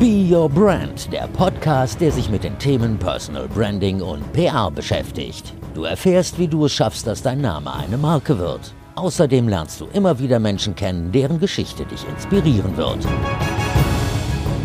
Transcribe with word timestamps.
Be 0.00 0.26
Your 0.34 0.48
Brand, 0.48 1.12
der 1.12 1.28
Podcast, 1.28 2.00
der 2.00 2.10
sich 2.10 2.30
mit 2.30 2.42
den 2.42 2.58
Themen 2.58 2.98
Personal 2.98 3.46
Branding 3.48 4.00
und 4.00 4.32
PR 4.32 4.70
beschäftigt. 4.70 5.52
Du 5.74 5.84
erfährst, 5.84 6.38
wie 6.38 6.48
du 6.48 6.64
es 6.64 6.72
schaffst, 6.72 7.06
dass 7.06 7.20
dein 7.20 7.42
Name 7.42 7.70
eine 7.74 7.98
Marke 7.98 8.38
wird. 8.38 8.72
Außerdem 8.94 9.46
lernst 9.46 9.78
du 9.78 9.88
immer 9.92 10.18
wieder 10.18 10.38
Menschen 10.38 10.74
kennen, 10.74 11.12
deren 11.12 11.38
Geschichte 11.38 11.84
dich 11.84 12.08
inspirieren 12.08 12.78
wird. 12.78 13.06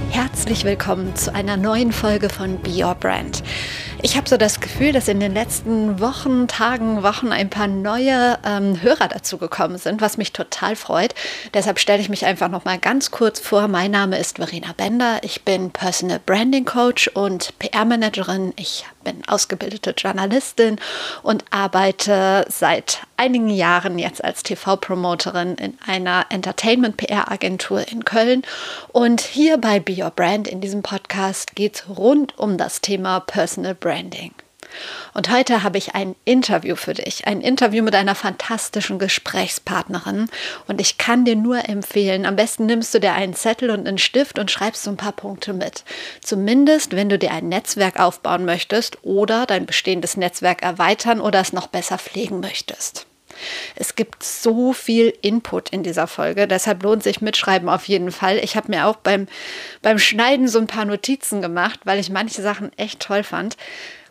Herzlich 0.10 0.64
willkommen 0.64 1.14
zu 1.18 1.36
einer 1.36 1.58
neuen 1.58 1.92
Folge 1.92 2.30
von 2.30 2.58
Be 2.62 2.86
Your 2.86 2.96
Brand. 2.96 3.44
Ich 4.02 4.18
habe 4.18 4.30
so 4.30 4.38
das 4.38 4.60
Gefühl, 4.60 4.92
dass 4.92 5.08
in 5.08 5.20
den 5.20 5.34
letzten 5.34 6.00
Wochen, 6.00 6.48
Tagen, 6.48 7.02
Wochen 7.02 7.32
ein 7.32 7.50
paar 7.50 7.68
neue 7.68 8.38
ähm, 8.46 8.82
Hörer 8.82 9.08
dazugekommen 9.08 9.78
sind, 9.78 10.02
was 10.02 10.18
mich 10.18 10.34
total 10.34 10.76
freut. 10.76 11.16
Deshalb 11.54 11.80
stelle 11.80 12.02
ich 12.02 12.10
mich 12.10 12.26
einfach 12.26 12.50
noch 12.50 12.66
mal 12.66 12.78
ganz 12.78 13.10
kurz 13.10 13.40
vor. 13.40 13.68
Mein 13.68 13.92
Name 13.92 14.18
ist 14.18 14.38
Verena 14.38 14.74
Bender. 14.76 15.20
Ich 15.24 15.44
bin 15.44 15.72
Personal 15.72 16.20
Branding 16.24 16.66
Coach 16.66 17.08
und 17.08 17.58
PR-Managerin. 17.60 18.54
Ich 18.58 18.86
bin 19.04 19.24
ausgebildete 19.28 19.94
Journalistin 19.98 20.78
und 21.24 21.46
arbeite 21.52 22.46
seit 22.50 23.00
einigen 23.18 23.50
Jahren 23.50 23.98
jetzt 23.98 24.24
als 24.24 24.44
TV-Promoterin 24.44 25.56
in 25.56 25.78
einer 25.86 26.26
Entertainment-PR-Agentur 26.30 27.88
in 27.90 28.04
Köln. 28.04 28.42
Und 28.92 29.22
hier 29.22 29.58
bei 29.58 29.80
Be 29.80 30.04
Your 30.04 30.12
Brand 30.12 30.48
in 30.48 30.60
diesem 30.60 30.84
Podcast 30.84 31.56
geht 31.56 31.76
es 31.76 31.98
rund 31.98 32.38
um 32.38 32.58
das 32.58 32.82
Thema 32.82 33.22
Personal 33.22 33.74
Branding. 33.74 33.85
Und 35.14 35.32
heute 35.32 35.64
habe 35.64 35.78
ich 35.78 35.96
ein 35.96 36.16
Interview 36.26 36.76
für 36.76 36.94
dich, 36.94 37.28
ein 37.28 37.42
Interview 37.42 37.84
mit 37.84 37.96
einer 37.96 38.16
fantastischen 38.16 39.00
Gesprächspartnerin. 39.00 40.30
Und 40.68 40.82
ich 40.82 40.98
kann 40.98 41.24
dir 41.24 41.36
nur 41.36 41.70
empfehlen, 41.70 42.26
am 42.26 42.36
besten 42.36 42.66
nimmst 42.66 42.94
du 42.94 43.00
dir 43.00 43.14
einen 43.14 43.34
Zettel 43.34 43.70
und 43.70 43.88
einen 43.88 43.98
Stift 43.98 44.38
und 44.40 44.52
schreibst 44.52 44.84
so 44.84 44.92
ein 44.92 44.98
paar 44.98 45.14
Punkte 45.14 45.54
mit. 45.54 45.84
Zumindest, 46.22 46.96
wenn 46.96 47.10
du 47.10 47.18
dir 47.18 47.32
ein 47.32 47.48
Netzwerk 47.48 48.00
aufbauen 48.00 48.46
möchtest 48.46 48.98
oder 49.04 49.46
dein 49.46 49.66
bestehendes 49.66 50.18
Netzwerk 50.18 50.64
erweitern 50.64 51.22
oder 51.22 51.40
es 51.40 51.54
noch 51.54 51.68
besser 51.68 51.98
pflegen 51.98 52.42
möchtest. 52.42 53.06
Es 53.76 53.96
gibt 53.96 54.24
so 54.24 54.74
viel 54.74 55.14
Input 55.22 55.70
in 55.70 55.84
dieser 55.84 56.08
Folge, 56.08 56.48
deshalb 56.48 56.84
lohnt 56.84 57.04
sich 57.04 57.22
Mitschreiben 57.22 57.70
auf 57.70 57.88
jeden 57.88 58.12
Fall. 58.12 58.38
Ich 58.38 58.56
habe 58.56 58.72
mir 58.72 58.88
auch 58.88 58.98
beim, 58.98 59.28
beim 59.82 60.00
Schneiden 60.00 60.48
so 60.48 60.60
ein 60.60 60.68
paar 60.68 60.86
Notizen 60.86 61.42
gemacht, 61.42 61.82
weil 61.86 62.00
ich 62.00 62.10
manche 62.10 62.42
Sachen 62.42 62.72
echt 62.78 63.00
toll 63.00 63.24
fand. 63.24 63.58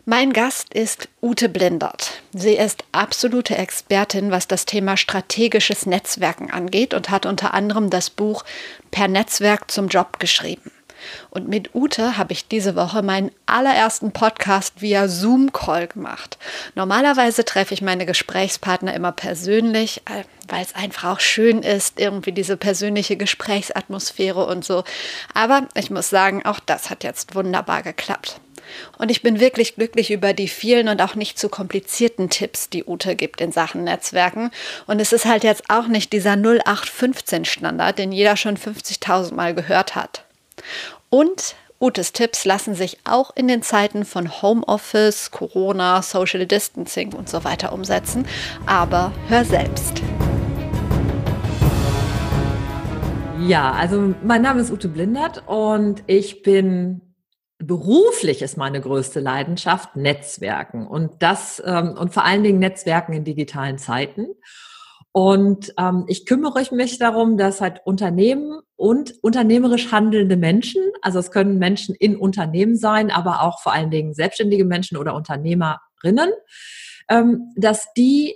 Mein 0.07 0.33
Gast 0.33 0.71
ist 0.71 1.09
Ute 1.19 1.49
Blindert. 1.49 2.21
Sie 2.31 2.53
ist 2.53 2.83
absolute 2.91 3.57
Expertin, 3.57 4.29
was 4.29 4.47
das 4.47 4.67
Thema 4.67 4.97
strategisches 4.97 5.87
Netzwerken 5.87 6.51
angeht 6.51 6.93
und 6.93 7.09
hat 7.09 7.25
unter 7.25 7.55
anderem 7.55 7.89
das 7.89 8.11
Buch 8.11 8.43
Per 8.91 9.07
Netzwerk 9.07 9.71
zum 9.71 9.87
Job 9.87 10.19
geschrieben. 10.19 10.71
Und 11.29 11.47
mit 11.47 11.75
Ute 11.75 12.17
habe 12.17 12.33
ich 12.33 12.47
diese 12.47 12.75
Woche 12.75 13.01
meinen 13.01 13.31
allerersten 13.45 14.11
Podcast 14.11 14.81
via 14.81 15.07
Zoom-Call 15.07 15.87
gemacht. 15.87 16.37
Normalerweise 16.75 17.45
treffe 17.45 17.73
ich 17.73 17.81
meine 17.81 18.05
Gesprächspartner 18.05 18.93
immer 18.93 19.11
persönlich, 19.11 20.01
äh, 20.05 20.23
weil 20.47 20.63
es 20.63 20.75
einfach 20.75 21.11
auch 21.11 21.19
schön 21.19 21.61
ist, 21.61 21.99
irgendwie 21.99 22.31
diese 22.31 22.57
persönliche 22.57 23.17
Gesprächsatmosphäre 23.17 24.45
und 24.45 24.63
so. 24.63 24.83
Aber 25.33 25.67
ich 25.75 25.89
muss 25.89 26.09
sagen, 26.09 26.45
auch 26.45 26.59
das 26.59 26.89
hat 26.89 27.03
jetzt 27.03 27.35
wunderbar 27.35 27.81
geklappt. 27.81 28.39
Und 28.97 29.11
ich 29.11 29.21
bin 29.21 29.39
wirklich 29.39 29.75
glücklich 29.75 30.11
über 30.11 30.33
die 30.33 30.47
vielen 30.47 30.87
und 30.87 31.01
auch 31.01 31.15
nicht 31.15 31.39
zu 31.39 31.49
komplizierten 31.49 32.29
Tipps, 32.29 32.69
die 32.69 32.83
Ute 32.85 33.15
gibt 33.15 33.41
in 33.41 33.51
Sachen 33.51 33.83
Netzwerken. 33.83 34.51
Und 34.87 34.99
es 34.99 35.13
ist 35.13 35.25
halt 35.25 35.43
jetzt 35.43 35.63
auch 35.69 35.87
nicht 35.87 36.13
dieser 36.13 36.33
0815-Standard, 36.33 37.97
den 37.97 38.11
jeder 38.11 38.37
schon 38.37 38.57
50.000 38.57 39.33
Mal 39.33 39.53
gehört 39.53 39.95
hat. 39.95 40.23
Und 41.17 41.55
Utes 41.79 42.11
Tipps 42.11 42.43
lassen 42.43 42.75
sich 42.75 42.97
auch 43.05 43.33
in 43.37 43.47
den 43.47 43.61
Zeiten 43.61 44.03
von 44.03 44.41
Homeoffice, 44.41 45.31
Corona, 45.31 46.01
Social 46.01 46.45
Distancing 46.45 47.13
und 47.13 47.29
so 47.29 47.45
weiter 47.45 47.71
umsetzen. 47.71 48.27
Aber 48.65 49.13
hör 49.29 49.45
selbst. 49.45 50.01
Ja, 53.47 53.71
also 53.71 54.13
mein 54.25 54.41
Name 54.41 54.59
ist 54.59 54.71
Ute 54.71 54.89
Blindert 54.89 55.43
und 55.47 56.03
ich 56.05 56.41
bin 56.41 56.99
beruflich 57.59 58.41
ist 58.41 58.57
meine 58.57 58.81
größte 58.81 59.21
Leidenschaft 59.21 59.95
Netzwerken 59.95 60.85
und 60.85 61.23
das 61.23 61.63
ähm, 61.65 61.95
und 61.97 62.13
vor 62.13 62.25
allen 62.25 62.43
Dingen 62.43 62.59
Netzwerken 62.59 63.13
in 63.13 63.23
digitalen 63.23 63.77
Zeiten. 63.77 64.27
Und 65.17 65.73
ähm, 65.77 66.03
ich 66.09 66.25
kümmere 66.25 66.61
mich 66.75 66.99
darum, 66.99 67.37
dass 67.37 67.61
halt 67.61 67.79
Unternehmen 67.85 68.59
und 68.75 69.13
unternehmerisch 69.23 69.93
handelnde 69.93 70.35
Menschen, 70.35 70.81
also 71.01 71.19
es 71.19 71.31
können 71.31 71.57
Menschen 71.57 71.95
in 71.95 72.17
Unternehmen 72.17 72.75
sein, 72.75 73.11
aber 73.11 73.41
auch 73.41 73.61
vor 73.61 73.71
allen 73.71 73.91
Dingen 73.91 74.13
selbstständige 74.13 74.65
Menschen 74.65 74.97
oder 74.97 75.15
Unternehmerinnen, 75.15 76.31
ähm, 77.07 77.53
dass 77.55 77.93
die 77.95 78.35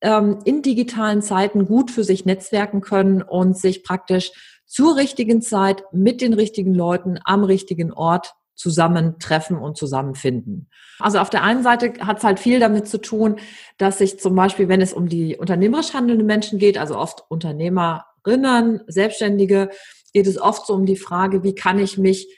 ähm, 0.00 0.40
in 0.44 0.62
digitalen 0.62 1.22
Zeiten 1.22 1.66
gut 1.66 1.92
für 1.92 2.02
sich 2.02 2.24
netzwerken 2.24 2.80
können 2.80 3.22
und 3.22 3.56
sich 3.56 3.84
praktisch 3.84 4.32
zur 4.66 4.96
richtigen 4.96 5.42
Zeit 5.42 5.84
mit 5.92 6.22
den 6.22 6.32
richtigen 6.32 6.74
Leuten 6.74 7.20
am 7.22 7.44
richtigen 7.44 7.92
Ort 7.92 8.34
zusammentreffen 8.60 9.56
und 9.56 9.76
zusammenfinden. 9.76 10.68
Also 10.98 11.18
auf 11.18 11.30
der 11.30 11.42
einen 11.42 11.62
Seite 11.62 11.94
hat 12.06 12.18
es 12.18 12.24
halt 12.24 12.38
viel 12.38 12.60
damit 12.60 12.86
zu 12.86 12.98
tun, 12.98 13.36
dass 13.78 13.98
sich 13.98 14.20
zum 14.20 14.34
Beispiel, 14.34 14.68
wenn 14.68 14.82
es 14.82 14.92
um 14.92 15.08
die 15.08 15.36
unternehmerisch 15.36 15.94
handelnden 15.94 16.26
Menschen 16.26 16.58
geht, 16.58 16.76
also 16.76 16.96
oft 16.96 17.24
Unternehmerinnen, 17.28 18.82
Selbstständige, 18.86 19.70
geht 20.12 20.26
es 20.26 20.38
oft 20.38 20.66
so 20.66 20.74
um 20.74 20.84
die 20.84 20.96
Frage, 20.96 21.42
wie 21.42 21.54
kann 21.54 21.78
ich 21.78 21.96
mich 21.96 22.36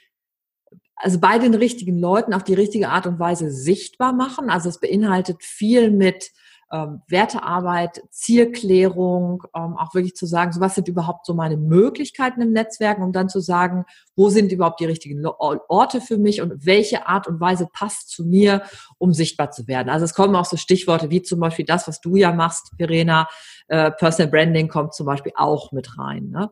also 0.95 1.19
bei 1.19 1.37
den 1.39 1.53
richtigen 1.53 1.99
Leuten 1.99 2.33
auf 2.33 2.45
die 2.45 2.53
richtige 2.53 2.87
Art 2.87 3.05
und 3.05 3.19
Weise 3.19 3.51
sichtbar 3.51 4.13
machen. 4.13 4.49
Also 4.49 4.69
es 4.69 4.79
beinhaltet 4.79 5.43
viel 5.43 5.91
mit 5.91 6.31
ähm, 6.73 7.03
Wertearbeit, 7.07 8.01
Zielklärung, 8.09 9.43
ähm, 9.55 9.77
auch 9.77 9.93
wirklich 9.93 10.15
zu 10.15 10.25
sagen, 10.25 10.51
so 10.51 10.59
was 10.59 10.73
sind 10.73 10.87
überhaupt 10.87 11.27
so 11.27 11.35
meine 11.35 11.55
Möglichkeiten 11.55 12.41
im 12.41 12.51
Netzwerk, 12.51 12.97
um 12.97 13.13
dann 13.13 13.29
zu 13.29 13.41
sagen, 13.41 13.85
wo 14.15 14.29
sind 14.29 14.51
überhaupt 14.51 14.79
die 14.79 14.85
richtigen 14.85 15.23
Orte 15.23 16.01
für 16.01 16.17
mich 16.17 16.41
und 16.41 16.65
welche 16.65 17.05
Art 17.05 17.27
und 17.27 17.39
Weise 17.39 17.67
passt 17.71 18.09
zu 18.09 18.25
mir, 18.25 18.63
um 18.97 19.13
sichtbar 19.13 19.51
zu 19.51 19.67
werden. 19.67 19.89
Also 19.89 20.05
es 20.05 20.15
kommen 20.15 20.35
auch 20.35 20.45
so 20.45 20.57
Stichworte 20.57 21.11
wie 21.11 21.21
zum 21.21 21.39
Beispiel 21.39 21.65
das, 21.65 21.87
was 21.87 22.01
du 22.01 22.15
ja 22.15 22.33
machst, 22.33 22.71
Verena, 22.77 23.27
äh, 23.67 23.91
Personal 23.91 24.31
Branding 24.31 24.67
kommt 24.67 24.95
zum 24.95 25.05
Beispiel 25.05 25.33
auch 25.35 25.71
mit 25.73 25.99
rein. 25.99 26.29
Ne? 26.31 26.49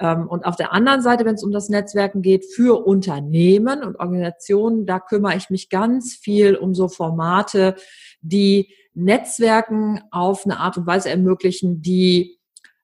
Ähm, 0.00 0.26
und 0.26 0.46
auf 0.46 0.56
der 0.56 0.72
anderen 0.72 1.00
Seite, 1.00 1.24
wenn 1.24 1.36
es 1.36 1.44
um 1.44 1.52
das 1.52 1.68
Netzwerken 1.68 2.22
geht, 2.22 2.44
für 2.44 2.84
Unternehmen 2.84 3.84
und 3.84 4.00
Organisationen, 4.00 4.84
da 4.84 4.98
kümmere 4.98 5.36
ich 5.36 5.48
mich 5.48 5.68
ganz 5.68 6.16
viel 6.16 6.56
um 6.56 6.74
so 6.74 6.88
Formate, 6.88 7.76
die 8.20 8.74
Netzwerken 8.94 10.00
auf 10.10 10.44
eine 10.44 10.58
Art 10.58 10.76
und 10.76 10.86
Weise 10.86 11.10
ermöglichen, 11.10 11.82
die, 11.82 12.38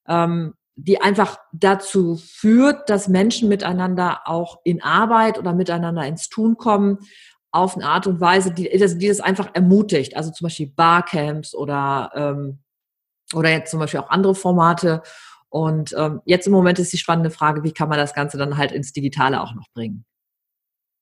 ähm, 0.07 0.55
die 0.77 1.01
einfach 1.01 1.39
dazu 1.53 2.17
führt, 2.17 2.89
dass 2.91 3.09
Menschen 3.09 3.49
miteinander 3.49 4.21
auch 4.27 4.61
in 4.65 4.83
Arbeit 4.83 5.39
oder 5.39 5.53
miteinander 5.53 6.07
ins 6.07 6.29
Tun 6.29 6.57
kommen, 6.57 6.99
auf 7.51 7.75
eine 7.75 7.87
Art 7.87 8.07
und 8.07 8.21
Weise, 8.21 8.53
die, 8.53 8.69
die 8.69 9.09
das 9.09 9.21
einfach 9.21 9.51
ermutigt. 9.55 10.15
Also 10.17 10.31
zum 10.31 10.45
Beispiel 10.45 10.73
Barcamps 10.77 11.55
oder, 11.55 12.11
ähm, 12.15 12.59
oder 13.33 13.51
jetzt 13.51 13.71
zum 13.71 13.81
Beispiel 13.81 14.01
auch 14.01 14.11
andere 14.11 14.35
Formate. 14.35 15.03
Und 15.49 15.95
ähm, 15.97 16.21
jetzt 16.27 16.47
im 16.47 16.53
Moment 16.53 16.79
ist 16.79 16.93
die 16.93 16.99
spannende 16.99 17.31
Frage, 17.31 17.63
wie 17.63 17.73
kann 17.73 17.89
man 17.89 17.99
das 17.99 18.13
Ganze 18.13 18.37
dann 18.37 18.59
halt 18.59 18.73
ins 18.73 18.93
Digitale 18.93 19.41
auch 19.41 19.55
noch 19.55 19.71
bringen? 19.73 20.05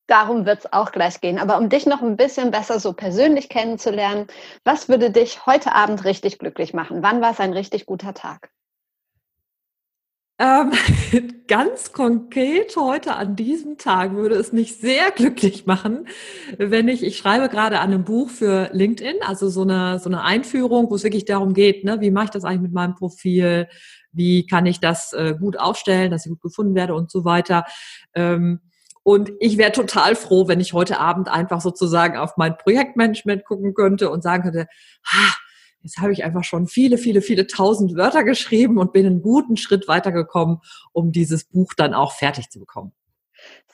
Darum 0.06 0.44
wird 0.44 0.60
es 0.60 0.72
auch 0.72 0.92
gleich 0.92 1.20
gehen. 1.20 1.38
Aber 1.38 1.58
um 1.58 1.68
dich 1.68 1.86
noch 1.86 2.02
ein 2.02 2.16
bisschen 2.16 2.50
besser 2.50 2.78
so 2.78 2.92
persönlich 2.92 3.48
kennenzulernen, 3.48 4.26
was 4.64 4.88
würde 4.88 5.10
dich 5.10 5.46
heute 5.46 5.74
Abend 5.74 6.04
richtig 6.04 6.38
glücklich 6.38 6.74
machen? 6.74 7.02
Wann 7.02 7.22
war 7.22 7.30
es 7.32 7.40
ein 7.40 7.52
richtig 7.52 7.86
guter 7.86 8.12
Tag? 8.12 8.50
Ähm, 10.38 10.72
ganz 11.46 11.92
konkret 11.92 12.76
heute 12.76 13.14
an 13.14 13.36
diesem 13.36 13.78
Tag 13.78 14.14
würde 14.14 14.34
es 14.34 14.52
mich 14.52 14.76
sehr 14.78 15.12
glücklich 15.12 15.64
machen, 15.64 16.08
wenn 16.58 16.88
ich, 16.88 17.04
ich 17.04 17.16
schreibe 17.16 17.48
gerade 17.48 17.78
an 17.78 17.92
einem 17.92 18.04
Buch 18.04 18.30
für 18.30 18.68
LinkedIn, 18.72 19.22
also 19.24 19.48
so 19.48 19.62
eine, 19.62 20.00
so 20.00 20.10
eine 20.10 20.22
Einführung, 20.22 20.90
wo 20.90 20.96
es 20.96 21.04
wirklich 21.04 21.24
darum 21.24 21.54
geht, 21.54 21.84
ne, 21.84 22.00
wie 22.00 22.10
mache 22.10 22.24
ich 22.24 22.30
das 22.30 22.44
eigentlich 22.44 22.62
mit 22.62 22.72
meinem 22.72 22.96
Profil, 22.96 23.68
wie 24.10 24.44
kann 24.46 24.66
ich 24.66 24.80
das 24.80 25.12
äh, 25.12 25.34
gut 25.38 25.56
aufstellen, 25.56 26.10
dass 26.10 26.26
ich 26.26 26.30
gut 26.30 26.42
gefunden 26.42 26.74
werde 26.74 26.94
und 26.96 27.12
so 27.12 27.24
weiter. 27.24 27.64
Ähm, 28.14 28.60
und 29.04 29.32
ich 29.38 29.58
wäre 29.58 29.70
total 29.70 30.16
froh, 30.16 30.48
wenn 30.48 30.60
ich 30.60 30.72
heute 30.72 30.98
Abend 30.98 31.28
einfach 31.28 31.60
sozusagen 31.60 32.16
auf 32.16 32.36
mein 32.36 32.56
Projektmanagement 32.56 33.44
gucken 33.44 33.74
könnte 33.74 34.10
und 34.10 34.22
sagen 34.22 34.42
könnte, 34.42 34.66
ha, 35.06 35.34
jetzt 35.82 35.98
habe 35.98 36.12
ich 36.12 36.24
einfach 36.24 36.42
schon 36.42 36.66
viele, 36.66 36.96
viele, 36.96 37.20
viele 37.20 37.46
tausend 37.46 37.96
Wörter 37.96 38.24
geschrieben 38.24 38.78
und 38.78 38.94
bin 38.94 39.04
einen 39.04 39.22
guten 39.22 39.58
Schritt 39.58 39.86
weitergekommen, 39.88 40.60
um 40.92 41.12
dieses 41.12 41.44
Buch 41.44 41.74
dann 41.76 41.92
auch 41.92 42.12
fertig 42.12 42.48
zu 42.48 42.58
bekommen. 42.58 42.92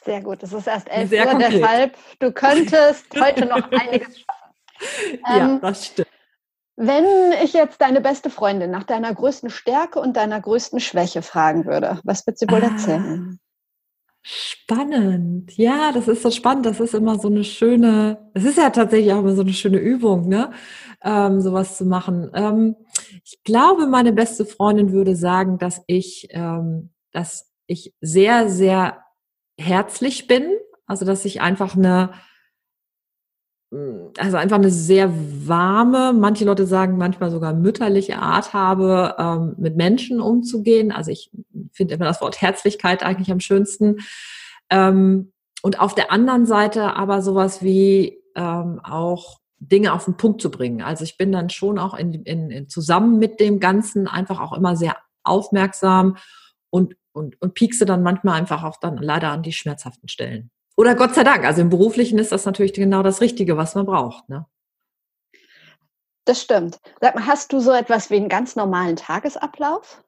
Sehr 0.04 0.20
gut, 0.20 0.42
es 0.42 0.52
ist 0.52 0.66
erst 0.66 0.90
elf 0.90 1.12
Uhr, 1.12 1.18
konkret. 1.24 1.52
deshalb 1.52 1.96
du 2.18 2.32
könntest 2.32 3.06
heute 3.20 3.46
noch 3.46 3.70
einiges 3.70 4.18
schaffen. 4.18 5.20
ja, 5.26 5.36
ähm, 5.36 5.60
das 5.62 5.86
stimmt. 5.86 6.08
Wenn 6.74 7.04
ich 7.44 7.52
jetzt 7.52 7.80
deine 7.82 8.00
beste 8.00 8.30
Freundin 8.30 8.70
nach 8.70 8.84
deiner 8.84 9.14
größten 9.14 9.50
Stärke 9.50 10.00
und 10.00 10.16
deiner 10.16 10.40
größten 10.40 10.80
Schwäche 10.80 11.20
fragen 11.22 11.66
würde, 11.66 12.00
was 12.04 12.26
wird 12.26 12.38
sie 12.38 12.48
wohl 12.48 12.62
erzählen? 12.62 13.38
Spannend. 14.22 15.56
Ja, 15.56 15.92
das 15.92 16.06
ist 16.06 16.22
so 16.22 16.30
spannend. 16.30 16.66
Das 16.66 16.78
ist 16.80 16.94
immer 16.94 17.18
so 17.18 17.28
eine 17.28 17.42
schöne, 17.44 18.30
es 18.34 18.44
ist 18.44 18.58
ja 18.58 18.70
tatsächlich 18.70 19.12
auch 19.12 19.20
immer 19.20 19.34
so 19.34 19.42
eine 19.42 19.52
schöne 19.52 19.78
Übung, 19.78 20.28
ne? 20.28 20.52
Ähm, 21.02 21.40
sowas 21.40 21.78
zu 21.78 21.86
machen. 21.86 22.30
Ähm, 22.34 22.76
ich 23.24 23.42
glaube, 23.44 23.86
meine 23.86 24.12
beste 24.12 24.44
Freundin 24.44 24.92
würde 24.92 25.16
sagen, 25.16 25.58
dass 25.58 25.82
ich, 25.86 26.28
ähm, 26.30 26.90
dass 27.12 27.50
ich 27.66 27.94
sehr, 28.02 28.50
sehr 28.50 29.02
herzlich 29.58 30.26
bin. 30.26 30.44
Also, 30.86 31.06
dass 31.06 31.24
ich 31.24 31.40
einfach 31.40 31.74
eine, 31.76 32.10
also 34.18 34.36
einfach 34.36 34.56
eine 34.56 34.70
sehr 34.70 35.12
warme, 35.46 36.12
manche 36.12 36.44
Leute 36.44 36.66
sagen 36.66 36.98
manchmal 36.98 37.30
sogar 37.30 37.54
mütterliche 37.54 38.18
Art 38.18 38.52
habe, 38.52 39.14
ähm, 39.16 39.54
mit 39.58 39.76
Menschen 39.76 40.20
umzugehen. 40.20 40.90
Also 40.90 41.12
ich 41.12 41.30
finde 41.72 41.94
immer 41.94 42.06
das 42.06 42.20
Wort 42.20 42.40
Herzlichkeit 42.42 43.04
eigentlich 43.04 43.30
am 43.30 43.38
schönsten. 43.38 43.98
Ähm, 44.70 45.32
und 45.62 45.78
auf 45.78 45.94
der 45.94 46.10
anderen 46.10 46.46
Seite 46.46 46.96
aber 46.96 47.22
sowas 47.22 47.62
wie 47.62 48.18
ähm, 48.34 48.80
auch 48.82 49.38
Dinge 49.60 49.92
auf 49.92 50.06
den 50.06 50.16
Punkt 50.16 50.40
zu 50.40 50.50
bringen. 50.50 50.82
Also 50.82 51.04
ich 51.04 51.16
bin 51.16 51.30
dann 51.30 51.50
schon 51.50 51.78
auch 51.78 51.94
in, 51.94 52.14
in, 52.24 52.50
in 52.50 52.68
zusammen 52.68 53.18
mit 53.18 53.38
dem 53.38 53.60
Ganzen 53.60 54.08
einfach 54.08 54.40
auch 54.40 54.52
immer 54.52 54.74
sehr 54.74 54.96
aufmerksam 55.22 56.16
und, 56.70 56.96
und, 57.12 57.40
und 57.40 57.54
piekse 57.54 57.84
dann 57.84 58.02
manchmal 58.02 58.38
einfach 58.38 58.64
auch 58.64 58.78
dann 58.78 58.96
leider 58.96 59.30
an 59.30 59.42
die 59.42 59.52
schmerzhaften 59.52 60.08
Stellen. 60.08 60.50
Oder 60.80 60.94
Gott 60.94 61.14
sei 61.14 61.24
Dank. 61.24 61.44
Also 61.44 61.60
im 61.60 61.68
Beruflichen 61.68 62.18
ist 62.18 62.32
das 62.32 62.46
natürlich 62.46 62.72
genau 62.72 63.02
das 63.02 63.20
Richtige, 63.20 63.58
was 63.58 63.74
man 63.74 63.84
braucht. 63.84 64.26
Ne? 64.30 64.46
Das 66.24 66.40
stimmt. 66.40 66.78
Sag 67.02 67.14
mal, 67.14 67.26
hast 67.26 67.52
du 67.52 67.60
so 67.60 67.70
etwas 67.70 68.08
wie 68.08 68.16
einen 68.16 68.30
ganz 68.30 68.56
normalen 68.56 68.96
Tagesablauf? 68.96 70.02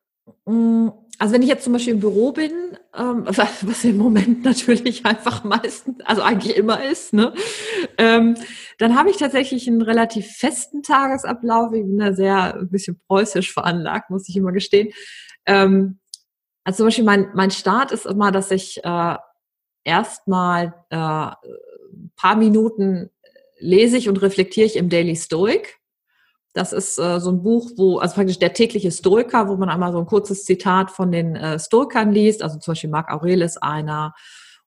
Mm, 0.46 0.88
also 1.18 1.34
wenn 1.34 1.42
ich 1.42 1.48
jetzt 1.50 1.64
zum 1.64 1.74
Beispiel 1.74 1.92
im 1.92 2.00
Büro 2.00 2.32
bin, 2.32 2.78
ähm, 2.96 3.26
was 3.26 3.84
im 3.84 3.98
Moment 3.98 4.44
natürlich 4.44 5.04
einfach 5.04 5.44
meistens, 5.44 6.00
also 6.06 6.22
eigentlich 6.22 6.56
immer 6.56 6.82
ist, 6.82 7.12
ne, 7.12 7.34
ähm, 7.98 8.34
dann 8.78 8.96
habe 8.96 9.10
ich 9.10 9.18
tatsächlich 9.18 9.68
einen 9.68 9.82
relativ 9.82 10.26
festen 10.26 10.82
Tagesablauf. 10.82 11.74
Ich 11.74 11.82
bin 11.82 11.98
da 11.98 12.14
sehr 12.14 12.54
ein 12.54 12.70
bisschen 12.70 12.98
preußisch 13.08 13.52
veranlagt, 13.52 14.08
muss 14.08 14.26
ich 14.26 14.36
immer 14.36 14.52
gestehen. 14.52 14.90
Ähm, 15.44 15.98
also 16.64 16.78
zum 16.78 16.86
Beispiel 16.86 17.04
mein, 17.04 17.28
mein 17.34 17.50
Start 17.50 17.92
ist 17.92 18.06
immer, 18.06 18.32
dass 18.32 18.50
ich 18.50 18.82
äh, 18.82 19.16
erstmal 19.84 20.74
äh, 20.90 20.96
paar 22.16 22.36
Minuten 22.36 23.10
lese 23.58 23.96
ich 23.96 24.08
und 24.08 24.20
reflektiere 24.22 24.66
ich 24.66 24.76
im 24.76 24.88
Daily 24.88 25.16
Stoic. 25.16 25.78
Das 26.52 26.72
ist 26.72 26.98
äh, 26.98 27.18
so 27.18 27.30
ein 27.30 27.42
Buch, 27.42 27.70
wo, 27.76 27.98
also 27.98 28.14
praktisch 28.14 28.38
der 28.38 28.52
tägliche 28.52 28.90
Stoiker, 28.90 29.48
wo 29.48 29.56
man 29.56 29.70
einmal 29.70 29.92
so 29.92 29.98
ein 29.98 30.06
kurzes 30.06 30.44
Zitat 30.44 30.90
von 30.90 31.10
den 31.10 31.34
äh, 31.34 31.58
Stoikern 31.58 32.12
liest, 32.12 32.42
also 32.42 32.58
zum 32.58 32.72
Beispiel 32.72 32.90
Marc 32.90 33.10
Aurelius 33.10 33.56
einer 33.56 34.14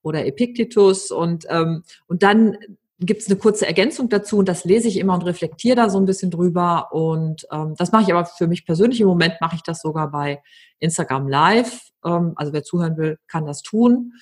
oder 0.02 0.26
Epictetus 0.26 1.12
und, 1.12 1.46
ähm, 1.50 1.84
und 2.08 2.24
dann 2.24 2.58
gibt 3.00 3.22
es 3.22 3.28
eine 3.28 3.38
kurze 3.38 3.68
Ergänzung 3.68 4.10
dazu 4.10 4.38
und 4.38 4.48
das 4.48 4.64
lese 4.64 4.88
ich 4.88 4.98
immer 4.98 5.14
und 5.14 5.24
reflektiere 5.24 5.76
da 5.76 5.90
so 5.90 6.00
ein 6.00 6.06
bisschen 6.06 6.32
drüber 6.32 6.94
und 6.94 7.46
ähm, 7.52 7.76
das 7.78 7.92
mache 7.92 8.04
ich 8.04 8.14
aber 8.14 8.26
für 8.26 8.48
mich 8.48 8.66
persönlich 8.66 9.02
im 9.02 9.08
Moment 9.08 9.36
mache 9.42 9.56
ich 9.56 9.64
das 9.64 9.82
sogar 9.82 10.10
bei 10.10 10.42
Instagram 10.80 11.28
Live. 11.28 11.90
Ähm, 12.06 12.34
also 12.36 12.54
wer 12.54 12.64
zuhören 12.64 12.98
will, 12.98 13.18
kann 13.28 13.46
das 13.46 13.62
tun. 13.62 14.14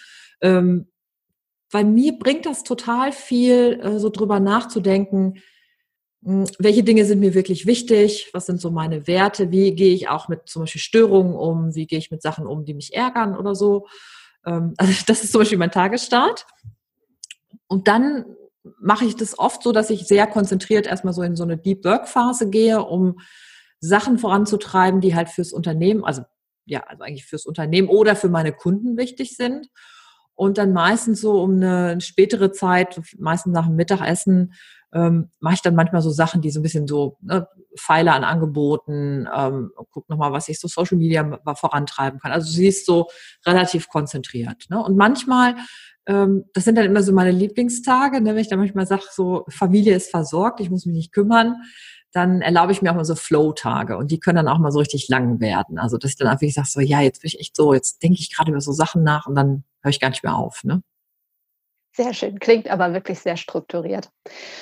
Ähm, 0.43 0.87
bei 1.71 1.83
mir 1.83 2.19
bringt 2.19 2.45
das 2.45 2.63
total 2.63 3.11
viel, 3.11 3.79
äh, 3.81 3.97
so 3.97 4.09
drüber 4.09 4.39
nachzudenken, 4.39 5.41
mh, 6.21 6.45
hm, 6.45 6.55
welche 6.59 6.83
Dinge 6.83 7.05
sind 7.05 7.19
mir 7.19 7.33
wirklich 7.33 7.65
wichtig, 7.65 8.29
was 8.33 8.45
sind 8.45 8.61
so 8.61 8.69
meine 8.69 9.07
Werte, 9.07 9.49
wie 9.49 9.73
gehe 9.73 9.95
ich 9.95 10.09
auch 10.09 10.27
mit 10.27 10.47
zum 10.47 10.61
Beispiel 10.63 10.81
Störungen 10.81 11.33
um, 11.33 11.73
wie 11.73 11.87
gehe 11.87 11.97
ich 11.97 12.11
mit 12.11 12.21
Sachen 12.21 12.45
um, 12.45 12.65
die 12.65 12.75
mich 12.75 12.93
ärgern 12.93 13.35
oder 13.35 13.55
so. 13.55 13.87
Ähm, 14.45 14.75
also 14.77 14.93
das 15.07 15.23
ist 15.23 15.31
zum 15.31 15.39
Beispiel 15.39 15.57
mein 15.57 15.71
Tagesstart. 15.71 16.45
Und 17.67 17.87
dann 17.87 18.25
mache 18.79 19.05
ich 19.05 19.15
das 19.15 19.39
oft 19.39 19.63
so, 19.63 19.71
dass 19.71 19.89
ich 19.89 20.05
sehr 20.05 20.27
konzentriert 20.27 20.85
erstmal 20.85 21.13
so 21.13 21.23
in 21.23 21.35
so 21.35 21.43
eine 21.43 21.57
Deep 21.57 21.83
Work 21.85 22.07
Phase 22.07 22.49
gehe, 22.49 22.83
um 22.83 23.19
Sachen 23.79 24.19
voranzutreiben, 24.19 25.01
die 25.01 25.15
halt 25.15 25.29
fürs 25.29 25.51
Unternehmen, 25.51 26.05
also 26.05 26.21
ja, 26.65 26.81
also 26.81 27.03
eigentlich 27.03 27.25
fürs 27.25 27.45
Unternehmen 27.45 27.89
oder 27.89 28.15
für 28.15 28.29
meine 28.29 28.53
Kunden 28.53 28.95
wichtig 28.95 29.35
sind. 29.35 29.67
Und 30.35 30.57
dann 30.57 30.73
meistens 30.73 31.21
so 31.21 31.41
um 31.41 31.55
eine 31.55 32.01
spätere 32.01 32.51
Zeit, 32.51 32.99
meistens 33.17 33.53
nach 33.53 33.67
dem 33.67 33.75
Mittagessen, 33.75 34.53
ähm, 34.93 35.29
mache 35.39 35.55
ich 35.55 35.61
dann 35.61 35.75
manchmal 35.75 36.01
so 36.01 36.11
Sachen, 36.11 36.41
die 36.41 36.51
so 36.51 36.59
ein 36.59 36.63
bisschen 36.63 36.87
so 36.87 37.17
ne, 37.21 37.47
Pfeile 37.77 38.13
an 38.13 38.23
Angeboten, 38.23 39.27
ähm, 39.35 39.71
guck 39.91 40.07
nochmal, 40.09 40.31
was 40.31 40.49
ich 40.49 40.59
so 40.59 40.67
Social 40.67 40.97
Media 40.97 41.39
vorantreiben 41.55 42.19
kann. 42.19 42.31
Also 42.31 42.51
sie 42.51 42.67
ist 42.67 42.85
so 42.85 43.07
relativ 43.45 43.89
konzentriert. 43.89 44.65
Ne? 44.69 44.81
Und 44.83 44.95
manchmal, 44.95 45.55
ähm, 46.05 46.45
das 46.53 46.65
sind 46.65 46.77
dann 46.77 46.85
immer 46.85 47.01
so 47.01 47.11
meine 47.11 47.31
Lieblingstage, 47.31 48.21
ne, 48.21 48.31
wenn 48.31 48.41
ich 48.41 48.49
dann 48.49 48.59
manchmal 48.59 48.85
sage, 48.85 49.03
so 49.11 49.45
Familie 49.49 49.95
ist 49.95 50.11
versorgt, 50.11 50.59
ich 50.59 50.69
muss 50.69 50.85
mich 50.85 50.95
nicht 50.95 51.11
kümmern, 51.11 51.55
dann 52.13 52.41
erlaube 52.41 52.71
ich 52.71 52.81
mir 52.81 52.91
auch 52.91 52.95
mal 52.95 53.05
so 53.05 53.15
Flow-Tage 53.15 53.97
und 53.97 54.11
die 54.11 54.19
können 54.19 54.37
dann 54.37 54.47
auch 54.47 54.59
mal 54.59 54.71
so 54.71 54.79
richtig 54.79 55.09
lang 55.09 55.39
werden. 55.39 55.79
Also 55.79 55.97
dass 55.97 56.11
ich 56.11 56.17
dann 56.17 56.27
einfach 56.27 56.47
sage, 56.49 56.67
so 56.67 56.79
ja, 56.79 57.01
jetzt 57.01 57.21
bin 57.21 57.27
ich 57.27 57.39
echt 57.39 57.55
so, 57.55 57.73
jetzt 57.73 58.01
denke 58.03 58.19
ich 58.19 58.33
gerade 58.33 58.51
über 58.51 58.61
so 58.61 58.71
Sachen 58.71 59.03
nach 59.03 59.25
und 59.25 59.35
dann 59.35 59.63
höre 59.81 59.89
ich 59.89 59.99
gar 59.99 60.09
nicht 60.09 60.23
mehr 60.23 60.35
auf. 60.35 60.63
Ne? 60.63 60.83
Sehr 61.95 62.13
schön, 62.15 62.39
klingt 62.39 62.69
aber 62.69 62.93
wirklich 62.93 63.19
sehr 63.19 63.37
strukturiert. 63.37 64.09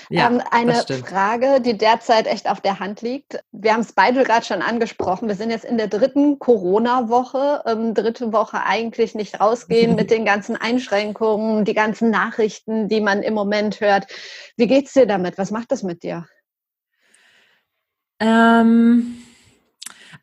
Ja, 0.10 0.28
ähm, 0.28 0.42
eine 0.52 0.76
Frage, 0.76 1.62
die 1.62 1.78
derzeit 1.78 2.28
echt 2.28 2.50
auf 2.50 2.60
der 2.60 2.80
Hand 2.80 3.02
liegt. 3.02 3.42
Wir 3.54 3.72
haben 3.72 3.82
es 3.82 3.94
beide 3.94 4.24
gerade 4.26 4.46
schon 4.46 4.62
angesprochen. 4.62 5.30
Wir 5.30 5.36
sind 5.36 5.50
jetzt 5.50 5.64
in 5.64 5.78
der 5.78 5.88
dritten 5.88 6.40
Corona-Woche. 6.40 7.64
Ähm, 7.68 7.94
dritte 7.94 8.34
Woche 8.34 8.64
eigentlich 8.66 9.16
nicht 9.16 9.40
rausgehen 9.40 9.96
mit 9.96 10.12
den 10.12 10.26
ganzen 10.26 10.58
Einschränkungen, 10.58 11.64
die 11.64 11.74
ganzen 11.74 12.10
Nachrichten, 12.10 12.90
die 12.90 13.00
man 13.00 13.24
im 13.24 13.34
Moment 13.34 13.80
hört. 13.80 14.08
Wie 14.58 14.68
geht's 14.68 14.92
dir 14.92 15.06
damit? 15.06 15.38
Was 15.38 15.52
macht 15.52 15.72
das 15.72 15.84
mit 15.84 16.04
dir? 16.04 16.26
Ähm, 18.22 19.18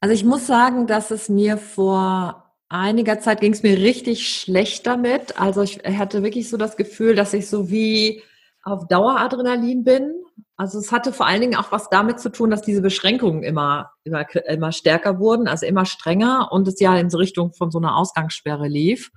also 0.01 0.15
ich 0.15 0.25
muss 0.25 0.47
sagen, 0.47 0.87
dass 0.87 1.11
es 1.11 1.29
mir 1.29 1.59
vor 1.59 2.55
einiger 2.69 3.19
Zeit 3.19 3.41
ging 3.41 3.53
es 3.53 3.63
mir 3.63 3.77
richtig 3.77 4.29
schlecht 4.29 4.87
damit. 4.87 5.39
Also 5.39 5.63
ich 5.63 5.81
hatte 5.85 6.23
wirklich 6.23 6.49
so 6.49 6.57
das 6.57 6.77
Gefühl, 6.77 7.17
dass 7.17 7.35
ich 7.35 7.49
so 7.49 7.71
wie 7.71 8.23
auf 8.63 8.87
Daueradrenalin 8.87 9.83
bin. 9.83 10.15
Also 10.57 10.79
es 10.79 10.93
hatte 10.93 11.13
vor 11.13 11.27
allen 11.27 11.41
Dingen 11.41 11.57
auch 11.57 11.73
was 11.73 11.89
damit 11.89 12.21
zu 12.21 12.31
tun, 12.31 12.51
dass 12.51 12.63
diese 12.63 12.83
Beschränkungen 12.83 13.43
immer, 13.43 13.91
immer, 14.05 14.27
immer 14.47 14.73
stärker 14.73 15.19
wurden, 15.19 15.49
also 15.49 15.67
immer 15.67 15.85
strenger 15.85 16.51
und 16.53 16.69
es 16.69 16.79
ja 16.79 16.97
in 16.97 17.11
so 17.11 17.19
Richtung 17.19 17.53
von 17.53 17.71
so 17.71 17.79
einer 17.79 17.97
Ausgangssperre 17.97 18.69
lief. 18.69 19.11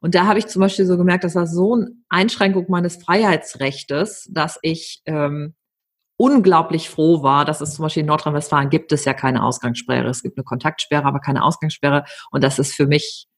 Und 0.00 0.14
da 0.14 0.26
habe 0.26 0.38
ich 0.38 0.46
zum 0.46 0.60
Beispiel 0.60 0.86
so 0.86 0.96
gemerkt, 0.96 1.24
das 1.24 1.34
war 1.34 1.48
so 1.48 1.74
eine 1.74 1.90
Einschränkung 2.08 2.66
meines 2.68 3.02
Freiheitsrechtes, 3.02 4.28
dass 4.32 4.58
ich 4.62 5.02
ähm, 5.06 5.54
unglaublich 6.18 6.90
froh 6.90 7.22
war, 7.22 7.44
dass 7.44 7.62
es 7.62 7.74
zum 7.74 7.84
Beispiel 7.84 8.02
in 8.02 8.08
Nordrhein-Westfalen 8.08 8.70
gibt 8.70 8.92
es 8.92 9.04
ja 9.04 9.14
keine 9.14 9.42
Ausgangssperre. 9.42 10.08
Es 10.08 10.22
gibt 10.22 10.36
eine 10.36 10.44
Kontaktsperre, 10.44 11.06
aber 11.06 11.20
keine 11.20 11.44
Ausgangssperre. 11.44 12.04
Und 12.30 12.44
das 12.44 12.58
ist 12.58 12.74
für 12.74 12.86
mich, 12.86 13.28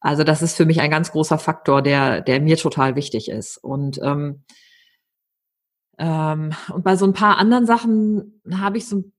also 0.00 0.24
das 0.24 0.42
ist 0.42 0.56
für 0.56 0.66
mich 0.66 0.80
ein 0.80 0.90
ganz 0.90 1.12
großer 1.12 1.38
Faktor, 1.38 1.82
der, 1.82 2.20
der 2.20 2.40
mir 2.40 2.56
total 2.56 2.96
wichtig 2.96 3.30
ist. 3.30 3.56
Und, 3.58 4.00
ähm, 4.02 4.42
ähm, 5.98 6.52
und 6.74 6.82
bei 6.82 6.96
so 6.96 7.06
ein 7.06 7.12
paar 7.12 7.38
anderen 7.38 7.66
Sachen 7.66 8.42
habe 8.52 8.78
ich 8.78 8.88
so 8.88 8.96
ein 8.96 9.12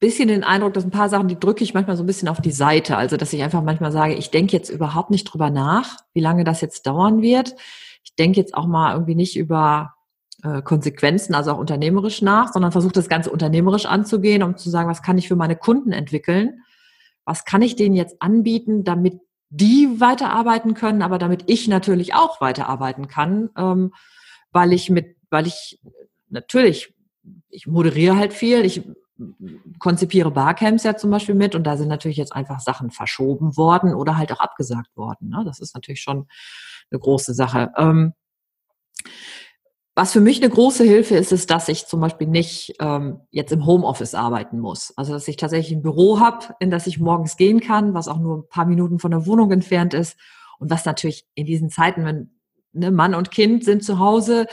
bisschen 0.00 0.28
den 0.28 0.42
Eindruck, 0.42 0.72
dass 0.72 0.84
ein 0.84 0.90
paar 0.90 1.10
Sachen, 1.10 1.28
die 1.28 1.38
drücke 1.38 1.64
ich 1.64 1.74
manchmal 1.74 1.98
so 1.98 2.02
ein 2.02 2.06
bisschen 2.06 2.28
auf 2.28 2.40
die 2.40 2.50
Seite. 2.50 2.96
Also, 2.96 3.18
dass 3.18 3.34
ich 3.34 3.42
einfach 3.42 3.62
manchmal 3.62 3.92
sage, 3.92 4.14
ich 4.14 4.30
denke 4.30 4.56
jetzt 4.56 4.70
überhaupt 4.70 5.10
nicht 5.10 5.24
drüber 5.24 5.50
nach, 5.50 5.98
wie 6.14 6.20
lange 6.20 6.44
das 6.44 6.62
jetzt 6.62 6.86
dauern 6.86 7.20
wird. 7.20 7.56
Ich 8.04 8.14
denke 8.14 8.40
jetzt 8.40 8.54
auch 8.54 8.66
mal 8.66 8.94
irgendwie 8.94 9.16
nicht 9.16 9.36
über 9.36 9.97
äh, 10.42 10.62
Konsequenzen, 10.62 11.34
also 11.34 11.52
auch 11.52 11.58
unternehmerisch 11.58 12.22
nach, 12.22 12.52
sondern 12.52 12.72
versucht 12.72 12.96
das 12.96 13.08
Ganze 13.08 13.30
unternehmerisch 13.30 13.86
anzugehen, 13.86 14.42
um 14.42 14.56
zu 14.56 14.70
sagen, 14.70 14.88
was 14.88 15.02
kann 15.02 15.18
ich 15.18 15.28
für 15.28 15.36
meine 15.36 15.56
Kunden 15.56 15.92
entwickeln? 15.92 16.62
Was 17.24 17.44
kann 17.44 17.62
ich 17.62 17.76
denen 17.76 17.94
jetzt 17.94 18.22
anbieten, 18.22 18.84
damit 18.84 19.20
die 19.50 20.00
weiterarbeiten 20.00 20.74
können, 20.74 21.02
aber 21.02 21.18
damit 21.18 21.44
ich 21.46 21.68
natürlich 21.68 22.14
auch 22.14 22.40
weiterarbeiten 22.40 23.08
kann, 23.08 23.50
ähm, 23.56 23.92
weil 24.52 24.72
ich 24.72 24.90
mit, 24.90 25.16
weil 25.30 25.46
ich 25.46 25.80
natürlich, 26.28 26.94
ich 27.48 27.66
moderiere 27.66 28.16
halt 28.16 28.32
viel, 28.32 28.64
ich 28.64 28.82
konzipiere 29.78 30.30
Barcamps 30.30 30.84
ja 30.84 30.96
zum 30.96 31.10
Beispiel 31.10 31.34
mit 31.34 31.54
und 31.54 31.64
da 31.64 31.76
sind 31.76 31.88
natürlich 31.88 32.16
jetzt 32.16 32.32
einfach 32.32 32.60
Sachen 32.60 32.90
verschoben 32.90 33.56
worden 33.56 33.94
oder 33.94 34.16
halt 34.16 34.30
auch 34.32 34.40
abgesagt 34.40 34.96
worden. 34.96 35.30
Ne? 35.30 35.42
Das 35.44 35.58
ist 35.58 35.74
natürlich 35.74 36.00
schon 36.00 36.28
eine 36.90 37.00
große 37.00 37.34
Sache. 37.34 37.72
Ähm, 37.76 38.12
was 39.98 40.12
für 40.12 40.20
mich 40.20 40.40
eine 40.40 40.48
große 40.48 40.84
Hilfe 40.84 41.16
ist, 41.16 41.32
ist, 41.32 41.50
dass 41.50 41.68
ich 41.68 41.86
zum 41.86 41.98
Beispiel 41.98 42.28
nicht 42.28 42.76
ähm, 42.78 43.18
jetzt 43.32 43.50
im 43.50 43.66
Homeoffice 43.66 44.14
arbeiten 44.14 44.60
muss. 44.60 44.92
Also 44.96 45.12
dass 45.12 45.26
ich 45.26 45.36
tatsächlich 45.36 45.76
ein 45.76 45.82
Büro 45.82 46.20
habe, 46.20 46.54
in 46.60 46.70
das 46.70 46.86
ich 46.86 47.00
morgens 47.00 47.36
gehen 47.36 47.58
kann, 47.58 47.94
was 47.94 48.06
auch 48.06 48.20
nur 48.20 48.38
ein 48.38 48.48
paar 48.48 48.64
Minuten 48.64 49.00
von 49.00 49.10
der 49.10 49.26
Wohnung 49.26 49.50
entfernt 49.50 49.94
ist. 49.94 50.16
Und 50.60 50.70
was 50.70 50.84
natürlich 50.84 51.26
in 51.34 51.46
diesen 51.46 51.68
Zeiten, 51.68 52.04
wenn 52.04 52.30
ne, 52.72 52.92
Mann 52.92 53.16
und 53.16 53.32
Kind 53.32 53.64
sind 53.64 53.82
zu 53.82 53.98
Hause, 53.98 54.46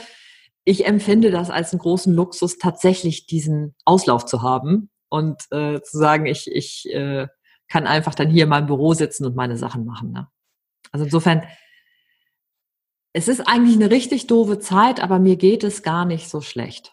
ich 0.64 0.84
empfinde 0.84 1.30
das 1.30 1.48
als 1.48 1.70
einen 1.70 1.78
großen 1.78 2.12
Luxus, 2.12 2.58
tatsächlich 2.58 3.28
diesen 3.28 3.76
Auslauf 3.84 4.26
zu 4.26 4.42
haben 4.42 4.90
und 5.10 5.42
äh, 5.52 5.80
zu 5.80 5.96
sagen, 5.96 6.26
ich, 6.26 6.50
ich 6.50 6.92
äh, 6.92 7.28
kann 7.68 7.86
einfach 7.86 8.16
dann 8.16 8.30
hier 8.30 8.42
in 8.44 8.50
meinem 8.50 8.66
Büro 8.66 8.94
sitzen 8.94 9.24
und 9.24 9.36
meine 9.36 9.56
Sachen 9.56 9.84
machen. 9.84 10.10
Ne? 10.10 10.26
Also 10.90 11.04
insofern, 11.04 11.44
es 13.16 13.28
ist 13.28 13.48
eigentlich 13.48 13.76
eine 13.76 13.90
richtig 13.90 14.26
doofe 14.26 14.58
Zeit, 14.58 15.02
aber 15.02 15.18
mir 15.18 15.36
geht 15.36 15.64
es 15.64 15.82
gar 15.82 16.04
nicht 16.04 16.28
so 16.28 16.42
schlecht. 16.42 16.92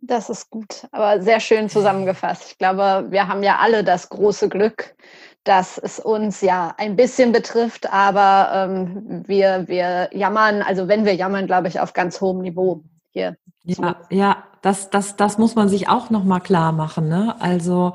Das 0.00 0.30
ist 0.30 0.50
gut, 0.50 0.86
aber 0.92 1.20
sehr 1.20 1.40
schön 1.40 1.68
zusammengefasst. 1.68 2.52
Ich 2.52 2.58
glaube, 2.58 3.06
wir 3.10 3.26
haben 3.26 3.42
ja 3.42 3.56
alle 3.56 3.82
das 3.82 4.08
große 4.08 4.48
Glück, 4.48 4.94
dass 5.42 5.78
es 5.78 5.98
uns 5.98 6.42
ja 6.42 6.72
ein 6.78 6.94
bisschen 6.94 7.32
betrifft, 7.32 7.92
aber 7.92 8.68
ähm, 8.70 9.24
wir, 9.26 9.64
wir 9.66 10.10
jammern, 10.12 10.62
also 10.62 10.86
wenn 10.86 11.04
wir 11.04 11.16
jammern, 11.16 11.46
glaube 11.46 11.66
ich, 11.66 11.80
auf 11.80 11.92
ganz 11.92 12.20
hohem 12.20 12.42
Niveau 12.42 12.84
hier. 13.10 13.36
Ja, 13.64 13.96
ja 14.10 14.44
das, 14.62 14.90
das, 14.90 15.16
das 15.16 15.38
muss 15.38 15.56
man 15.56 15.68
sich 15.68 15.88
auch 15.88 16.10
nochmal 16.10 16.40
klar 16.40 16.70
machen. 16.70 17.08
Ne? 17.08 17.34
Also, 17.40 17.94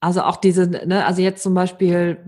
also 0.00 0.24
auch 0.24 0.36
diese, 0.36 0.66
ne, 0.66 1.06
also 1.06 1.22
jetzt 1.22 1.42
zum 1.42 1.54
Beispiel, 1.54 2.18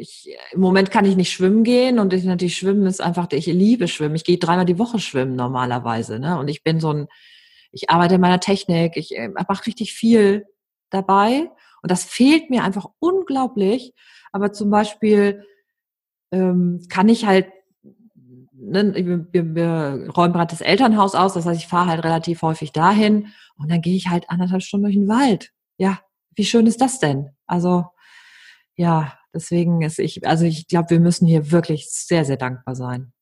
ich, 0.00 0.34
im 0.52 0.60
Moment 0.60 0.90
kann 0.90 1.04
ich 1.04 1.16
nicht 1.16 1.30
schwimmen 1.30 1.62
gehen 1.62 1.98
und 1.98 2.12
ich 2.12 2.24
natürlich 2.24 2.56
schwimmen 2.56 2.86
ist 2.86 3.00
einfach, 3.00 3.28
ich 3.32 3.46
liebe 3.46 3.88
schwimmen. 3.88 4.14
Ich 4.14 4.24
gehe 4.24 4.38
dreimal 4.38 4.64
die 4.64 4.78
Woche 4.78 4.98
schwimmen 4.98 5.36
normalerweise. 5.36 6.18
Ne? 6.18 6.38
Und 6.38 6.48
ich 6.48 6.62
bin 6.62 6.80
so 6.80 6.92
ein, 6.92 7.06
ich 7.70 7.90
arbeite 7.90 8.14
in 8.16 8.20
meiner 8.20 8.40
Technik, 8.40 8.96
ich 8.96 9.16
äh, 9.16 9.28
mache 9.28 9.66
richtig 9.66 9.92
viel 9.92 10.46
dabei 10.90 11.50
und 11.82 11.90
das 11.90 12.04
fehlt 12.04 12.50
mir 12.50 12.64
einfach 12.64 12.88
unglaublich. 12.98 13.94
Aber 14.32 14.52
zum 14.52 14.70
Beispiel 14.70 15.44
ähm, 16.32 16.84
kann 16.88 17.08
ich 17.08 17.26
halt, 17.26 17.46
ne, 18.52 18.94
wir, 19.32 19.54
wir 19.54 20.10
räumen 20.16 20.32
gerade 20.32 20.50
das 20.50 20.60
Elternhaus 20.60 21.14
aus, 21.14 21.34
das 21.34 21.46
heißt, 21.46 21.60
ich 21.60 21.68
fahre 21.68 21.90
halt 21.90 22.04
relativ 22.04 22.42
häufig 22.42 22.72
dahin 22.72 23.28
und 23.56 23.70
dann 23.70 23.82
gehe 23.82 23.96
ich 23.96 24.08
halt 24.08 24.30
anderthalb 24.30 24.62
Stunden 24.62 24.84
durch 24.84 24.96
den 24.96 25.08
Wald. 25.08 25.52
Ja, 25.76 26.00
wie 26.34 26.44
schön 26.44 26.66
ist 26.66 26.80
das 26.80 26.98
denn? 26.98 27.30
Also 27.46 27.86
ja, 28.76 29.19
deswegen 29.34 29.82
ist 29.82 29.98
ich, 29.98 30.26
also 30.26 30.44
ich 30.44 30.68
glaube, 30.68 30.90
wir 30.90 31.00
müssen 31.00 31.26
hier 31.26 31.50
wirklich 31.50 31.88
sehr, 31.90 32.24
sehr 32.24 32.36
dankbar 32.36 32.74
sein. 32.74 33.12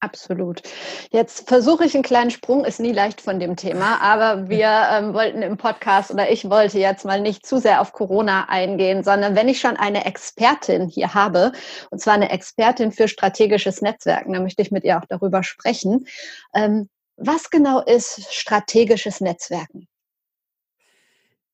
Absolut. 0.00 0.62
Jetzt 1.10 1.48
versuche 1.48 1.86
ich 1.86 1.94
einen 1.94 2.02
kleinen 2.02 2.30
Sprung, 2.30 2.66
ist 2.66 2.80
nie 2.80 2.92
leicht 2.92 3.22
von 3.22 3.40
dem 3.40 3.56
Thema, 3.56 3.98
aber 4.02 4.48
wir 4.50 4.68
ähm, 4.92 5.14
wollten 5.14 5.40
im 5.40 5.56
Podcast 5.56 6.10
oder 6.10 6.30
ich 6.30 6.50
wollte 6.50 6.78
jetzt 6.78 7.06
mal 7.06 7.20
nicht 7.20 7.46
zu 7.46 7.58
sehr 7.58 7.80
auf 7.80 7.92
Corona 7.92 8.48
eingehen, 8.48 9.02
sondern 9.02 9.34
wenn 9.34 9.48
ich 9.48 9.58
schon 9.58 9.76
eine 9.76 10.04
Expertin 10.04 10.88
hier 10.88 11.14
habe, 11.14 11.52
und 11.90 12.00
zwar 12.00 12.14
eine 12.14 12.30
Expertin 12.30 12.92
für 12.92 13.08
strategisches 13.08 13.80
Netzwerken, 13.80 14.34
dann 14.34 14.42
möchte 14.42 14.60
ich 14.60 14.70
mit 14.70 14.84
ihr 14.84 14.98
auch 14.98 15.06
darüber 15.08 15.42
sprechen. 15.42 16.06
Ähm, 16.54 16.90
was 17.16 17.48
genau 17.48 17.80
ist 17.80 18.32
strategisches 18.32 19.22
Netzwerken? 19.22 19.88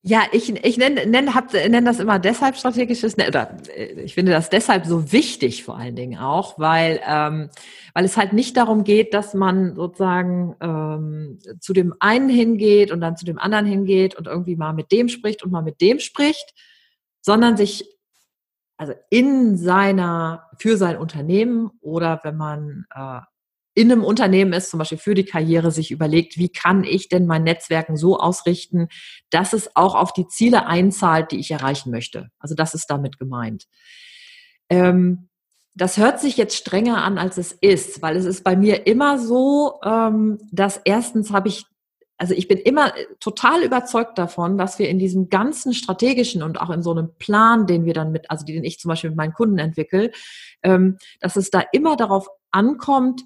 Ja, 0.05 0.25
ich, 0.33 0.53
ich 0.65 0.79
nenne, 0.79 1.07
nenne, 1.07 1.33
hab, 1.33 1.53
nenne 1.53 1.85
das 1.85 2.01
immer 2.01 2.19
deshalb 2.19 2.57
strategisches, 2.57 3.15
oder 3.17 3.57
äh, 3.69 4.03
ich 4.03 4.15
finde 4.15 4.33
das 4.33 4.51
deshalb 4.51 4.85
so 4.85 5.13
wichtig 5.13 5.63
vor 5.63 5.79
allen 5.79 5.95
Dingen 5.95 6.19
auch, 6.19 6.59
weil, 6.59 7.01
ähm, 7.07 7.51
weil 7.95 8.05
es 8.05 8.17
halt 8.17 8.33
nicht 8.33 8.57
darum 8.57 8.83
geht, 8.83 9.15
dass 9.15 9.33
man 9.33 9.77
sozusagen 9.77 10.57
ähm, 10.61 11.39
zu 11.61 11.73
dem 11.73 11.95
einen 12.01 12.29
hingeht 12.29 12.91
und 12.91 13.01
dann 13.01 13.17
zu 13.17 13.25
dem 13.25 13.39
anderen 13.39 13.65
hingeht 13.65 14.17
und 14.17 14.27
irgendwie 14.27 14.57
mal 14.57 14.73
mit 14.73 14.91
dem 14.91 15.09
spricht 15.09 15.45
und 15.45 15.53
mal 15.53 15.63
mit 15.63 15.81
dem 15.81 16.01
spricht, 16.01 16.53
sondern 17.21 17.57
sich 17.57 17.85
also 18.77 18.95
in 19.09 19.57
seiner, 19.57 20.49
für 20.59 20.77
sein 20.77 20.97
Unternehmen 20.97 21.71
oder 21.81 22.19
wenn 22.25 22.37
man 22.37 22.87
äh, 22.93 23.21
in 23.75 23.91
einem 23.91 24.05
Unternehmen 24.05 24.53
ist, 24.53 24.71
zum 24.71 24.79
Beispiel 24.79 24.99
für 24.99 25.15
die 25.15 25.25
Karriere, 25.25 25.71
sich 25.71 25.91
überlegt, 25.91 26.37
wie 26.37 26.51
kann 26.51 26.85
ich 26.85 27.09
denn 27.09 27.27
mein 27.27 27.45
Netzwerken 27.45 27.97
so 27.97 28.19
ausrichten, 28.19 28.89
dass 29.31 29.53
es 29.53 29.75
auch 29.77 29.95
auf 29.95 30.13
die 30.13 30.29
Ziele 30.29 30.67
einzahlt, 30.67 31.33
die 31.33 31.39
ich 31.39 31.51
erreichen 31.51 31.91
möchte. 31.91 32.29
Also 32.39 32.55
das 32.55 32.75
ist 32.75 32.87
damit 32.91 33.19
gemeint. 33.19 33.65
Ähm, 34.69 35.29
das 35.75 35.97
hört 35.97 36.21
sich 36.21 36.37
jetzt 36.37 36.57
strenger 36.57 37.03
an, 37.03 37.17
als 37.17 37.39
es 37.39 37.53
ist, 37.53 38.03
weil 38.03 38.17
es 38.17 38.27
ist 38.27 38.45
bei 38.45 38.57
mir 38.57 38.87
immer 38.87 39.19
so, 39.19 39.81
ähm, 39.83 40.39
dass 40.51 40.81
erstens 40.85 41.33
habe 41.33 41.49
ich, 41.49 41.65
also 42.19 42.35
ich 42.35 42.47
bin 42.47 42.59
immer 42.59 42.93
total 43.21 43.63
überzeugt 43.63 44.19
davon, 44.19 44.59
dass 44.59 44.79
wir 44.79 44.91
in 44.91 44.99
diesem 44.99 45.31
ganzen 45.31 45.73
strategischen 45.73 46.43
und 46.43 46.61
auch 46.61 46.69
in 46.69 46.83
so 46.83 46.91
einem 46.91 47.15
Plan, 47.19 47.67
den 47.67 47.87
wir 47.87 47.95
dann 47.95 48.13
mit, 48.13 48.31
also 48.31 48.45
den 48.45 48.65
ich 48.65 48.79
zum 48.81 48.91
Beispiel 48.91 49.11
mit 49.11 49.17
meinen 49.17 49.33
Kunden 49.33 49.59
entwickle, 49.59 50.11
ähm, 50.63 50.99
dass 51.21 51.37
es 51.37 51.49
da 51.49 51.63
immer 51.73 51.97
darauf 51.97 52.29
ankommt, 52.51 53.23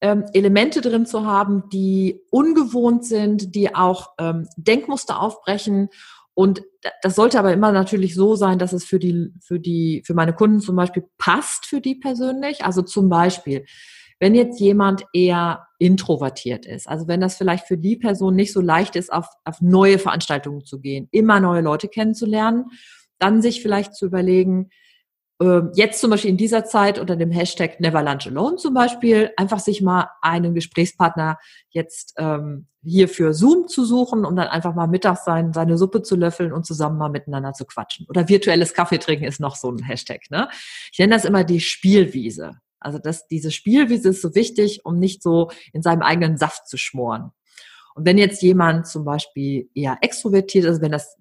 ähm, 0.00 0.24
Elemente 0.32 0.80
drin 0.80 1.06
zu 1.06 1.26
haben, 1.26 1.68
die 1.70 2.20
ungewohnt 2.30 3.04
sind, 3.04 3.54
die 3.54 3.74
auch 3.74 4.12
ähm, 4.18 4.48
Denkmuster 4.56 5.20
aufbrechen. 5.20 5.88
Und 6.34 6.62
das 7.02 7.16
sollte 7.16 7.38
aber 7.38 7.52
immer 7.52 7.72
natürlich 7.72 8.14
so 8.14 8.34
sein, 8.34 8.58
dass 8.58 8.72
es 8.72 8.84
für 8.84 8.98
die, 8.98 9.32
für 9.42 9.60
die, 9.60 10.02
für 10.06 10.14
meine 10.14 10.32
Kunden 10.32 10.60
zum 10.60 10.76
Beispiel 10.76 11.04
passt 11.18 11.66
für 11.66 11.80
die 11.80 11.96
persönlich. 11.96 12.64
Also 12.64 12.82
zum 12.82 13.08
Beispiel, 13.10 13.66
wenn 14.20 14.34
jetzt 14.34 14.60
jemand 14.60 15.04
eher 15.12 15.66
introvertiert 15.78 16.66
ist, 16.66 16.88
also 16.88 17.08
wenn 17.08 17.20
das 17.20 17.36
vielleicht 17.36 17.66
für 17.66 17.78
die 17.78 17.96
Person 17.96 18.36
nicht 18.36 18.52
so 18.52 18.60
leicht 18.60 18.96
ist, 18.96 19.12
auf, 19.12 19.26
auf 19.44 19.60
neue 19.60 19.98
Veranstaltungen 19.98 20.64
zu 20.64 20.80
gehen, 20.80 21.08
immer 21.10 21.40
neue 21.40 21.62
Leute 21.62 21.88
kennenzulernen, 21.88 22.66
dann 23.18 23.42
sich 23.42 23.60
vielleicht 23.60 23.94
zu 23.94 24.06
überlegen, 24.06 24.70
jetzt 25.74 26.00
zum 26.00 26.10
Beispiel 26.10 26.30
in 26.30 26.36
dieser 26.36 26.66
Zeit 26.66 26.98
unter 26.98 27.16
dem 27.16 27.30
Hashtag 27.30 27.80
Never 27.80 28.02
Lunch 28.02 28.26
Alone 28.26 28.56
zum 28.56 28.74
Beispiel 28.74 29.30
einfach 29.38 29.58
sich 29.58 29.80
mal 29.80 30.10
einen 30.20 30.54
Gesprächspartner 30.54 31.38
jetzt 31.70 32.14
ähm, 32.18 32.66
hier 32.84 33.08
für 33.08 33.32
Zoom 33.32 33.66
zu 33.66 33.86
suchen, 33.86 34.26
um 34.26 34.36
dann 34.36 34.48
einfach 34.48 34.74
mal 34.74 34.86
mittags 34.86 35.24
sein, 35.24 35.54
seine 35.54 35.78
Suppe 35.78 36.02
zu 36.02 36.16
löffeln 36.16 36.52
und 36.52 36.66
zusammen 36.66 36.98
mal 36.98 37.08
miteinander 37.08 37.54
zu 37.54 37.64
quatschen. 37.64 38.06
Oder 38.10 38.28
virtuelles 38.28 38.74
Kaffee 38.74 38.98
trinken 38.98 39.24
ist 39.24 39.40
noch 39.40 39.56
so 39.56 39.70
ein 39.70 39.82
Hashtag. 39.82 40.30
Ne? 40.30 40.48
Ich 40.92 40.98
nenne 40.98 41.14
das 41.14 41.24
immer 41.24 41.42
die 41.42 41.60
Spielwiese. 41.60 42.60
Also 42.78 42.98
das, 42.98 43.26
diese 43.26 43.50
Spielwiese 43.50 44.10
ist 44.10 44.20
so 44.20 44.34
wichtig, 44.34 44.84
um 44.84 44.98
nicht 44.98 45.22
so 45.22 45.50
in 45.72 45.80
seinem 45.80 46.02
eigenen 46.02 46.36
Saft 46.36 46.68
zu 46.68 46.76
schmoren. 46.76 47.30
Und 47.94 48.04
wenn 48.04 48.18
jetzt 48.18 48.42
jemand 48.42 48.86
zum 48.86 49.04
Beispiel 49.04 49.70
eher 49.74 49.98
extrovertiert 50.00 50.64
ist, 50.64 50.80
wenn 50.80 50.92
das 50.92 51.16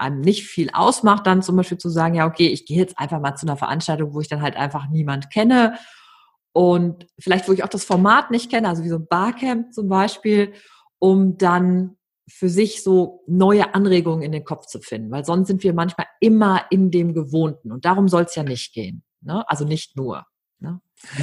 einem 0.00 0.20
nicht 0.20 0.46
viel 0.46 0.70
ausmacht, 0.72 1.26
dann 1.26 1.42
zum 1.42 1.56
Beispiel 1.56 1.78
zu 1.78 1.88
sagen, 1.88 2.14
ja, 2.14 2.26
okay, 2.26 2.48
ich 2.48 2.66
gehe 2.66 2.78
jetzt 2.78 2.98
einfach 2.98 3.20
mal 3.20 3.34
zu 3.36 3.46
einer 3.46 3.56
Veranstaltung, 3.56 4.14
wo 4.14 4.20
ich 4.20 4.28
dann 4.28 4.42
halt 4.42 4.56
einfach 4.56 4.88
niemand 4.90 5.30
kenne 5.30 5.78
und 6.52 7.06
vielleicht, 7.18 7.48
wo 7.48 7.52
ich 7.52 7.62
auch 7.62 7.68
das 7.68 7.84
Format 7.84 8.30
nicht 8.30 8.50
kenne, 8.50 8.68
also 8.68 8.82
wie 8.82 8.88
so 8.88 8.96
ein 8.96 9.06
Barcamp 9.06 9.72
zum 9.72 9.88
Beispiel, 9.88 10.52
um 10.98 11.38
dann 11.38 11.96
für 12.28 12.48
sich 12.48 12.82
so 12.82 13.22
neue 13.26 13.74
Anregungen 13.74 14.22
in 14.22 14.32
den 14.32 14.44
Kopf 14.44 14.66
zu 14.66 14.80
finden, 14.80 15.10
weil 15.10 15.24
sonst 15.24 15.48
sind 15.48 15.62
wir 15.62 15.74
manchmal 15.74 16.06
immer 16.20 16.64
in 16.70 16.90
dem 16.90 17.14
Gewohnten 17.14 17.72
und 17.72 17.84
darum 17.84 18.08
soll 18.08 18.22
es 18.22 18.34
ja 18.34 18.42
nicht 18.42 18.72
gehen. 18.72 19.02
Ne? 19.20 19.44
Also 19.48 19.64
nicht 19.64 19.96
nur. 19.96 20.24
Ne? 20.58 20.80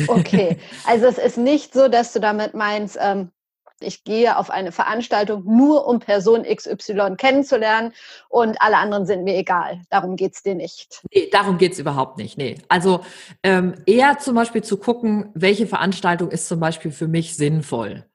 Okay, 0.08 0.58
also 0.86 1.06
es 1.06 1.18
ist 1.18 1.38
nicht 1.38 1.74
so, 1.74 1.88
dass 1.88 2.14
du 2.14 2.20
damit 2.20 2.54
meinst, 2.54 2.98
ähm, 3.00 3.32
ich 3.80 4.04
gehe 4.04 4.38
auf 4.38 4.50
eine 4.50 4.72
Veranstaltung 4.72 5.44
nur, 5.46 5.88
um 5.88 6.00
Person 6.00 6.44
XY 6.44 7.16
kennenzulernen 7.18 7.94
und 8.30 8.62
alle 8.62 8.78
anderen 8.78 9.06
sind 9.06 9.24
mir 9.24 9.36
egal. 9.38 9.82
Darum 9.90 10.16
geht 10.16 10.36
es 10.36 10.44
dir 10.44 10.56
nicht. 10.56 11.02
Nee, 11.14 11.30
darum 11.32 11.58
geht 11.58 11.74
es 11.74 11.80
überhaupt 11.80 12.18
nicht. 12.18 12.38
Nee. 12.38 12.56
Also 12.70 13.02
ähm, 13.44 13.76
eher 13.86 14.18
zum 14.20 14.36
Beispiel 14.36 14.64
zu 14.64 14.78
gucken, 14.78 15.32
welche 15.34 15.68
Veranstaltung 15.68 16.32
ist 16.32 16.48
zum 16.48 16.60
Beispiel 16.60 16.92
für 16.92 17.08
mich 17.08 17.36
sinnvoll. 17.36 18.06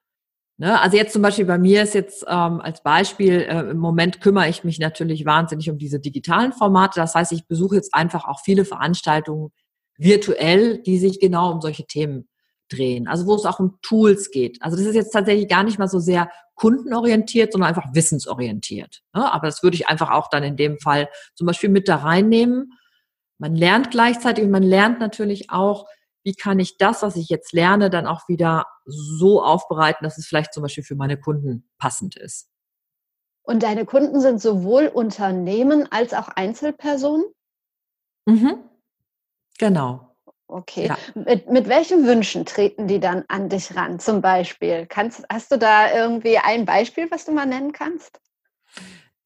Ne? 0.59 0.81
Also 0.81 0.97
jetzt 0.97 1.13
zum 1.13 1.23
Beispiel 1.23 1.45
bei 1.45 1.59
mir 1.59 1.83
ist 1.83 1.95
jetzt 1.95 2.25
ähm, 2.29 2.61
als 2.61 2.83
Beispiel, 2.83 3.41
äh, 3.41 3.71
im 3.71 3.79
Moment 3.79 4.21
kümmere 4.21 4.49
ich 4.49 4.65
mich 4.65 4.79
natürlich 4.79 5.25
wahnsinnig 5.25 5.71
um 5.71 5.79
diese 5.79 5.99
digitalen 5.99 6.53
Formate. 6.53 7.01
Das 7.01 7.15
heißt, 7.15 7.33
ich 7.33 7.47
besuche 7.47 7.77
jetzt 7.77 7.95
einfach 7.95 8.27
auch 8.27 8.41
viele 8.41 8.65
Veranstaltungen 8.65 9.51
virtuell, 9.97 10.79
die 10.79 10.99
sich 10.99 11.21
genau 11.21 11.53
um 11.53 11.61
solche 11.61 11.87
Themen 11.87 12.29
drehen, 12.73 13.09
also 13.09 13.27
wo 13.27 13.35
es 13.35 13.45
auch 13.45 13.61
um 13.61 13.79
Tools 13.83 14.31
geht. 14.31 14.63
Also 14.63 14.77
das 14.77 14.87
ist 14.87 14.95
jetzt 14.95 15.13
tatsächlich 15.13 15.49
gar 15.49 15.63
nicht 15.63 15.79
mal 15.79 15.89
so 15.89 15.99
sehr 15.99 16.31
kundenorientiert, 16.55 17.53
sondern 17.53 17.69
einfach 17.69 17.95
wissensorientiert. 17.95 19.03
Ne? 19.15 19.33
Aber 19.33 19.47
das 19.47 19.63
würde 19.63 19.77
ich 19.77 19.89
einfach 19.89 20.11
auch 20.11 20.29
dann 20.29 20.43
in 20.43 20.57
dem 20.57 20.79
Fall 20.79 21.09
zum 21.35 21.47
Beispiel 21.47 21.71
mit 21.71 21.89
da 21.89 21.97
reinnehmen. 21.97 22.73
Man 23.39 23.55
lernt 23.55 23.91
gleichzeitig 23.91 24.45
und 24.45 24.51
man 24.51 24.63
lernt 24.63 25.01
natürlich 25.01 25.51
auch, 25.51 25.87
wie 26.25 26.35
kann 26.35 26.61
ich 26.61 26.77
das, 26.79 27.03
was 27.03 27.17
ich 27.17 27.29
jetzt 27.29 27.53
lerne, 27.53 27.91
dann 27.91 28.07
auch 28.07 28.29
wieder 28.29 28.67
so 28.87 29.43
aufbereiten, 29.43 30.05
dass 30.05 30.19
es 30.19 30.27
vielleicht 30.27 30.53
zum 30.53 30.63
Beispiel 30.63 30.85
für 30.85 30.95
meine 30.95 31.19
Kunden 31.19 31.69
passend 31.79 32.17
ist. 32.17 32.49
Und 33.43 33.65
deine 33.65 33.85
Kunden 33.85 34.21
sind 34.21 34.41
sowohl 34.41 34.87
Unternehmen 34.87 35.91
als 35.91 36.15
auch 36.15 36.29
Einzelpersonen? 36.29 37.25
Mhm. 38.27 38.59
Genau. 39.59 40.12
Okay. 40.53 40.89
Ja. 40.89 40.99
Mit, 41.15 41.51
mit 41.51 41.69
welchen 41.69 42.07
Wünschen 42.07 42.45
treten 42.45 42.87
die 42.87 43.01
dann 43.01 43.25
an 43.29 43.49
dich 43.49 43.75
ran, 43.75 43.99
zum 43.99 44.21
Beispiel? 44.21 44.87
Kannst, 44.87 45.25
hast 45.33 45.51
du 45.51 45.59
da 45.59 45.93
irgendwie 45.95 46.37
ein 46.39 46.67
Beispiel, 46.67 47.11
was 47.11 47.25
du 47.25 47.33
mal 47.33 47.47
nennen 47.47 47.73
kannst? 47.73 48.21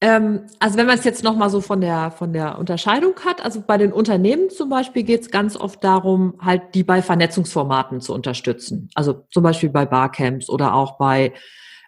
Ähm, 0.00 0.46
also 0.60 0.76
wenn 0.76 0.86
man 0.86 0.98
es 0.98 1.04
jetzt 1.04 1.24
nochmal 1.24 1.50
so 1.50 1.60
von 1.60 1.80
der, 1.80 2.12
von 2.12 2.32
der 2.32 2.58
Unterscheidung 2.58 3.14
hat, 3.24 3.44
also 3.44 3.60
bei 3.60 3.76
den 3.76 3.92
Unternehmen 3.92 4.50
zum 4.50 4.68
Beispiel 4.68 5.02
geht 5.02 5.22
es 5.22 5.30
ganz 5.30 5.56
oft 5.56 5.82
darum, 5.82 6.34
halt 6.40 6.74
die 6.74 6.84
bei 6.84 7.02
Vernetzungsformaten 7.02 8.00
zu 8.00 8.14
unterstützen. 8.14 8.88
Also 8.94 9.26
zum 9.30 9.42
Beispiel 9.42 9.70
bei 9.70 9.84
Barcamps 9.84 10.48
oder 10.48 10.74
auch 10.74 10.96
bei 10.98 11.32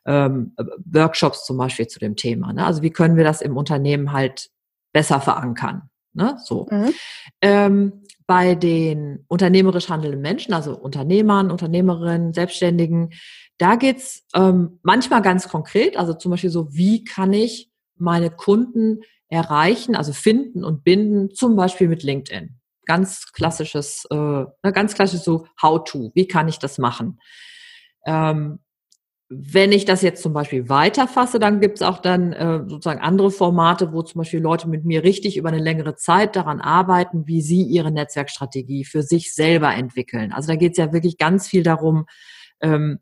ähm, 0.06 0.54
Workshops 0.84 1.44
zum 1.44 1.58
Beispiel 1.58 1.86
zu 1.86 2.00
dem 2.00 2.16
Thema. 2.16 2.52
Ne? 2.52 2.66
Also 2.66 2.82
wie 2.82 2.90
können 2.90 3.16
wir 3.16 3.24
das 3.24 3.40
im 3.40 3.56
Unternehmen 3.56 4.12
halt 4.12 4.50
besser 4.92 5.20
verankern? 5.20 5.90
Ne? 6.14 6.38
So. 6.42 6.66
Mhm. 6.70 6.94
Ähm, 7.42 8.02
bei 8.28 8.54
den 8.54 9.24
unternehmerisch 9.26 9.88
handelnden 9.88 10.20
Menschen, 10.20 10.52
also 10.52 10.76
Unternehmern, 10.76 11.50
Unternehmerinnen, 11.50 12.34
Selbstständigen, 12.34 13.14
da 13.56 13.74
geht's 13.74 14.26
ähm, 14.34 14.78
manchmal 14.82 15.22
ganz 15.22 15.48
konkret, 15.48 15.96
also 15.96 16.12
zum 16.12 16.30
Beispiel 16.30 16.50
so, 16.50 16.72
wie 16.74 17.04
kann 17.04 17.32
ich 17.32 17.70
meine 17.96 18.30
Kunden 18.30 19.00
erreichen, 19.30 19.96
also 19.96 20.12
finden 20.12 20.62
und 20.62 20.84
binden, 20.84 21.34
zum 21.34 21.56
Beispiel 21.56 21.88
mit 21.88 22.02
LinkedIn. 22.02 22.60
Ganz 22.84 23.32
klassisches, 23.32 24.06
äh, 24.10 24.14
ne, 24.14 24.72
ganz 24.74 24.94
klassisch 24.94 25.20
so 25.20 25.46
How-to. 25.60 26.12
Wie 26.14 26.28
kann 26.28 26.48
ich 26.48 26.58
das 26.58 26.76
machen? 26.76 27.18
Ähm, 28.04 28.58
wenn 29.30 29.72
ich 29.72 29.84
das 29.84 30.00
jetzt 30.00 30.22
zum 30.22 30.32
Beispiel 30.32 30.70
weiterfasse, 30.70 31.38
dann 31.38 31.60
gibt 31.60 31.76
es 31.76 31.82
auch 31.82 31.98
dann 31.98 32.32
äh, 32.32 32.60
sozusagen 32.66 33.00
andere 33.00 33.30
Formate, 33.30 33.92
wo 33.92 34.02
zum 34.02 34.20
Beispiel 34.20 34.40
Leute 34.40 34.68
mit 34.68 34.86
mir 34.86 35.04
richtig 35.04 35.36
über 35.36 35.50
eine 35.50 35.58
längere 35.58 35.96
Zeit 35.96 36.34
daran 36.34 36.62
arbeiten, 36.62 37.26
wie 37.26 37.42
sie 37.42 37.62
ihre 37.62 37.90
Netzwerkstrategie 37.90 38.84
für 38.84 39.02
sich 39.02 39.34
selber 39.34 39.74
entwickeln. 39.74 40.32
Also 40.32 40.48
da 40.48 40.56
geht 40.56 40.72
es 40.72 40.78
ja 40.78 40.94
wirklich 40.94 41.18
ganz 41.18 41.46
viel 41.46 41.62
darum, 41.62 42.06
ähm, 42.60 43.00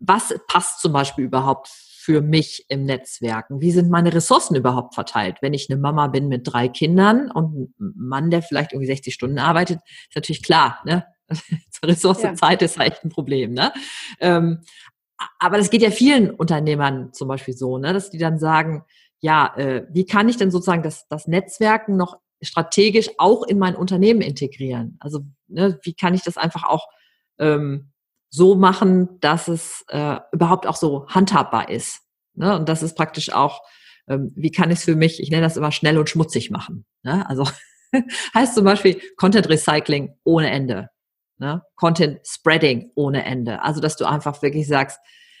was 0.00 0.34
passt 0.48 0.80
zum 0.80 0.94
Beispiel 0.94 1.26
überhaupt 1.26 1.68
für 1.68 2.22
mich 2.22 2.64
im 2.68 2.84
Netzwerken? 2.84 3.60
Wie 3.60 3.72
sind 3.72 3.90
meine 3.90 4.14
Ressourcen 4.14 4.54
überhaupt 4.54 4.94
verteilt? 4.94 5.38
Wenn 5.40 5.52
ich 5.52 5.68
eine 5.68 5.78
Mama 5.78 6.06
bin 6.06 6.28
mit 6.28 6.42
drei 6.44 6.68
Kindern 6.68 7.30
und 7.30 7.74
ein 7.78 7.92
Mann, 7.96 8.30
der 8.30 8.42
vielleicht 8.42 8.72
irgendwie 8.72 8.86
60 8.86 9.12
Stunden 9.12 9.38
arbeitet, 9.38 9.80
ist 10.08 10.14
natürlich 10.14 10.42
klar, 10.42 10.80
ne? 10.86 11.04
Ressource 11.84 12.22
ja. 12.22 12.34
Zeit 12.34 12.62
ist 12.62 12.78
echt 12.78 13.04
ein 13.04 13.10
Problem, 13.10 13.52
ne? 13.52 13.72
Ähm, 14.20 14.60
aber 15.38 15.58
das 15.58 15.70
geht 15.70 15.82
ja 15.82 15.90
vielen 15.90 16.30
Unternehmern 16.30 17.12
zum 17.12 17.28
Beispiel 17.28 17.54
so, 17.54 17.78
ne? 17.78 17.92
dass 17.92 18.10
die 18.10 18.18
dann 18.18 18.38
sagen, 18.38 18.84
ja, 19.20 19.54
äh, 19.56 19.86
wie 19.90 20.06
kann 20.06 20.28
ich 20.28 20.36
denn 20.36 20.50
sozusagen 20.50 20.82
das, 20.82 21.08
das 21.08 21.26
Netzwerken 21.26 21.96
noch 21.96 22.18
strategisch 22.42 23.10
auch 23.18 23.44
in 23.44 23.58
mein 23.58 23.76
Unternehmen 23.76 24.20
integrieren? 24.20 24.96
Also 25.00 25.20
ne, 25.48 25.78
wie 25.82 25.94
kann 25.94 26.14
ich 26.14 26.22
das 26.22 26.36
einfach 26.36 26.64
auch 26.64 26.88
ähm, 27.38 27.92
so 28.28 28.54
machen, 28.54 29.20
dass 29.20 29.48
es 29.48 29.84
äh, 29.88 30.18
überhaupt 30.32 30.66
auch 30.66 30.76
so 30.76 31.06
handhabbar 31.08 31.70
ist. 31.70 32.02
Ne? 32.34 32.54
Und 32.56 32.68
das 32.68 32.82
ist 32.82 32.96
praktisch 32.96 33.32
auch, 33.32 33.62
ähm, 34.08 34.32
wie 34.36 34.50
kann 34.50 34.70
ich 34.70 34.78
es 34.80 34.84
für 34.84 34.96
mich, 34.96 35.20
ich 35.20 35.30
nenne 35.30 35.42
das 35.42 35.56
immer 35.56 35.72
schnell 35.72 35.98
und 35.98 36.10
schmutzig 36.10 36.50
machen. 36.50 36.84
Ne? 37.02 37.28
Also 37.28 37.48
heißt 38.34 38.54
zum 38.54 38.64
Beispiel 38.64 39.00
Content 39.16 39.48
Recycling 39.48 40.14
ohne 40.24 40.50
Ende. 40.50 40.90
Ne? 41.38 41.62
Content 41.74 42.20
Spreading 42.26 42.90
ohne 42.94 43.24
Ende. 43.24 43.62
Also 43.62 43.80
dass 43.80 43.96
du 43.96 44.04
einfach 44.06 44.40
wirklich 44.42 44.66
sagst, 44.66 44.98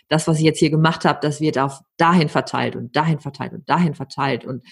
das, 0.08 0.28
was 0.28 0.38
ich 0.38 0.44
jetzt 0.44 0.58
hier 0.58 0.70
gemacht 0.70 1.04
habe, 1.04 1.18
das 1.20 1.40
wird 1.40 1.58
auf 1.58 1.80
dahin 1.96 2.28
verteilt 2.28 2.76
und 2.76 2.94
dahin 2.94 3.18
verteilt 3.18 3.52
und 3.52 3.68
dahin 3.68 3.94
verteilt 3.94 4.44
und 4.44 4.64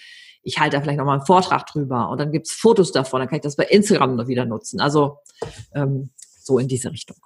ich 0.45 0.61
halte 0.61 0.77
da 0.77 0.83
vielleicht 0.83 0.99
noch 0.99 1.07
mal 1.07 1.15
einen 1.15 1.27
Vortrag 1.27 1.67
drüber 1.67 2.11
und 2.11 2.21
dann 2.21 2.31
gibt's 2.31 2.53
Fotos 2.53 2.93
davon, 2.93 3.21
dann 3.21 3.29
kann 3.29 3.37
ich 3.37 3.43
das 3.43 3.57
bei 3.57 3.65
Instagram 3.65 4.17
noch 4.17 4.29
wieder 4.29 4.45
nutzen. 4.45 4.81
Also 4.81 5.19
ähm, 5.75 6.11
so 6.41 6.59
in 6.59 6.69
diese 6.69 6.93
Richtung. 6.93 7.17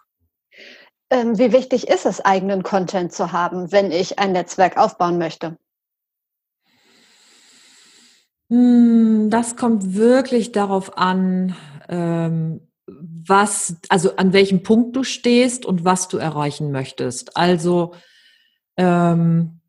Ähm, 1.11 1.39
wie 1.39 1.53
wichtig 1.53 1.89
ist 1.89 2.07
es, 2.07 2.21
eigenen 2.21 2.63
Content 2.63 3.13
zu 3.13 3.33
haben, 3.33 3.73
wenn 3.73 3.91
ich 3.91 4.19
ein 4.19 4.33
Netzwerk 4.33 4.77
aufbauen 4.77 5.19
möchte? 5.19 5.57
Hm, 8.51 9.29
das 9.31 9.57
kommt 9.57 9.95
wirklich 9.95 10.53
darauf 10.53 10.97
an, 10.97 11.57
ähm, 11.89 12.68
was, 12.89 13.77
also 13.89 14.17
an 14.17 14.33
welchem 14.33 14.63
Punkt 14.63 14.97
du 14.97 15.05
stehst 15.05 15.67
und 15.67 15.85
was 15.85 16.09
du 16.09 16.17
erreichen 16.17 16.73
möchtest. 16.73 17.37
Also, 17.37 17.95
ähm, 18.77 19.61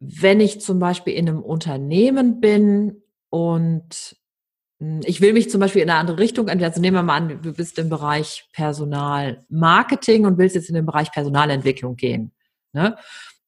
wenn 0.00 0.40
ich 0.40 0.60
zum 0.60 0.80
Beispiel 0.80 1.14
in 1.14 1.28
einem 1.28 1.42
Unternehmen 1.42 2.40
bin 2.40 3.02
und 3.30 4.16
hm, 4.80 5.00
ich 5.04 5.20
will 5.20 5.32
mich 5.32 5.48
zum 5.48 5.60
Beispiel 5.60 5.82
in 5.82 5.90
eine 5.90 6.00
andere 6.00 6.18
Richtung 6.18 6.48
entwickeln. 6.48 6.70
Also 6.70 6.80
nehmen 6.80 6.96
wir 6.96 7.02
mal 7.04 7.16
an, 7.16 7.40
du 7.40 7.52
bist 7.52 7.78
im 7.78 7.88
Bereich 7.88 8.48
Personalmarketing 8.52 10.26
und 10.26 10.38
willst 10.38 10.56
jetzt 10.56 10.68
in 10.68 10.74
den 10.74 10.86
Bereich 10.86 11.12
Personalentwicklung 11.12 11.94
gehen. 11.94 12.32
Ne? 12.72 12.96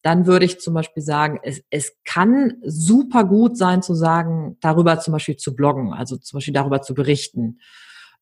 Dann 0.02 0.26
würde 0.26 0.44
ich 0.44 0.60
zum 0.60 0.74
Beispiel 0.74 1.02
sagen, 1.02 1.40
es, 1.42 1.62
es 1.70 1.96
kann 2.04 2.58
super 2.62 3.24
gut 3.24 3.56
sein 3.56 3.82
zu 3.82 3.94
sagen, 3.94 4.58
darüber 4.60 5.00
zum 5.00 5.12
Beispiel 5.12 5.36
zu 5.36 5.56
bloggen, 5.56 5.92
also 5.92 6.16
zum 6.18 6.36
Beispiel 6.36 6.54
darüber 6.54 6.82
zu 6.82 6.94
berichten 6.94 7.58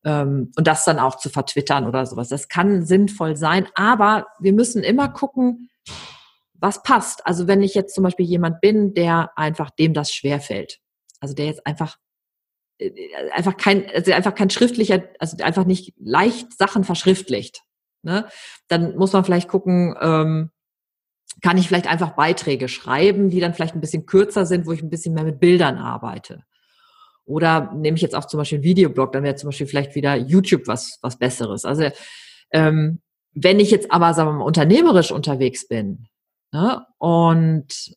ähm, 0.05 0.51
und 0.57 0.67
das 0.67 0.85
dann 0.85 0.99
auch 0.99 1.17
zu 1.17 1.29
vertwittern 1.29 1.87
oder 1.87 2.05
sowas. 2.05 2.29
Das 2.29 2.47
kann 2.47 2.85
sinnvoll 2.85 3.35
sein, 3.35 3.67
aber 3.75 4.27
wir 4.39 4.53
müssen 4.53 4.83
immer 4.83 5.09
gucken, 5.09 5.69
was 6.53 6.83
passt. 6.83 7.25
Also 7.27 7.47
wenn 7.47 7.61
ich 7.61 7.73
jetzt 7.73 7.93
zum 7.95 8.03
Beispiel 8.03 8.25
jemand 8.25 8.61
bin, 8.61 8.93
der 8.93 9.37
einfach 9.37 9.69
dem 9.69 9.93
das 9.93 10.13
schwerfällt, 10.13 10.79
also 11.19 11.33
der 11.33 11.45
jetzt 11.47 11.65
einfach 11.65 11.97
äh, 12.77 12.91
einfach 13.33 13.57
kein, 13.57 13.89
also 13.93 14.11
einfach 14.13 14.35
kein 14.35 14.49
schriftlicher, 14.49 15.03
also 15.19 15.37
einfach 15.43 15.65
nicht 15.65 15.93
leicht 15.97 16.57
Sachen 16.57 16.83
verschriftlicht. 16.83 17.63
Ne? 18.01 18.27
Dann 18.67 18.95
muss 18.95 19.13
man 19.13 19.23
vielleicht 19.23 19.47
gucken, 19.47 19.95
ähm, 20.01 20.51
kann 21.41 21.57
ich 21.57 21.67
vielleicht 21.67 21.87
einfach 21.87 22.11
Beiträge 22.11 22.67
schreiben, 22.67 23.29
die 23.29 23.39
dann 23.39 23.53
vielleicht 23.53 23.75
ein 23.75 23.81
bisschen 23.81 24.05
kürzer 24.05 24.45
sind, 24.45 24.65
wo 24.65 24.71
ich 24.71 24.83
ein 24.83 24.89
bisschen 24.89 25.13
mehr 25.13 25.23
mit 25.23 25.39
Bildern 25.39 25.77
arbeite. 25.77 26.43
Oder 27.25 27.71
nehme 27.73 27.95
ich 27.95 28.01
jetzt 28.01 28.15
auch 28.15 28.25
zum 28.25 28.39
Beispiel 28.39 28.57
einen 28.57 28.65
Videoblog, 28.65 29.11
dann 29.11 29.23
wäre 29.23 29.35
zum 29.35 29.49
Beispiel 29.49 29.67
vielleicht 29.67 29.95
wieder 29.95 30.15
YouTube 30.15 30.67
was, 30.67 30.99
was 31.01 31.17
Besseres. 31.17 31.65
Also 31.65 31.89
ähm, 32.51 33.01
wenn 33.33 33.59
ich 33.59 33.71
jetzt 33.71 33.91
aber 33.91 34.13
sagen 34.13 34.29
wir 34.29 34.33
mal, 34.39 34.45
unternehmerisch 34.45 35.11
unterwegs 35.11 35.67
bin 35.67 36.07
ne, 36.51 36.85
und 36.97 37.95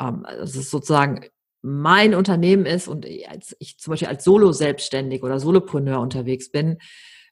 ähm, 0.00 0.26
es 0.42 0.56
ist 0.56 0.70
sozusagen 0.70 1.26
mein 1.62 2.14
Unternehmen 2.14 2.66
ist 2.66 2.88
und 2.88 3.06
als 3.26 3.56
ich 3.58 3.78
zum 3.78 3.92
Beispiel 3.92 4.08
als 4.08 4.22
Solo-Selbstständig 4.24 5.22
oder 5.22 5.40
Solopreneur 5.40 5.98
unterwegs 5.98 6.50
bin, 6.50 6.78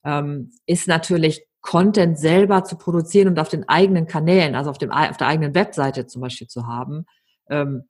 ähm, 0.04 0.50
ist 0.66 0.88
natürlich 0.88 1.46
Content 1.60 2.18
selber 2.18 2.64
zu 2.64 2.76
produzieren 2.76 3.28
und 3.28 3.38
auf 3.38 3.50
den 3.50 3.68
eigenen 3.68 4.06
Kanälen, 4.06 4.54
also 4.54 4.70
auf, 4.70 4.78
dem, 4.78 4.90
auf 4.90 5.16
der 5.16 5.26
eigenen 5.26 5.54
Webseite 5.54 6.06
zum 6.06 6.22
Beispiel 6.22 6.48
zu 6.48 6.66
haben, 6.66 7.04
ähm, 7.50 7.84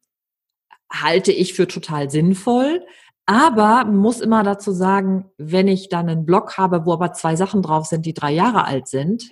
halte 0.93 1.33
ich 1.33 1.55
für 1.55 1.67
total 1.67 2.11
sinnvoll. 2.11 2.85
Aber 3.27 3.85
muss 3.85 4.21
immer 4.21 4.43
dazu 4.43 4.73
sagen, 4.73 5.31
wenn 5.39 5.69
ich 5.69 5.89
dann 5.89 6.09
einen 6.09 6.27
Blog 6.27 6.59
habe, 6.59 6.87
wo 6.87 6.93
aber 6.93 7.13
zwei 7.13 7.37
Sachen 7.37 7.63
drauf 7.63 7.87
sind, 7.87 8.05
die 8.05 8.15
drei 8.15 8.33
Jahre 8.33 8.65
alt 8.65 8.89
sind, 8.89 9.31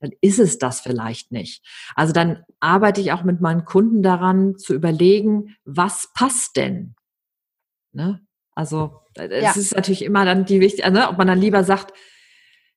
dann 0.00 0.10
ist 0.20 0.38
es 0.38 0.58
das 0.58 0.80
vielleicht 0.80 1.30
nicht. 1.30 1.64
Also 1.94 2.12
dann 2.12 2.44
arbeite 2.58 3.00
ich 3.00 3.12
auch 3.12 3.22
mit 3.22 3.40
meinen 3.40 3.64
Kunden 3.64 4.02
daran 4.02 4.56
zu 4.56 4.74
überlegen, 4.74 5.56
was 5.64 6.10
passt 6.14 6.56
denn? 6.56 6.94
Ne? 7.92 8.20
Also 8.54 9.00
es 9.14 9.42
ja. 9.42 9.52
ist 9.52 9.74
natürlich 9.74 10.04
immer 10.04 10.24
dann 10.24 10.44
die 10.44 10.60
wichtige, 10.60 10.90
ne? 10.90 11.08
ob 11.08 11.18
man 11.18 11.26
dann 11.26 11.40
lieber 11.40 11.64
sagt, 11.64 11.92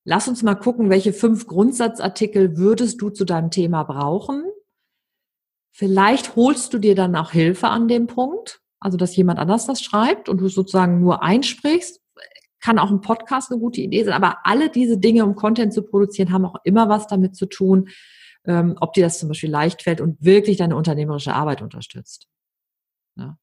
lass 0.04 0.28
uns 0.28 0.44
mal 0.44 0.56
gucken, 0.56 0.90
welche 0.90 1.14
fünf 1.14 1.48
Grundsatzartikel 1.48 2.58
würdest 2.58 3.02
du 3.02 3.10
zu 3.10 3.26
deinem 3.26 3.52
Thema 3.52 3.84
brauchen? 3.84 4.46
Vielleicht 5.72 6.36
holst 6.36 6.74
du 6.74 6.78
dir 6.78 6.94
dann 6.94 7.16
auch 7.16 7.32
Hilfe 7.32 7.70
an 7.70 7.88
dem 7.88 8.08
Punkt, 8.08 8.62
also 8.84 8.98
dass 8.98 9.16
jemand 9.16 9.40
anders 9.40 9.66
das 9.66 9.82
schreibt 9.82 10.30
und 10.30 10.40
du 10.40 10.48
sozusagen 10.48 11.02
nur 11.02 11.24
einsprichst 11.24 12.04
kann 12.64 12.80
auch 12.80 12.90
ein 12.90 13.02
Podcast 13.02 13.52
eine 13.52 13.60
gute 13.60 13.82
Idee 13.82 14.06
sein, 14.06 14.14
aber 14.14 14.38
alle 14.46 14.70
diese 14.70 14.98
Dinge, 14.98 15.26
um 15.26 15.36
Content 15.36 15.74
zu 15.74 15.84
produzieren, 15.84 16.32
haben 16.32 16.46
auch 16.46 16.56
immer 16.64 16.88
was 16.88 17.08
damit 17.08 17.36
zu 17.36 17.46
tun, 17.46 17.90
ähm, 18.46 18.78
ob 18.80 18.94
dir 18.94 19.04
das 19.04 19.20
zum 19.20 19.28
Beispiel 19.28 19.52
leicht 19.52 19.84
fällt 19.84 20.00
und 20.00 20.24
wirklich 20.24 20.58
deine 20.58 20.78
unternehmerische 20.78 21.34
Arbeit 21.34 21.62
unterstützt. 21.62 22.28
Ja. 23.18 23.38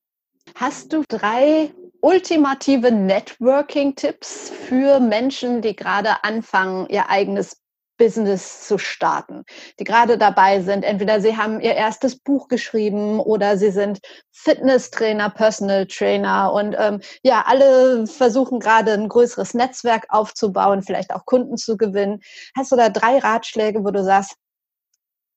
Hast 0.55 0.95
du 0.95 1.05
drei 1.07 1.71
ultimative 2.01 2.91
Networking-Tipps 2.91 4.51
für 4.51 5.01
Menschen, 5.01 5.61
die 5.61 5.77
gerade 5.77 6.25
anfangen, 6.25 6.89
ihr 6.89 7.11
eigenes 7.11 7.61
Business 8.01 8.67
zu 8.67 8.79
starten, 8.79 9.45
die 9.79 9.85
gerade 9.85 10.17
dabei 10.17 10.63
sind. 10.63 10.85
Entweder 10.85 11.21
sie 11.21 11.37
haben 11.37 11.61
ihr 11.61 11.75
erstes 11.75 12.17
Buch 12.17 12.49
geschrieben 12.49 13.21
oder 13.21 13.59
sie 13.59 13.71
sind 13.71 14.01
Fitnesstrainer, 14.33 15.29
Personal 15.29 15.87
Trainer 15.87 16.51
und 16.55 16.75
ähm, 16.79 17.03
ja, 17.23 17.45
alle 17.47 18.07
versuchen 18.07 18.59
gerade 18.59 18.95
ein 18.95 19.11
größeres 19.11 19.53
Netzwerk 19.53 20.07
aufzubauen, 20.09 20.83
vielleicht 20.83 21.13
auch 21.15 21.27
Kunden 21.27 21.59
zu 21.59 21.77
gewinnen. 21.77 22.21
Hast 22.57 22.73
du 22.73 22.77
da 22.77 22.89
drei 22.89 23.19
Ratschläge, 23.19 23.85
wo 23.85 23.91
du 23.91 24.03
sagst, 24.03 24.35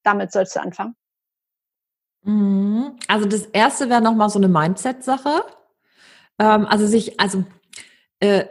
damit 0.04 0.32
sollst 0.32 0.56
du 0.56 0.62
anfangen? 0.62 0.96
Mhm. 2.24 2.98
Also 3.10 3.28
das 3.28 3.42
erste 3.48 3.90
wäre 3.90 4.02
nochmal 4.02 4.30
so 4.30 4.40
eine 4.40 4.48
Mindset-Sache. 4.48 5.44
Ähm, 6.40 6.66
also 6.66 6.88
sich, 6.88 7.20
also 7.20 7.44
äh, 8.22 8.46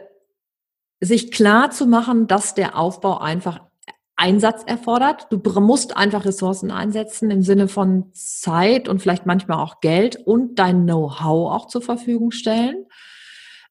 sich 0.99 1.31
klar 1.31 1.71
zu 1.71 1.87
machen, 1.87 2.27
dass 2.27 2.53
der 2.53 2.77
Aufbau 2.77 3.17
einfach 3.17 3.72
Einsatz 4.15 4.63
erfordert. 4.65 5.27
Du 5.31 5.37
musst 5.59 5.97
einfach 5.97 6.25
Ressourcen 6.25 6.71
einsetzen 6.71 7.31
im 7.31 7.41
Sinne 7.41 7.67
von 7.67 8.11
Zeit 8.13 8.87
und 8.87 9.01
vielleicht 9.01 9.25
manchmal 9.25 9.59
auch 9.59 9.79
Geld 9.81 10.15
und 10.15 10.59
dein 10.59 10.83
Know-how 10.83 11.51
auch 11.51 11.67
zur 11.67 11.81
Verfügung 11.81 12.31
stellen. 12.31 12.85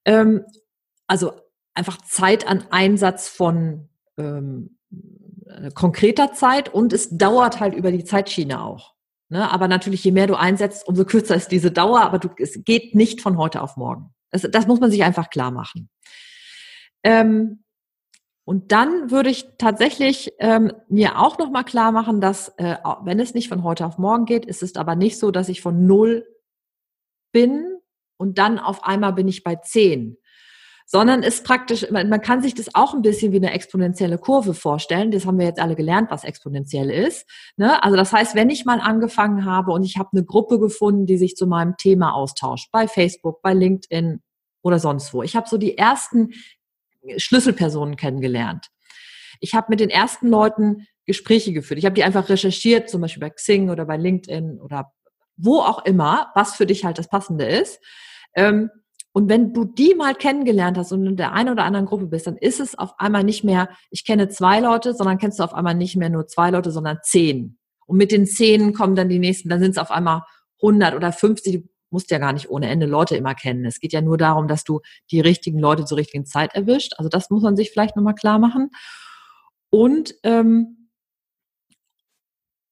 Ähm, 0.05 0.45
also 1.07 1.33
einfach 1.75 1.99
Zeit 2.03 2.47
an 2.47 2.65
Einsatz 2.71 3.29
von 3.29 3.89
ähm, 4.19 4.79
konkreter 5.75 6.33
Zeit 6.33 6.73
und 6.73 6.93
es 6.93 7.17
dauert 7.17 7.61
halt 7.61 7.75
über 7.75 7.93
die 7.93 8.05
Zeitschiene 8.05 8.63
auch. 8.63 8.95
Ne? 9.29 9.51
Aber 9.51 9.69
natürlich, 9.69 10.05
je 10.05 10.13
mehr 10.13 10.27
du 10.27 10.35
einsetzt, 10.35 10.87
umso 10.87 11.05
kürzer 11.05 11.37
ist 11.37 11.51
diese 11.51 11.71
Dauer, 11.71 12.03
aber 12.03 12.19
du, 12.19 12.29
es 12.39 12.63
geht 12.65 12.95
nicht 12.95 13.21
von 13.21 13.39
heute 13.39 13.63
auf 13.63 13.77
morgen. 13.77 14.15
Das, 14.31 14.43
das 14.43 14.67
muss 14.67 14.81
man 14.81 14.91
sich 14.91 15.05
einfach 15.05 15.31
klar 15.31 15.51
machen. 15.51 15.89
Ähm, 17.03 17.65
und 18.45 18.73
dann 18.73 19.11
würde 19.11 19.31
ich 19.31 19.47
tatsächlich 19.59 20.33
ähm, 20.39 20.73
mir 20.89 21.19
auch 21.21 21.39
nochmal 21.39 21.65
klar 21.65 21.93
machen, 21.93 22.21
dass, 22.21 22.49
äh, 22.59 22.77
wenn 23.03 23.21
es 23.21 23.35
nicht 23.35 23.49
von 23.49 23.63
heute 23.63 23.87
auf 23.87 23.99
morgen 23.99 24.25
geht, 24.25 24.47
ist 24.47 24.63
es 24.63 24.75
aber 24.75 24.97
nicht 24.97 25.19
so, 25.19 25.31
dass 25.31 25.49
ich 25.49 25.61
von 25.61 25.87
null 25.87 26.27
bin 27.31 27.79
und 28.17 28.39
dann 28.39 28.59
auf 28.59 28.85
einmal 28.85 29.13
bin 29.13 29.29
ich 29.29 29.45
bei 29.45 29.57
zehn. 29.57 30.17
Sondern 30.85 31.23
ist 31.23 31.45
praktisch, 31.45 31.89
man 31.91 32.21
kann 32.21 32.43
sich 32.43 32.55
das 32.55 32.75
auch 32.75 32.93
ein 32.93 33.01
bisschen 33.01 33.33
wie 33.33 33.37
eine 33.37 33.53
exponentielle 33.53 34.19
Kurve 34.19 34.53
vorstellen. 34.53 35.13
Das 35.13 35.25
haben 35.25 35.39
wir 35.39 35.47
jetzt 35.47 35.61
alle 35.61 35.77
gelernt, 35.77 36.11
was 36.11 36.25
exponentiell 36.25 36.91
ist. 36.91 37.27
Ne? 37.57 37.83
Also 37.83 37.97
das 37.97 38.13
heißt, 38.13 38.35
wenn 38.35 38.51
ich 38.51 38.67
mal 38.67 38.81
angefangen 38.81 39.47
habe 39.47 39.73
und 39.73 39.85
ich 39.85 39.97
habe 39.97 40.11
eine 40.13 40.25
Gruppe 40.25 40.59
gefunden, 40.59 41.07
die 41.07 41.17
sich 41.17 41.37
zu 41.37 41.47
meinem 41.47 41.77
Thema 41.79 42.13
austauscht, 42.13 42.71
bei 42.73 42.89
Facebook, 42.89 43.41
bei 43.41 43.55
LinkedIn 43.55 44.21
oder 44.63 44.79
sonst 44.81 45.15
wo. 45.15 45.23
Ich 45.23 45.37
habe 45.37 45.49
so 45.49 45.57
die 45.57 45.79
ersten 45.79 46.33
Schlüsselpersonen 47.17 47.97
kennengelernt. 47.97 48.69
Ich 49.41 49.55
habe 49.55 49.67
mit 49.71 49.81
den 49.81 49.91
ersten 49.91 50.29
Leuten 50.29 50.87
Gespräche 51.05 51.53
geführt. 51.53 51.79
Ich 51.79 51.85
habe 51.85 51.95
die 51.95 52.05
einfach 52.05 52.29
recherchiert, 52.29 52.89
zum 52.89 53.01
Beispiel 53.01 53.21
bei 53.21 53.31
Xing 53.31 53.71
oder 53.71 53.85
bei 53.87 53.97
LinkedIn 53.97 54.61
oder 54.61 54.93
wo 55.37 55.59
auch 55.59 55.85
immer, 55.85 56.31
was 56.35 56.55
für 56.55 56.67
dich 56.67 56.85
halt 56.85 56.99
das 56.99 57.09
Passende 57.09 57.45
ist. 57.47 57.81
Ähm, 58.35 58.71
und 59.13 59.29
wenn 59.29 59.53
du 59.53 59.65
die 59.65 59.95
mal 59.95 60.15
kennengelernt 60.15 60.79
hast 60.79 60.93
und 60.93 61.07
in 61.07 61.17
der 61.17 61.33
einen 61.33 61.51
oder 61.51 61.65
anderen 61.65 61.87
Gruppe 61.87 62.07
bist, 62.07 62.27
dann 62.27 62.37
ist 62.37 62.61
es 62.61 62.79
auf 62.79 62.95
einmal 62.99 63.25
nicht 63.25 63.45
mehr, 63.45 63.69
ich 63.91 64.07
kenne 64.07 64.29
zwei 64.29 64.61
Leute, 64.61 64.95
sondern 64.95 65.19
kennst 65.19 65.39
du 65.39 65.45
auf 65.45 65.53
einmal 65.53 65.75
nicht 65.75 65.97
mehr 65.97 66.09
nur 66.09 66.27
zwei 66.27 66.51
Leute, 66.51 66.71
sondern 66.71 66.99
zehn. 67.03 67.59
Und 67.87 67.99
mit 67.99 68.11
den 68.11 68.27
zehn 68.27 68.73
kommen 68.73 68.97
dann 68.97 69.11
die 69.11 69.19
nächsten, 69.19 69.51
dann 69.51 69.61
sind 69.61 69.73
es 69.73 69.79
auf 69.79 69.91
einmal 69.91 70.23
100 70.63 70.95
oder 70.95 71.13
50 71.13 71.69
musst 71.93 72.11
ja 72.11 72.19
gar 72.19 72.33
nicht 72.33 72.51
ohne 72.51 72.69
Ende 72.69 72.87
Leute 72.87 73.17
immer 73.17 73.35
kennen. 73.35 73.65
Es 73.65 73.81
geht 73.81 73.93
ja 73.93 74.01
nur 74.01 74.19
darum, 74.19 74.49
dass 74.49 74.65
du 74.65 74.81
die 75.11 75.21
richtigen 75.21 75.59
Leute 75.59 75.85
zur 75.85 75.99
richtigen 75.99 76.27
Zeit 76.27 76.55
erwischt. 76.55 76.95
Also 76.99 77.09
das 77.09 77.31
muss 77.31 77.43
man 77.43 77.57
sich 77.57 77.71
vielleicht 77.71 77.97
nochmal 77.97 78.15
klar 78.15 78.39
machen. 78.39 78.71
Und, 79.71 80.15
ähm, 80.23 80.89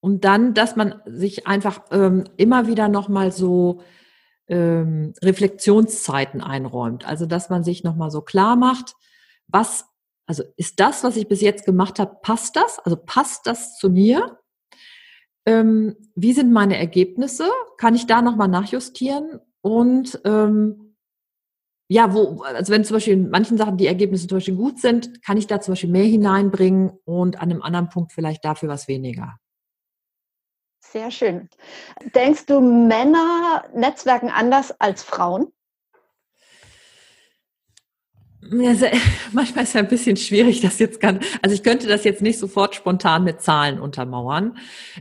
und 0.00 0.24
dann, 0.24 0.54
dass 0.54 0.76
man 0.76 1.00
sich 1.06 1.46
einfach 1.46 1.83
ähm, 1.90 2.24
immer 2.37 2.66
wieder 2.66 2.88
nochmal 2.88 3.33
so 3.33 3.83
ähm, 4.48 5.14
Reflexionszeiten 5.22 6.40
einräumt. 6.40 7.06
Also 7.06 7.26
dass 7.26 7.50
man 7.50 7.64
sich 7.64 7.85
nochmal 7.85 8.11
so 8.11 8.20
klar 8.20 8.56
macht, 8.56 8.94
was, 9.46 9.87
also 10.26 10.42
ist 10.56 10.80
das, 10.80 11.04
was 11.04 11.16
ich 11.16 11.28
bis 11.28 11.40
jetzt 11.40 11.64
gemacht 11.64 11.98
habe, 11.98 12.18
passt 12.22 12.56
das? 12.56 12.78
Also 12.80 12.96
passt 12.96 13.46
das 13.46 13.78
zu 13.78 13.90
mir? 13.90 14.39
Ähm, 15.50 15.96
wie 16.14 16.32
sind 16.32 16.52
meine 16.52 16.78
Ergebnisse? 16.78 17.48
Kann 17.76 17.94
ich 17.94 18.06
da 18.06 18.22
nochmal 18.22 18.48
nachjustieren? 18.48 19.40
Und 19.62 20.20
ähm, 20.24 20.96
ja, 21.88 22.14
wo, 22.14 22.42
also 22.42 22.72
wenn 22.72 22.84
zum 22.84 22.94
Beispiel 22.94 23.14
in 23.14 23.30
manchen 23.30 23.58
Sachen 23.58 23.76
die 23.76 23.88
Ergebnisse 23.88 24.28
zum 24.28 24.36
Beispiel 24.36 24.54
gut 24.54 24.78
sind, 24.78 25.24
kann 25.24 25.36
ich 25.36 25.48
da 25.48 25.60
zum 25.60 25.72
Beispiel 25.72 25.90
mehr 25.90 26.04
hineinbringen 26.04 26.92
und 27.04 27.36
an 27.42 27.50
einem 27.50 27.62
anderen 27.62 27.88
Punkt 27.88 28.12
vielleicht 28.12 28.44
dafür 28.44 28.68
was 28.68 28.86
weniger. 28.86 29.38
Sehr 30.84 31.10
schön. 31.10 31.48
Denkst 32.14 32.46
du, 32.46 32.60
Männer 32.60 33.64
netzwerken 33.74 34.30
anders 34.30 34.72
als 34.80 35.02
Frauen? 35.02 35.52
Manchmal 39.33 39.64
ist 39.64 39.70
es 39.70 39.72
ja 39.74 39.81
ein 39.81 39.88
bisschen 39.88 40.16
schwierig, 40.16 40.61
das 40.61 40.79
jetzt 40.79 41.00
kann. 41.00 41.20
Also 41.42 41.55
ich 41.55 41.62
könnte 41.62 41.87
das 41.87 42.05
jetzt 42.05 42.22
nicht 42.22 42.38
sofort 42.38 42.74
spontan 42.74 43.24
mit 43.24 43.42
Zahlen 43.42 43.81
untermauern. 43.81 44.57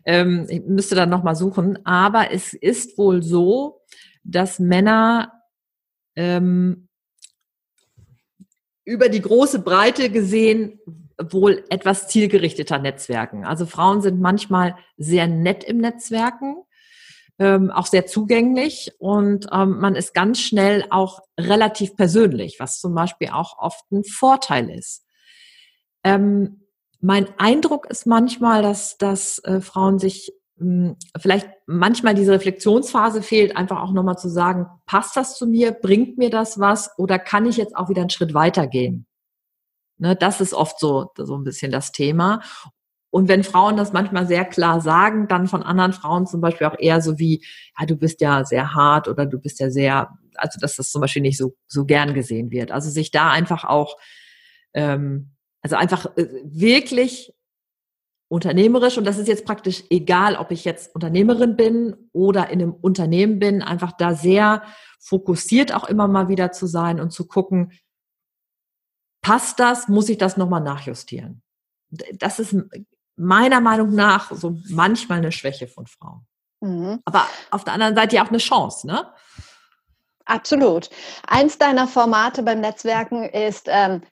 Ähm, 0.06 0.46
ich 0.50 0.62
müsste 0.66 0.96
dann 0.96 1.10
nochmal 1.10 1.36
suchen. 1.36 1.80
Aber 1.86 2.32
es 2.32 2.54
ist 2.54 2.98
wohl 2.98 3.24
so, 3.24 3.82
dass 4.24 4.60
Männer 4.60 5.32
ähm, 6.16 6.90
über 8.84 9.08
die 9.08 9.22
große 9.22 9.60
Breite 9.60 10.10
gesehen 10.10 10.80
wohl 11.18 11.64
etwas 11.70 12.08
zielgerichteter 12.08 12.80
Netzwerken. 12.80 13.46
Also 13.46 13.66
Frauen 13.66 14.02
sind 14.02 14.20
manchmal 14.20 14.76
sehr 14.98 15.28
nett 15.28 15.64
im 15.64 15.78
Netzwerken 15.78 16.58
ähm, 17.40 17.72
auch 17.72 17.86
sehr 17.86 18.06
zugänglich 18.06 18.92
und 19.00 19.48
ähm, 19.52 19.80
man 19.80 19.96
ist 19.96 20.14
ganz 20.14 20.40
schnell 20.40 20.86
auch 20.90 21.22
relativ 21.40 21.96
persönlich, 21.96 22.58
was 22.60 22.80
zum 22.80 22.94
Beispiel 22.94 23.30
auch 23.30 23.58
oft 23.58 23.90
ein 23.92 24.04
Vorteil 24.04 24.70
ist. 24.70 25.06
Ähm, 26.04 26.66
mein 27.00 27.28
Eindruck 27.40 27.86
ist 27.90 28.06
manchmal, 28.06 28.62
dass, 28.62 28.98
dass 28.98 29.40
äh, 29.46 29.62
Frauen 29.62 30.00
sich 30.00 30.34
hm, 30.58 30.98
vielleicht 31.18 31.50
manchmal 31.66 32.14
diese 32.14 32.34
Reflexionsphase 32.34 33.22
fehlt, 33.22 33.56
einfach 33.56 33.82
auch 33.82 33.94
nochmal 33.94 34.18
zu 34.18 34.28
sagen, 34.28 34.68
passt 34.86 35.16
das 35.16 35.38
zu 35.38 35.48
mir, 35.48 35.72
bringt 35.72 36.18
mir 36.18 36.30
das 36.30 36.60
was 36.60 36.92
oder 36.98 37.18
kann 37.18 37.46
ich 37.46 37.56
jetzt 37.56 37.76
auch 37.78 37.88
wieder 37.88 38.02
einen 38.02 38.10
Schritt 38.10 38.34
weitergehen? 38.34 39.06
Ne, 39.98 40.16
das 40.16 40.42
ist 40.42 40.54
oft 40.54 40.80
so, 40.80 41.12
so 41.18 41.36
ein 41.38 41.44
bisschen 41.44 41.72
das 41.72 41.92
Thema. 41.94 42.42
Und 43.12 43.28
wenn 43.28 43.44
Frauen 43.44 43.76
das 43.76 43.92
manchmal 43.92 44.28
sehr 44.28 44.46
klar 44.46 44.82
sagen, 44.82 45.28
dann 45.28 45.48
von 45.48 45.64
anderen 45.64 45.94
Frauen 45.94 46.28
zum 46.28 46.42
Beispiel 46.42 46.68
auch 46.68 46.78
eher 46.78 47.02
so 47.02 47.18
wie, 47.18 47.44
ja, 47.80 47.86
du 47.86 47.96
bist 47.96 48.22
ja 48.22 48.46
sehr 48.46 48.74
hart 48.76 49.08
oder 49.08 49.26
du 49.26 49.40
bist 49.40 49.60
ja 49.60 49.72
sehr, 49.72 50.10
also 50.36 50.60
dass 50.60 50.76
das 50.76 50.92
zum 50.92 51.02
Beispiel 51.02 51.24
nicht 51.24 51.38
so, 51.38 51.56
so 51.68 51.86
gern 51.86 52.14
gesehen 52.14 52.52
wird. 52.52 52.72
Also 52.72 52.90
sich 52.90 53.10
da 53.10 53.32
einfach 53.32 53.64
auch, 53.64 53.98
ähm, 54.74 55.32
also 55.62 55.76
einfach 55.76 56.06
äh, 56.18 56.28
wirklich 56.44 57.34
unternehmerisch 58.30 59.00
und 59.00 59.06
das 59.06 59.18
ist 59.18 59.28
jetzt 59.28 59.46
praktisch 59.46 59.84
egal, 59.90 60.36
ob 60.36 60.52
ich 60.52 60.64
jetzt 60.64 60.94
Unternehmerin 60.94 61.56
bin 61.56 61.96
oder 62.14 62.50
in 62.50 62.62
einem 62.62 62.74
Unternehmen 62.74 63.40
bin, 63.40 63.64
einfach 63.64 63.92
da 63.94 64.14
sehr 64.14 64.62
fokussiert 65.00 65.74
auch 65.74 65.90
immer 65.90 66.08
mal 66.08 66.28
wieder 66.28 66.52
zu 66.52 66.68
sein 66.68 67.00
und 67.00 67.12
zu 67.12 67.28
gucken, 67.28 67.72
passt 69.22 69.60
das, 69.60 69.88
muss 69.88 70.10
ich 70.10 70.20
das 70.20 70.38
nochmal 70.38 70.62
nachjustieren. 70.62 71.42
Das 71.90 72.38
ist 72.38 72.56
meiner 73.20 73.62
Meinung 73.62 73.94
nach 73.94 74.32
so 74.32 74.58
manchmal 74.70 75.20
eine 75.20 75.32
Schwäche 75.32 75.68
von 75.68 75.88
Frauen. 75.88 76.26
Mhm. 76.62 77.02
Aber 77.06 77.26
auf 77.52 77.64
der 77.64 77.74
anderen 77.74 77.96
Seite 77.96 78.16
ja 78.16 78.24
auch 78.24 78.30
eine 78.30 78.38
Chance, 78.38 78.88
ne? 78.88 79.12
Absolut. 80.26 80.90
Eins 81.28 81.58
deiner 81.58 81.88
Formate 81.88 82.44
beim 82.44 82.62
Netzwerken 82.62 83.24
ist, 83.24 83.66
ähm, 83.68 84.04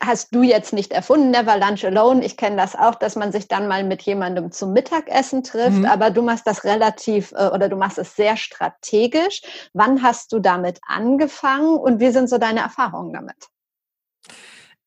hast 0.00 0.34
du 0.34 0.42
jetzt 0.42 0.72
nicht 0.72 0.92
erfunden, 0.92 1.30
Never 1.30 1.58
Lunch 1.58 1.84
Alone. 1.84 2.24
Ich 2.24 2.36
kenne 2.36 2.56
das 2.56 2.76
auch, 2.76 2.94
dass 2.94 3.16
man 3.16 3.32
sich 3.32 3.48
dann 3.48 3.68
mal 3.68 3.84
mit 3.84 4.02
jemandem 4.02 4.52
zum 4.52 4.72
Mittagessen 4.72 5.42
trifft, 5.42 5.78
mhm. 5.78 5.84
aber 5.84 6.10
du 6.10 6.22
machst 6.22 6.46
das 6.46 6.64
relativ 6.64 7.32
äh, 7.32 7.48
oder 7.48 7.68
du 7.68 7.76
machst 7.76 7.98
es 7.98 8.14
sehr 8.16 8.36
strategisch. 8.36 9.42
Wann 9.72 10.02
hast 10.02 10.32
du 10.32 10.38
damit 10.38 10.80
angefangen 10.86 11.76
und 11.76 12.00
wie 12.00 12.10
sind 12.10 12.28
so 12.28 12.38
deine 12.38 12.60
Erfahrungen 12.60 13.12
damit? 13.12 13.48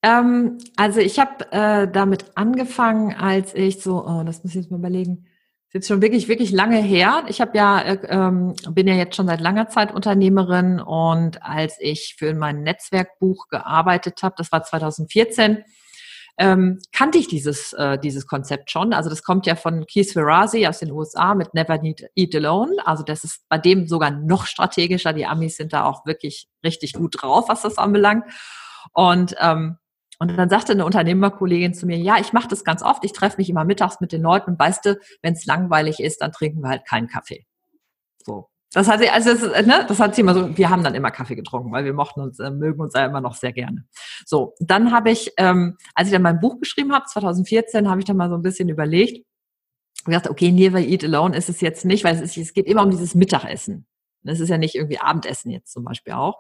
Ähm, 0.04 0.58
also 0.76 1.00
ich 1.00 1.20
habe 1.20 1.52
äh, 1.52 1.92
damit 1.92 2.26
angefangen, 2.36 3.14
als 3.16 3.54
ich 3.56 3.82
so, 3.82 4.06
oh, 4.06 4.24
das 4.24 4.44
muss 4.44 4.52
ich 4.54 4.62
jetzt 4.62 4.72
mal 4.72 4.78
überlegen, 4.78 5.26
ist 5.68 5.74
jetzt 5.74 5.88
schon 5.88 6.02
wirklich, 6.02 6.28
wirklich 6.28 6.52
lange 6.52 6.78
her. 6.78 7.24
Ich 7.28 7.42
habe 7.42 7.58
ja, 7.58 7.82
äh, 7.82 8.00
ähm, 8.08 8.56
bin 8.72 8.88
ja 8.88 8.94
jetzt 8.94 9.16
schon 9.16 9.28
seit 9.28 9.42
langer 9.42 9.68
Zeit 9.70 9.94
Unternehmerin 9.94 10.80
und 10.80 11.44
als 11.44 11.76
ich 11.80 12.16
für 12.18 12.34
mein 12.34 12.64
Netzwerkbuch 12.64 13.48
gearbeitet 13.50 14.24
habe, 14.24 14.36
das 14.38 14.52
war 14.52 14.64
2014, 14.64 15.64
ähm, 16.40 16.80
kannte 16.94 17.18
ich 17.18 17.28
dieses, 17.28 17.74
äh, 17.74 17.98
dieses 17.98 18.28
Konzept 18.28 18.70
schon. 18.70 18.94
Also 18.94 19.10
das 19.10 19.24
kommt 19.24 19.48
ja 19.48 19.56
von 19.56 19.86
Keith 19.88 20.12
Ferrazzi 20.12 20.68
aus 20.68 20.80
den 20.80 20.92
USA 20.92 21.34
mit 21.34 21.54
Never 21.54 21.80
Need 21.80 22.08
Eat 22.16 22.36
Alone. 22.36 22.76
Also 22.86 23.04
das 23.04 23.24
ist 23.24 23.42
bei 23.50 23.58
dem 23.58 23.88
sogar 23.88 24.12
noch 24.12 24.46
strategischer. 24.46 25.14
Die 25.14 25.26
Amis 25.26 25.58
sind 25.58 25.74
da 25.74 25.86
auch 25.86 26.06
wirklich 26.06 26.48
richtig 26.64 26.94
gut 26.94 27.22
drauf, 27.22 27.50
was 27.50 27.64
das 27.64 27.80
anbelangt. 27.80 28.24
Und 28.94 29.36
ähm, 29.40 29.78
und 30.20 30.36
dann 30.36 30.50
sagte 30.50 30.72
eine 30.72 30.86
Unternehmerkollegin 30.86 31.74
zu 31.74 31.86
mir, 31.86 31.98
ja, 31.98 32.18
ich 32.20 32.34
mache 32.34 32.48
das 32.48 32.64
ganz 32.64 32.82
oft, 32.82 33.06
ich 33.06 33.14
treffe 33.14 33.38
mich 33.38 33.50
immer 33.50 33.66
mittags 33.66 34.00
mit 34.02 34.12
den 34.12 34.22
Leuten 34.22 34.52
und 34.52 34.60
weißt 34.60 34.86
du, 34.86 35.00
wenn 35.22 35.34
es 35.34 35.46
langweilig 35.46 36.00
ist, 36.00 36.22
dann 36.22 36.32
trinken 36.32 36.62
wir 36.62 36.70
halt 36.70 36.86
keinen 36.88 37.08
Kaffee. 37.08 37.46
So. 38.24 38.50
Das 38.74 38.88
hat 38.90 39.00
sie, 39.00 39.10
also 39.10 39.34
das, 39.34 39.66
ne, 39.66 39.86
das 39.88 40.00
hat 40.00 40.16
sie 40.16 40.22
immer 40.22 40.34
so, 40.34 40.58
wir 40.58 40.70
haben 40.70 40.84
dann 40.84 40.94
immer 40.94 41.10
Kaffee 41.10 41.36
getrunken, 41.36 41.72
weil 41.72 41.86
wir 41.86 41.94
mochten 41.94 42.20
uns, 42.20 42.38
äh, 42.40 42.52
mögen 42.52 42.82
uns 42.82 42.94
ja 42.94 43.06
immer 43.06 43.22
noch 43.22 43.36
sehr 43.36 43.54
gerne. 43.54 43.86
So, 44.26 44.56
dann 44.60 44.92
habe 44.92 45.10
ich, 45.10 45.32
ähm, 45.38 45.78
als 45.96 46.10
ich 46.10 46.14
dann 46.14 46.22
mein 46.22 46.42
Buch 46.42 46.60
geschrieben 46.60 46.94
habe, 46.94 47.06
2014, 47.06 47.90
habe 47.90 48.02
ich 48.02 48.06
dann 48.06 48.18
mal 48.18 48.30
so 48.30 48.36
ein 48.36 48.42
bisschen 48.42 48.68
überlegt 48.68 49.26
und 50.06 50.12
gesagt, 50.12 50.30
okay, 50.30 50.52
Never 50.52 50.80
Eat 50.80 51.06
Alone 51.06 51.36
ist 51.36 51.48
es 51.48 51.62
jetzt 51.62 51.86
nicht, 51.86 52.04
weil 52.04 52.16
es, 52.16 52.22
ist, 52.22 52.38
es 52.38 52.54
geht 52.54 52.68
immer 52.68 52.84
um 52.84 52.92
dieses 52.92 53.16
Mittagessen. 53.16 53.88
Das 54.24 54.42
ist 54.42 54.50
ja 54.50 54.58
nicht 54.58 54.76
irgendwie 54.76 55.00
Abendessen 55.00 55.50
jetzt 55.50 55.72
zum 55.72 55.86
Beispiel 55.86 56.14
auch. 56.14 56.38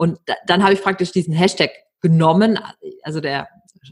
Und 0.00 0.18
da, 0.24 0.34
dann 0.46 0.62
habe 0.62 0.72
ich 0.72 0.80
praktisch 0.80 1.12
diesen 1.12 1.34
Hashtag 1.34 1.72
genommen. 2.00 2.58
Also 3.02 3.20
der 3.20 3.48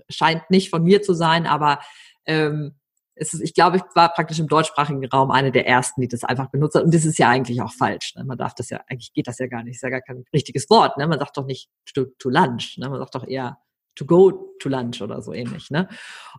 scheint 0.09 0.49
nicht 0.49 0.71
von 0.71 0.83
mir 0.83 1.03
zu 1.03 1.13
sein, 1.13 1.47
aber 1.47 1.81
ähm, 2.25 2.79
es 3.15 3.35
ist, 3.35 3.43
ich 3.43 3.53
glaube, 3.53 3.77
ich 3.77 3.83
war 3.95 4.15
praktisch 4.15 4.39
im 4.39 4.49
deutschsprachigen 4.49 5.05
Raum 5.05 5.31
eine 5.31 5.53
der 5.53 5.67
ersten, 5.67 6.01
die 6.01 6.09
das 6.09 6.25
einfach 6.25 6.49
benutzt 6.49 6.77
hat. 6.77 6.85
Und 6.85 6.95
das 6.95 7.05
ist 7.05 7.19
ja 7.19 7.29
eigentlich 7.29 7.61
auch 7.61 7.75
falsch. 7.75 8.15
Ne? 8.17 8.25
Man 8.25 8.39
darf 8.39 8.55
das 8.55 8.71
ja, 8.71 8.81
eigentlich 8.89 9.13
geht 9.13 9.27
das 9.27 9.39
ja 9.39 9.49
gar 9.49 9.63
nicht. 9.63 9.75
Ist 9.75 9.83
ja 9.83 9.91
gar 9.91 10.01
kein 10.01 10.25
richtiges 10.33 10.71
Wort. 10.71 10.97
Ne? 10.97 11.07
Man 11.07 11.19
sagt 11.19 11.37
doch 11.37 11.45
nicht 11.45 11.69
to, 11.93 12.07
to 12.19 12.31
lunch. 12.31 12.79
Ne? 12.79 12.89
Man 12.89 13.01
sagt 13.01 13.15
doch 13.15 13.27
eher 13.27 13.59
to 13.95 14.07
go 14.07 14.31
to 14.61 14.71
lunch 14.71 15.03
oder 15.03 15.21
so 15.21 15.35
ähnlich. 15.35 15.71
Ne? 15.71 15.91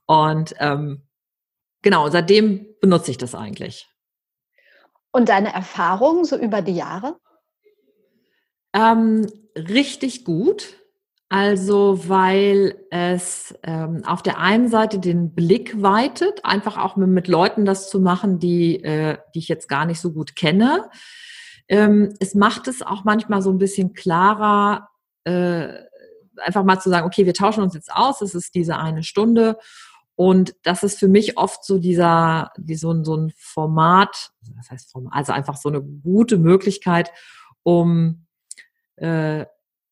Und 0.08 0.56
ähm, 0.58 1.04
genau, 1.84 2.10
seitdem 2.10 2.66
benutze 2.82 3.12
ich 3.12 3.20
das 3.20 3.36
eigentlich. 3.36 3.88
Und 5.12 5.30
deine 5.30 5.54
Erfahrungen 5.54 6.26
so 6.26 6.38
über 6.38 6.64
die 6.64 6.76
Jahre? 6.76 7.20
Ähm, 8.74 9.28
richtig 9.68 10.26
gut. 10.26 10.76
Also, 11.32 12.10
weil 12.10 12.76
es 12.90 13.54
ähm, 13.62 14.04
auf 14.04 14.24
der 14.24 14.40
einen 14.40 14.68
Seite 14.68 14.98
den 14.98 15.36
Blick 15.36 15.80
weitet, 15.80 16.44
einfach 16.44 16.78
auch 16.78 16.96
mit, 16.96 17.10
mit 17.10 17.28
Leuten 17.28 17.66
das 17.66 17.88
zu 17.88 18.00
machen, 18.00 18.40
die, 18.40 18.84
äh, 18.84 19.20
die 19.36 19.40
ich 19.40 19.48
jetzt 19.48 19.70
gar 19.70 19.86
nicht 19.86 20.00
so 20.00 20.12
gut 20.12 20.36
kenne. 20.36 20.90
Ähm, 21.68 22.16
es 22.20 22.34
macht 22.34 22.68
es 22.68 22.82
auch 22.82 23.04
manchmal 23.04 23.44
so 23.44 23.52
ein 23.52 23.60
bisschen 23.60 23.94
klarer, 23.94 24.90
äh, 25.24 25.68
einfach 26.38 26.64
mal 26.64 26.80
zu 26.80 26.90
sagen, 26.90 27.06
okay, 27.06 27.28
wir 27.28 27.36
tauschen 27.36 27.62
uns 27.62 27.76
jetzt 27.76 27.94
aus, 27.94 28.22
es 28.22 28.34
ist 28.34 28.56
diese 28.56 28.78
eine 28.78 29.04
Stunde. 29.04 29.60
Und 30.16 30.56
das 30.64 30.82
ist 30.82 30.98
für 30.98 31.08
mich 31.08 31.38
oft 31.38 31.64
so 31.64 31.78
dieser, 31.78 32.52
die, 32.58 32.76
so, 32.76 33.04
so 33.04 33.16
ein 33.16 33.32
Format, 33.38 34.32
was 34.58 34.72
heißt 34.72 34.92
Format, 34.92 35.14
also 35.14 35.32
einfach 35.32 35.58
so 35.58 35.70
eine 35.70 35.82
gute 35.82 36.38
Möglichkeit, 36.38 37.12
um 37.62 38.26
äh, 39.00 39.46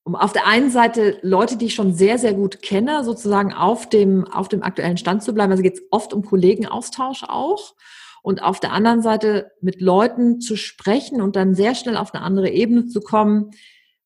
um 0.03 0.15
auf 0.15 0.31
der 0.31 0.47
einen 0.47 0.69
Seite 0.69 1.19
Leute, 1.21 1.57
die 1.57 1.65
ich 1.65 1.75
schon 1.75 1.93
sehr, 1.93 2.17
sehr 2.17 2.33
gut 2.33 2.61
kenne, 2.61 3.03
sozusagen 3.03 3.53
auf 3.53 3.89
dem, 3.89 4.25
auf 4.25 4.47
dem 4.47 4.63
aktuellen 4.63 4.97
Stand 4.97 5.21
zu 5.21 5.33
bleiben. 5.33 5.51
Also 5.51 5.63
geht 5.63 5.75
es 5.75 5.83
oft 5.91 6.13
um 6.13 6.23
Kollegenaustausch 6.23 7.23
auch. 7.27 7.75
Und 8.23 8.41
auf 8.41 8.59
der 8.59 8.71
anderen 8.71 9.01
Seite 9.01 9.51
mit 9.61 9.81
Leuten 9.81 10.39
zu 10.39 10.55
sprechen 10.55 11.21
und 11.21 11.35
dann 11.35 11.55
sehr 11.55 11.75
schnell 11.75 11.97
auf 11.97 12.13
eine 12.13 12.23
andere 12.23 12.49
Ebene 12.49 12.87
zu 12.87 13.01
kommen, 13.01 13.51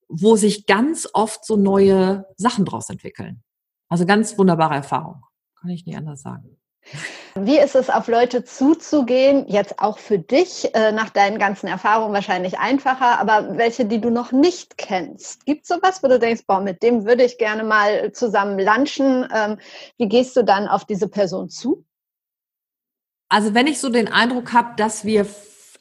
wo 0.07 0.35
sich 0.35 0.65
ganz 0.65 1.07
oft 1.13 1.45
so 1.45 1.55
neue 1.55 2.25
Sachen 2.35 2.65
draus 2.65 2.89
entwickeln. 2.89 3.43
Also 3.87 4.05
ganz 4.05 4.37
wunderbare 4.37 4.75
Erfahrung. 4.75 5.23
Kann 5.59 5.69
ich 5.69 5.85
nicht 5.85 5.97
anders 5.97 6.21
sagen. 6.21 6.57
Wie 7.35 7.57
ist 7.57 7.75
es, 7.75 7.89
auf 7.89 8.07
Leute 8.07 8.43
zuzugehen? 8.43 9.45
Jetzt 9.47 9.79
auch 9.79 9.97
für 9.97 10.19
dich, 10.19 10.73
äh, 10.75 10.91
nach 10.91 11.09
deinen 11.09 11.39
ganzen 11.39 11.67
Erfahrungen 11.67 12.13
wahrscheinlich 12.13 12.59
einfacher, 12.59 13.19
aber 13.19 13.57
welche, 13.57 13.85
die 13.85 14.01
du 14.01 14.09
noch 14.09 14.31
nicht 14.31 14.77
kennst. 14.77 15.45
Gibt 15.45 15.63
es 15.63 15.69
sowas, 15.69 16.03
wo 16.03 16.07
du 16.07 16.19
denkst, 16.19 16.43
boah, 16.45 16.59
mit 16.59 16.83
dem 16.83 17.05
würde 17.05 17.23
ich 17.23 17.37
gerne 17.37 17.63
mal 17.63 18.11
zusammen 18.11 18.59
lunchen? 18.59 19.27
Ähm, 19.33 19.57
wie 19.97 20.09
gehst 20.09 20.35
du 20.35 20.43
dann 20.43 20.67
auf 20.67 20.85
diese 20.85 21.07
Person 21.07 21.49
zu? 21.49 21.85
Also 23.29 23.53
wenn 23.53 23.67
ich 23.67 23.79
so 23.79 23.89
den 23.89 24.09
Eindruck 24.09 24.51
habe, 24.51 24.73
dass 24.75 25.05
wir 25.05 25.25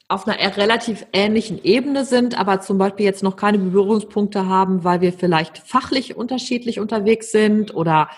auf 0.06 0.26
einer 0.26 0.56
relativ 0.56 1.06
ähnlichen 1.12 1.62
Ebene 1.62 2.04
sind, 2.04 2.38
aber 2.38 2.60
zum 2.60 2.78
Beispiel 2.78 3.06
jetzt 3.06 3.22
noch 3.22 3.36
keine 3.36 3.58
Berührungspunkte 3.58 4.46
haben, 4.46 4.82
weil 4.84 5.00
wir 5.00 5.12
vielleicht 5.12 5.58
fachlich 5.58 6.16
unterschiedlich 6.16 6.78
unterwegs 6.78 7.32
sind 7.32 7.74
oder 7.74 8.08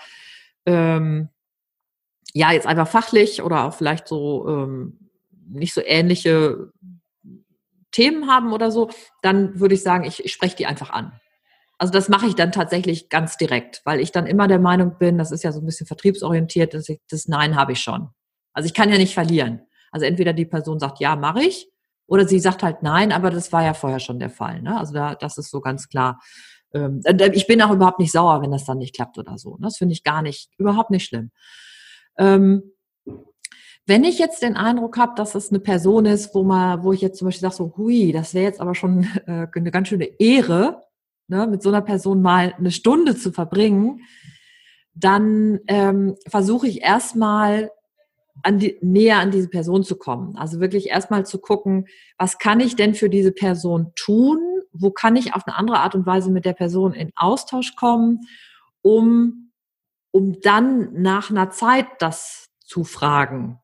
ähm, 0.65 1.29
ja, 2.33 2.51
jetzt 2.51 2.67
einfach 2.67 2.87
fachlich 2.87 3.41
oder 3.41 3.65
auch 3.65 3.73
vielleicht 3.73 4.07
so 4.07 4.47
ähm, 4.47 5.09
nicht 5.47 5.73
so 5.73 5.81
ähnliche 5.83 6.71
Themen 7.91 8.27
haben 8.27 8.53
oder 8.53 8.71
so, 8.71 8.89
dann 9.21 9.59
würde 9.59 9.75
ich 9.75 9.83
sagen, 9.83 10.03
ich, 10.03 10.25
ich 10.25 10.33
spreche 10.33 10.55
die 10.55 10.65
einfach 10.65 10.89
an. 10.89 11.13
Also 11.77 11.91
das 11.91 12.09
mache 12.09 12.27
ich 12.27 12.35
dann 12.35 12.51
tatsächlich 12.51 13.09
ganz 13.09 13.37
direkt, 13.37 13.81
weil 13.85 13.99
ich 13.99 14.11
dann 14.11 14.25
immer 14.25 14.47
der 14.47 14.59
Meinung 14.59 14.97
bin, 14.97 15.17
das 15.17 15.31
ist 15.31 15.43
ja 15.43 15.51
so 15.51 15.59
ein 15.59 15.65
bisschen 15.65 15.87
vertriebsorientiert, 15.87 16.73
dass 16.73 16.89
ich, 16.89 17.01
das 17.09 17.27
Nein 17.27 17.55
habe 17.55 17.73
ich 17.73 17.79
schon. 17.79 18.09
Also 18.53 18.67
ich 18.67 18.73
kann 18.73 18.89
ja 18.89 18.97
nicht 18.97 19.13
verlieren. 19.13 19.61
Also 19.91 20.05
entweder 20.05 20.33
die 20.33 20.45
Person 20.45 20.79
sagt, 20.79 20.99
ja, 20.99 21.15
mache 21.15 21.43
ich, 21.43 21.69
oder 22.07 22.27
sie 22.27 22.39
sagt 22.39 22.63
halt 22.63 22.83
nein, 22.83 23.11
aber 23.11 23.29
das 23.29 23.51
war 23.51 23.63
ja 23.63 23.73
vorher 23.73 23.99
schon 23.99 24.19
der 24.19 24.29
Fall. 24.29 24.61
Ne? 24.61 24.77
Also 24.77 24.93
da, 24.93 25.15
das 25.15 25.37
ist 25.37 25.49
so 25.49 25.61
ganz 25.61 25.87
klar. 25.87 26.19
Ähm, 26.73 27.01
ich 27.33 27.47
bin 27.47 27.61
auch 27.61 27.71
überhaupt 27.71 27.99
nicht 27.99 28.11
sauer, 28.11 28.41
wenn 28.41 28.51
das 28.51 28.65
dann 28.65 28.77
nicht 28.77 28.95
klappt 28.95 29.17
oder 29.17 29.37
so. 29.37 29.57
Das 29.61 29.77
finde 29.77 29.93
ich 29.93 30.03
gar 30.03 30.21
nicht, 30.21 30.49
überhaupt 30.57 30.89
nicht 30.89 31.05
schlimm. 31.05 31.31
Ähm, 32.17 32.63
wenn 33.85 34.05
ich 34.05 34.17
jetzt 34.17 34.41
den 34.41 34.55
Eindruck 34.55 34.97
habe, 34.97 35.13
dass 35.15 35.35
es 35.35 35.49
eine 35.49 35.59
Person 35.59 36.05
ist, 36.05 36.33
wo 36.33 36.43
man, 36.43 36.83
wo 36.83 36.93
ich 36.93 37.01
jetzt 37.01 37.17
zum 37.17 37.27
Beispiel 37.27 37.41
sage, 37.41 37.55
so, 37.55 37.73
hui, 37.75 38.13
das 38.13 38.33
wäre 38.33 38.45
jetzt 38.45 38.61
aber 38.61 38.75
schon 38.75 39.03
äh, 39.27 39.47
eine 39.53 39.71
ganz 39.71 39.89
schöne 39.89 40.05
Ehre, 40.19 40.83
ne, 41.27 41.47
mit 41.47 41.61
so 41.61 41.69
einer 41.69 41.81
Person 41.81 42.21
mal 42.21 42.53
eine 42.57 42.71
Stunde 42.71 43.15
zu 43.15 43.31
verbringen, 43.31 44.01
dann 44.95 45.59
ähm, 45.67 46.15
versuche 46.27 46.67
ich 46.67 46.81
erstmal 46.81 47.71
an 48.41 48.59
die, 48.59 48.77
näher 48.81 49.19
an 49.19 49.31
diese 49.31 49.49
Person 49.49 49.83
zu 49.83 49.97
kommen. 49.97 50.35
Also 50.37 50.59
wirklich 50.59 50.89
erstmal 50.89 51.25
zu 51.25 51.39
gucken, 51.39 51.87
was 52.17 52.37
kann 52.37 52.59
ich 52.59 52.75
denn 52.75 52.95
für 52.95 53.09
diese 53.09 53.31
Person 53.31 53.91
tun? 53.95 54.39
Wo 54.71 54.91
kann 54.91 55.15
ich 55.15 55.33
auf 55.33 55.45
eine 55.45 55.55
andere 55.55 55.79
Art 55.79 55.95
und 55.95 56.05
Weise 56.05 56.31
mit 56.31 56.45
der 56.45 56.53
Person 56.53 56.93
in 56.93 57.11
Austausch 57.15 57.75
kommen, 57.75 58.21
um 58.81 59.42
um 60.13 60.39
dann 60.41 61.01
nach 61.01 61.31
einer 61.31 61.49
Zeit 61.49 61.87
das 61.99 62.49
zu 62.59 62.83
fragen. 62.83 63.59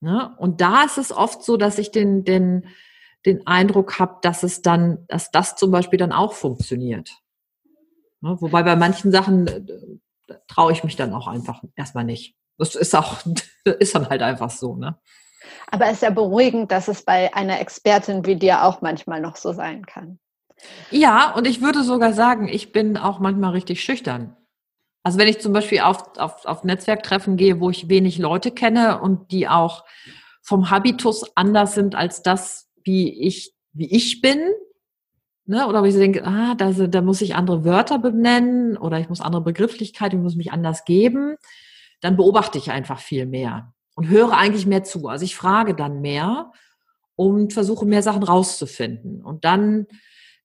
Ne? 0.00 0.34
Und 0.38 0.60
da 0.60 0.84
ist 0.84 0.96
es 0.96 1.12
oft 1.12 1.42
so, 1.42 1.56
dass 1.56 1.78
ich 1.78 1.90
den, 1.90 2.24
den, 2.24 2.68
den 3.26 3.46
Eindruck 3.46 3.98
habe, 3.98 4.18
dass 4.22 4.44
es 4.44 4.62
dann, 4.62 5.04
dass 5.08 5.32
das 5.32 5.56
zum 5.56 5.72
Beispiel 5.72 5.98
dann 5.98 6.12
auch 6.12 6.34
funktioniert. 6.34 7.10
Ne? 8.20 8.36
Wobei 8.40 8.62
bei 8.62 8.76
manchen 8.76 9.10
Sachen 9.10 9.48
äh, 9.48 9.60
traue 10.46 10.72
ich 10.72 10.84
mich 10.84 10.94
dann 10.94 11.12
auch 11.12 11.26
einfach 11.26 11.62
erstmal 11.74 12.04
nicht. 12.04 12.36
Das 12.56 12.76
ist 12.76 12.94
auch, 12.94 13.18
ist 13.64 13.94
dann 13.94 14.08
halt 14.08 14.22
einfach 14.22 14.50
so, 14.50 14.76
ne? 14.76 14.98
Aber 15.68 15.86
es 15.86 15.94
ist 15.94 16.02
ja 16.02 16.10
beruhigend, 16.10 16.70
dass 16.70 16.86
es 16.86 17.02
bei 17.02 17.34
einer 17.34 17.60
Expertin 17.60 18.24
wie 18.24 18.36
dir 18.36 18.62
auch 18.64 18.82
manchmal 18.82 19.20
noch 19.20 19.36
so 19.36 19.52
sein 19.52 19.84
kann. 19.84 20.20
Ja, 20.90 21.32
und 21.32 21.46
ich 21.46 21.62
würde 21.62 21.82
sogar 21.82 22.12
sagen, 22.12 22.46
ich 22.46 22.72
bin 22.72 22.98
auch 22.98 23.18
manchmal 23.18 23.52
richtig 23.52 23.82
schüchtern. 23.82 24.36
Also 25.02 25.18
wenn 25.18 25.28
ich 25.28 25.40
zum 25.40 25.52
Beispiel 25.52 25.80
auf, 25.80 26.18
auf, 26.18 26.44
auf 26.44 26.64
Netzwerktreffen 26.64 27.36
gehe, 27.36 27.60
wo 27.60 27.70
ich 27.70 27.88
wenig 27.88 28.18
Leute 28.18 28.50
kenne 28.50 29.00
und 29.00 29.32
die 29.32 29.48
auch 29.48 29.84
vom 30.42 30.70
Habitus 30.70 31.36
anders 31.36 31.74
sind 31.74 31.94
als 31.94 32.22
das, 32.22 32.68
wie 32.84 33.26
ich, 33.26 33.54
wie 33.72 33.90
ich 33.90 34.20
bin, 34.20 34.40
ne? 35.46 35.66
oder 35.66 35.82
wo 35.82 35.86
ich 35.86 35.94
denke, 35.94 36.24
ah, 36.24 36.54
da, 36.54 36.70
da 36.72 37.02
muss 37.02 37.20
ich 37.22 37.34
andere 37.34 37.64
Wörter 37.64 37.98
benennen 37.98 38.76
oder 38.76 38.98
ich 38.98 39.08
muss 39.08 39.20
andere 39.20 39.42
Begrifflichkeiten, 39.42 40.18
ich 40.18 40.22
muss 40.22 40.36
mich 40.36 40.52
anders 40.52 40.84
geben, 40.84 41.36
dann 42.00 42.16
beobachte 42.16 42.58
ich 42.58 42.70
einfach 42.70 42.98
viel 42.98 43.26
mehr 43.26 43.72
und 43.94 44.08
höre 44.08 44.32
eigentlich 44.32 44.66
mehr 44.66 44.84
zu. 44.84 45.08
Also 45.08 45.24
ich 45.24 45.36
frage 45.36 45.74
dann 45.74 46.00
mehr 46.00 46.52
und 47.16 47.52
versuche 47.52 47.84
mehr 47.84 48.02
Sachen 48.02 48.22
rauszufinden. 48.22 49.22
Und 49.22 49.44
dann 49.44 49.86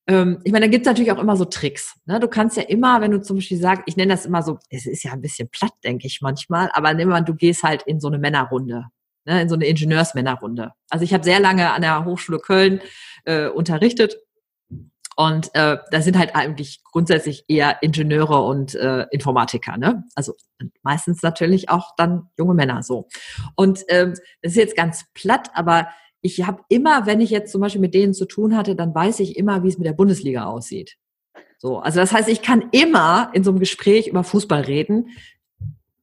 ähm, 0.07 0.39
ich 0.43 0.51
meine, 0.51 0.65
da 0.65 0.71
gibt 0.71 0.85
es 0.85 0.89
natürlich 0.89 1.11
auch 1.11 1.19
immer 1.19 1.35
so 1.35 1.45
Tricks. 1.45 1.95
Ne? 2.05 2.19
Du 2.19 2.27
kannst 2.27 2.57
ja 2.57 2.63
immer, 2.63 3.01
wenn 3.01 3.11
du 3.11 3.21
zum 3.21 3.37
Beispiel 3.37 3.57
sagst, 3.57 3.83
ich 3.87 3.97
nenne 3.97 4.13
das 4.13 4.25
immer 4.25 4.43
so, 4.43 4.59
es 4.69 4.85
ist 4.85 5.03
ja 5.03 5.13
ein 5.13 5.21
bisschen 5.21 5.49
platt, 5.49 5.73
denke 5.83 6.07
ich 6.07 6.21
manchmal, 6.21 6.69
aber 6.73 6.93
nimm 6.93 7.09
mal, 7.09 7.21
du 7.21 7.33
gehst 7.33 7.63
halt 7.63 7.83
in 7.83 7.99
so 7.99 8.07
eine 8.07 8.19
Männerrunde, 8.19 8.85
ne? 9.25 9.41
in 9.41 9.49
so 9.49 9.55
eine 9.55 9.65
Ingenieursmännerrunde. 9.65 10.71
Also 10.89 11.03
ich 11.03 11.13
habe 11.13 11.23
sehr 11.23 11.39
lange 11.39 11.71
an 11.71 11.81
der 11.81 12.05
Hochschule 12.05 12.39
Köln 12.39 12.81
äh, 13.25 13.47
unterrichtet 13.47 14.17
und 15.15 15.49
äh, 15.55 15.77
da 15.91 16.01
sind 16.01 16.17
halt 16.17 16.35
eigentlich 16.35 16.83
grundsätzlich 16.83 17.45
eher 17.47 17.81
Ingenieure 17.81 18.41
und 18.41 18.75
äh, 18.75 19.05
Informatiker, 19.11 19.77
ne? 19.77 20.03
Also 20.13 20.35
meistens 20.83 21.23
natürlich 21.23 21.69
auch 21.69 21.95
dann 21.95 22.29
junge 22.37 22.53
Männer 22.53 22.83
so. 22.83 23.07
Und 23.55 23.85
ähm, 23.87 24.13
das 24.41 24.51
ist 24.51 24.57
jetzt 24.57 24.75
ganz 24.75 25.05
platt, 25.13 25.49
aber 25.53 25.87
ich 26.25 26.47
habe 26.47 26.63
immer, 26.69 27.05
wenn 27.05 27.21
ich 27.21 27.29
jetzt 27.29 27.51
zum 27.51 27.61
Beispiel 27.61 27.81
mit 27.81 27.93
denen 27.93 28.15
zu 28.15 28.25
tun 28.25 28.57
hatte, 28.57 28.75
dann 28.75 28.95
weiß 28.95 29.19
ich 29.19 29.37
immer, 29.37 29.63
wie 29.63 29.67
es 29.67 29.77
mit 29.77 29.85
der 29.85 29.93
Bundesliga 29.93 30.45
aussieht. 30.45 30.97
So, 31.59 31.77
also 31.77 31.99
das 31.99 32.11
heißt, 32.11 32.29
ich 32.29 32.41
kann 32.41 32.69
immer 32.71 33.29
in 33.33 33.43
so 33.43 33.51
einem 33.51 33.59
Gespräch 33.59 34.07
über 34.07 34.23
Fußball 34.23 34.61
reden. 34.61 35.09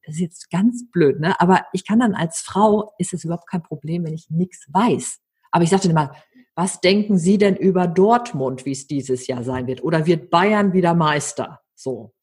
Das 0.05 0.15
ist 0.15 0.21
jetzt 0.21 0.49
ganz 0.49 0.89
blöd, 0.91 1.19
ne? 1.19 1.39
Aber 1.41 1.65
ich 1.73 1.85
kann 1.85 1.99
dann 1.99 2.15
als 2.15 2.39
Frau, 2.39 2.93
ist 2.97 3.13
es 3.13 3.25
überhaupt 3.25 3.49
kein 3.49 3.63
Problem, 3.63 4.05
wenn 4.05 4.13
ich 4.13 4.29
nichts 4.29 4.65
weiß. 4.71 5.19
Aber 5.51 5.65
ich 5.65 5.69
sagte 5.69 5.89
immer, 5.89 6.15
was 6.55 6.79
denken 6.79 7.17
Sie 7.17 7.37
denn 7.37 7.57
über 7.57 7.87
Dortmund, 7.87 8.65
wie 8.65 8.71
es 8.71 8.87
dieses 8.87 9.27
Jahr 9.27 9.43
sein 9.43 9.67
wird? 9.67 9.83
Oder 9.83 10.05
wird 10.05 10.29
Bayern 10.29 10.71
wieder 10.71 10.93
Meister? 10.93 11.59
So. 11.75 12.13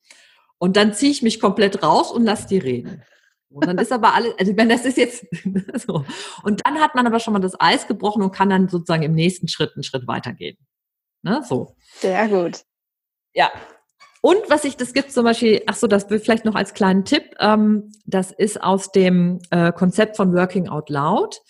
Und 0.59 0.77
dann 0.77 0.95
ziehe 0.95 1.13
ich 1.13 1.23
mich 1.23 1.39
komplett 1.39 1.83
raus 1.83 2.11
und 2.13 2.25
lasse 2.25 2.49
die 2.49 2.59
reden. 2.59 3.03
Und 3.51 3.67
dann 3.67 3.79
ist 3.79 3.93
aber 3.93 4.15
alles, 4.15 4.33
also 4.39 4.53
meine, 4.55 4.75
das 4.75 4.85
ist 4.85 4.97
jetzt 4.97 5.27
so. 5.87 6.05
Und 6.43 6.63
dann 6.65 6.81
hat 6.81 6.95
man 6.95 7.07
aber 7.07 7.19
schon 7.19 7.33
mal 7.33 7.41
das 7.41 7.61
Eis 7.61 7.89
gebrochen 7.89 8.23
und 8.23 8.33
kann 8.33 8.51
dann 8.51 8.69
sozusagen 8.69 9.03
im 9.03 9.13
nächsten 9.13 9.49
Schritt 9.49 9.73
einen 9.75 9.83
Schritt 9.83 10.07
weitergehen. 10.07 10.57
Ne? 11.23 11.43
So. 11.47 11.75
Sehr 11.97 12.29
gut. 12.29 12.63
Ja. 13.35 13.51
Und 14.23 14.39
was 14.49 14.65
ich, 14.65 14.77
das 14.77 14.93
gibt 14.93 15.13
zum 15.13 15.25
Beispiel, 15.25 15.63
ach 15.67 15.75
so, 15.75 15.87
das 15.87 16.09
will 16.11 16.21
vielleicht 16.21 16.45
noch 16.45 16.55
als 16.55 16.75
kleinen 16.75 17.05
Tipp, 17.05 17.35
ähm, 17.41 17.91
das 18.05 18.33
ist 18.33 18.63
aus 18.63 18.93
dem 18.93 19.41
äh, 19.51 19.73
Konzept 19.73 20.17
von 20.17 20.35
Working 20.35 20.69
Out 20.69 20.91
Loud 20.91 21.41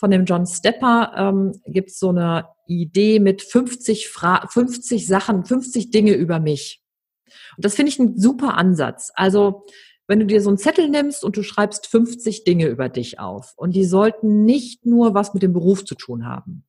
von 0.00 0.10
dem 0.10 0.24
John 0.24 0.46
Stepper 0.46 1.12
ähm, 1.14 1.60
gibt 1.66 1.90
es 1.90 1.98
so 1.98 2.08
eine 2.08 2.48
Idee 2.66 3.20
mit 3.20 3.42
50, 3.42 4.08
Fra 4.08 4.46
50 4.48 5.06
Sachen, 5.06 5.44
50 5.44 5.90
Dinge 5.90 6.14
über 6.14 6.40
mich. 6.40 6.82
Und 7.56 7.66
das 7.66 7.74
finde 7.74 7.90
ich 7.90 7.98
ein 7.98 8.18
super 8.18 8.56
Ansatz. 8.56 9.12
Also 9.14 9.66
wenn 10.10 10.18
du 10.18 10.26
dir 10.26 10.42
so 10.42 10.50
einen 10.50 10.58
Zettel 10.58 10.88
nimmst 10.88 11.22
und 11.22 11.36
du 11.36 11.44
schreibst 11.44 11.86
50 11.86 12.42
Dinge 12.42 12.66
über 12.66 12.88
dich 12.88 13.20
auf 13.20 13.54
und 13.56 13.76
die 13.76 13.84
sollten 13.84 14.44
nicht 14.44 14.84
nur 14.84 15.14
was 15.14 15.34
mit 15.34 15.44
dem 15.44 15.52
Beruf 15.52 15.84
zu 15.84 15.94
tun 15.94 16.26
haben. 16.26 16.64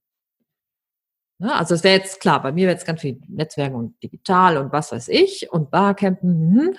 Ne? 1.40 1.52
Also 1.52 1.74
es 1.74 1.84
wäre 1.84 1.98
jetzt 1.98 2.20
klar, 2.20 2.40
bei 2.44 2.52
mir 2.52 2.68
wäre 2.68 2.74
jetzt 2.74 2.86
ganz 2.86 3.02
viel 3.02 3.20
Netzwerken 3.28 3.74
und 3.74 4.04
digital 4.04 4.58
und 4.58 4.72
was 4.72 4.92
weiß 4.92 5.08
ich 5.08 5.52
und 5.52 5.72
Barcampen. 5.72 6.56
Hm. 6.56 6.76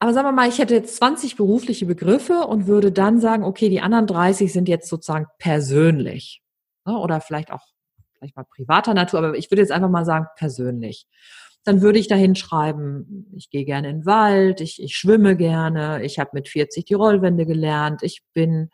Aber 0.00 0.12
sagen 0.12 0.26
wir 0.26 0.32
mal, 0.32 0.48
ich 0.48 0.58
hätte 0.58 0.74
jetzt 0.74 0.96
20 0.96 1.36
berufliche 1.36 1.86
Begriffe 1.86 2.40
und 2.40 2.66
würde 2.66 2.90
dann 2.90 3.20
sagen, 3.20 3.44
okay, 3.44 3.68
die 3.68 3.80
anderen 3.80 4.08
30 4.08 4.52
sind 4.52 4.68
jetzt 4.68 4.88
sozusagen 4.88 5.26
persönlich. 5.38 6.42
Ne? 6.84 6.98
Oder 6.98 7.20
vielleicht 7.20 7.52
auch 7.52 7.62
vielleicht 8.18 8.34
mal 8.34 8.44
privater 8.44 8.92
Natur, 8.92 9.20
aber 9.20 9.38
ich 9.38 9.52
würde 9.52 9.62
jetzt 9.62 9.70
einfach 9.70 9.88
mal 9.88 10.04
sagen 10.04 10.26
persönlich 10.34 11.06
dann 11.68 11.82
würde 11.82 11.98
ich 11.98 12.08
dahin 12.08 12.34
schreiben, 12.34 13.26
ich 13.36 13.50
gehe 13.50 13.66
gerne 13.66 13.90
in 13.90 13.98
den 13.98 14.06
Wald, 14.06 14.62
ich, 14.62 14.82
ich 14.82 14.96
schwimme 14.96 15.36
gerne, 15.36 16.02
ich 16.02 16.18
habe 16.18 16.30
mit 16.32 16.48
40 16.48 16.86
die 16.86 16.94
Rollwände 16.94 17.44
gelernt, 17.44 18.02
ich 18.02 18.22
bin, 18.32 18.70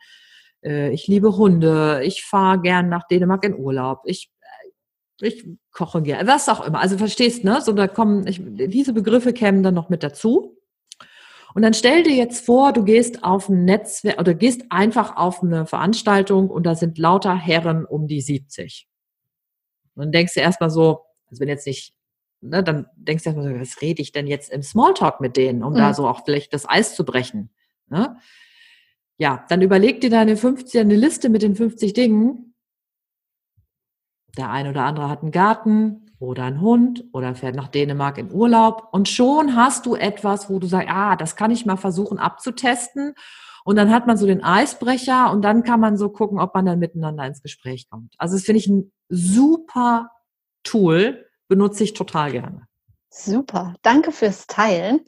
äh, 0.63 0.91
ich 0.91 1.05
liebe 1.05 1.35
Hunde, 1.35 2.01
ich 2.05 2.23
fahre 2.23 2.61
gern 2.61 2.87
nach 2.87 3.05
Dänemark 3.05 3.43
in 3.43 3.59
Urlaub, 3.59 4.03
ich, 4.05 4.31
äh, 5.19 5.27
ich 5.27 5.45
koche 5.73 6.01
gerne, 6.03 6.25
was 6.25 6.47
auch 6.47 6.65
immer. 6.65 6.79
Also 6.79 6.97
verstehst, 6.97 7.43
ne? 7.43 7.59
So, 7.59 7.73
da 7.73 7.89
kommen, 7.89 8.25
ich, 8.27 8.41
diese 8.41 8.93
Begriffe 8.93 9.33
kämen 9.33 9.61
dann 9.61 9.73
noch 9.73 9.89
mit 9.89 10.01
dazu. 10.01 10.57
Und 11.53 11.61
dann 11.61 11.73
stell 11.73 12.03
dir 12.03 12.15
jetzt 12.15 12.45
vor, 12.45 12.71
du 12.71 12.85
gehst 12.85 13.25
auf 13.25 13.49
ein 13.49 13.65
Netzwerk 13.65 14.21
oder 14.21 14.33
gehst 14.33 14.61
einfach 14.69 15.17
auf 15.17 15.43
eine 15.43 15.65
Veranstaltung 15.65 16.49
und 16.49 16.65
da 16.65 16.75
sind 16.75 16.97
lauter 16.97 17.35
Herren 17.35 17.83
um 17.83 18.07
die 18.07 18.21
70. 18.21 18.87
Und 19.95 20.03
dann 20.03 20.11
denkst 20.13 20.33
du 20.33 20.39
erstmal 20.39 20.69
so, 20.69 21.01
also 21.27 21.41
wenn 21.41 21.49
jetzt 21.49 21.67
nicht, 21.67 21.94
ne, 22.49 22.63
dann 22.63 22.87
denkst 22.95 23.23
du 23.23 23.29
erstmal 23.29 23.53
so, 23.53 23.59
was 23.59 23.81
rede 23.81 24.01
ich 24.01 24.11
denn 24.11 24.27
jetzt 24.27 24.51
im 24.51 24.63
Smalltalk 24.63 25.21
mit 25.21 25.37
denen, 25.37 25.63
um 25.63 25.73
mhm. 25.73 25.77
da 25.77 25.93
so 25.93 26.07
auch 26.07 26.23
vielleicht 26.25 26.53
das 26.53 26.67
Eis 26.67 26.95
zu 26.95 27.05
brechen. 27.05 27.49
Ne? 27.87 28.17
Ja, 29.17 29.45
dann 29.49 29.61
überleg 29.61 30.01
dir 30.01 30.09
deine 30.09 30.37
50, 30.37 30.79
eine 30.79 30.95
Liste 30.95 31.29
mit 31.29 31.41
den 31.41 31.55
50 31.55 31.93
Dingen. 31.93 32.53
Der 34.37 34.49
eine 34.49 34.69
oder 34.69 34.83
andere 34.83 35.09
hat 35.09 35.21
einen 35.21 35.31
Garten, 35.31 36.05
oder 36.19 36.43
ein 36.43 36.61
Hund 36.61 37.03
oder 37.13 37.35
fährt 37.35 37.55
nach 37.55 37.67
Dänemark 37.67 38.17
in 38.17 38.31
Urlaub 38.31 38.89
und 38.91 39.09
schon 39.09 39.55
hast 39.55 39.85
du 39.85 39.95
etwas, 39.95 40.49
wo 40.49 40.59
du 40.59 40.67
sagst, 40.67 40.89
ah, 40.89 41.15
das 41.15 41.35
kann 41.35 41.51
ich 41.51 41.65
mal 41.65 41.77
versuchen 41.77 42.19
abzutesten 42.19 43.13
und 43.63 43.75
dann 43.75 43.91
hat 43.91 44.07
man 44.07 44.17
so 44.17 44.25
den 44.25 44.43
Eisbrecher 44.43 45.31
und 45.31 45.41
dann 45.41 45.63
kann 45.63 45.79
man 45.79 45.97
so 45.97 46.09
gucken, 46.09 46.39
ob 46.39 46.53
man 46.53 46.65
dann 46.65 46.79
miteinander 46.79 47.25
ins 47.25 47.41
Gespräch 47.41 47.89
kommt. 47.89 48.13
Also 48.17 48.35
das 48.35 48.45
finde 48.45 48.59
ich 48.59 48.67
ein 48.67 48.91
super 49.09 50.11
Tool, 50.63 51.25
benutze 51.47 51.83
ich 51.83 51.93
total 51.93 52.31
gerne. 52.31 52.67
Super, 53.09 53.75
danke 53.81 54.11
fürs 54.11 54.47
Teilen. 54.47 55.01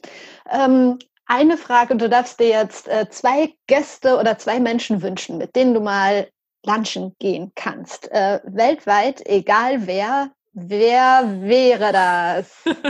Ähm, 0.50 0.98
eine 1.26 1.58
Frage, 1.58 1.96
du 1.96 2.08
darfst 2.08 2.40
dir 2.40 2.48
jetzt 2.48 2.88
äh, 2.88 3.08
zwei 3.10 3.54
Gäste 3.66 4.18
oder 4.18 4.38
zwei 4.38 4.60
Menschen 4.60 5.02
wünschen, 5.02 5.36
mit 5.36 5.54
denen 5.56 5.74
du 5.74 5.80
mal 5.80 6.28
lunchen 6.64 7.14
gehen 7.18 7.52
kannst. 7.54 8.10
Äh, 8.10 8.40
weltweit, 8.44 9.22
egal 9.26 9.86
wer, 9.86 10.30
Wer 10.60 11.40
wäre 11.42 11.92
das? 11.92 12.64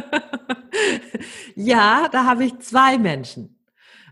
ja, 1.55 2.09
da 2.11 2.25
habe 2.25 2.45
ich 2.45 2.59
zwei 2.61 2.97
Menschen. 2.97 3.59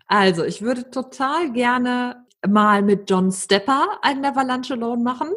Also, 0.07 0.45
ich 0.45 0.61
würde 0.61 0.91
total 0.91 1.53
gerne 1.53 2.27
mal 2.47 2.83
mit 2.83 3.09
John 3.09 3.33
Stepper 3.33 3.99
einen 4.03 4.21
Neverlunch 4.21 4.71
Alone 4.71 5.03
machen. 5.03 5.29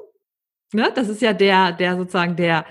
Ne? 0.73 0.91
Das 0.93 1.07
ist 1.07 1.21
ja 1.21 1.31
der, 1.31 1.71
der 1.71 1.95
sozusagen 1.95 2.35
der, 2.35 2.65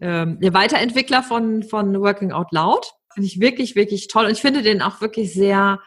ähm, 0.00 0.40
der 0.40 0.54
Weiterentwickler 0.54 1.22
von, 1.22 1.62
von 1.62 2.00
Working 2.00 2.32
Out 2.32 2.52
Loud. 2.52 2.92
Finde 3.12 3.26
ich 3.26 3.40
wirklich, 3.40 3.74
wirklich 3.76 4.08
toll. 4.08 4.26
Und 4.26 4.32
ich 4.32 4.40
finde 4.40 4.62
den 4.62 4.82
auch 4.82 5.00
wirklich 5.00 5.32
sehr 5.32 5.80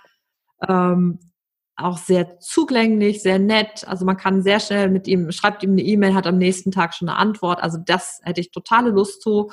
ähm, 0.68 1.20
auch 1.84 1.98
sehr 1.98 2.40
zugänglich, 2.40 3.22
sehr 3.22 3.40
nett. 3.40 3.88
Also 3.88 4.06
man 4.06 4.18
kann 4.18 4.44
sehr 4.44 4.60
schnell 4.60 4.90
mit 4.90 5.08
ihm, 5.08 5.32
schreibt 5.32 5.64
ihm 5.64 5.72
eine 5.72 5.82
E-Mail, 5.82 6.14
hat 6.14 6.28
am 6.28 6.38
nächsten 6.38 6.72
Tag 6.72 6.94
schon 6.94 7.10
eine 7.10 7.18
Antwort. 7.18 7.62
Also 7.62 7.78
das 7.84 8.20
hätte 8.24 8.42
ich 8.42 8.52
totale 8.52 8.92
Lust 8.92 9.22
zu, 9.22 9.52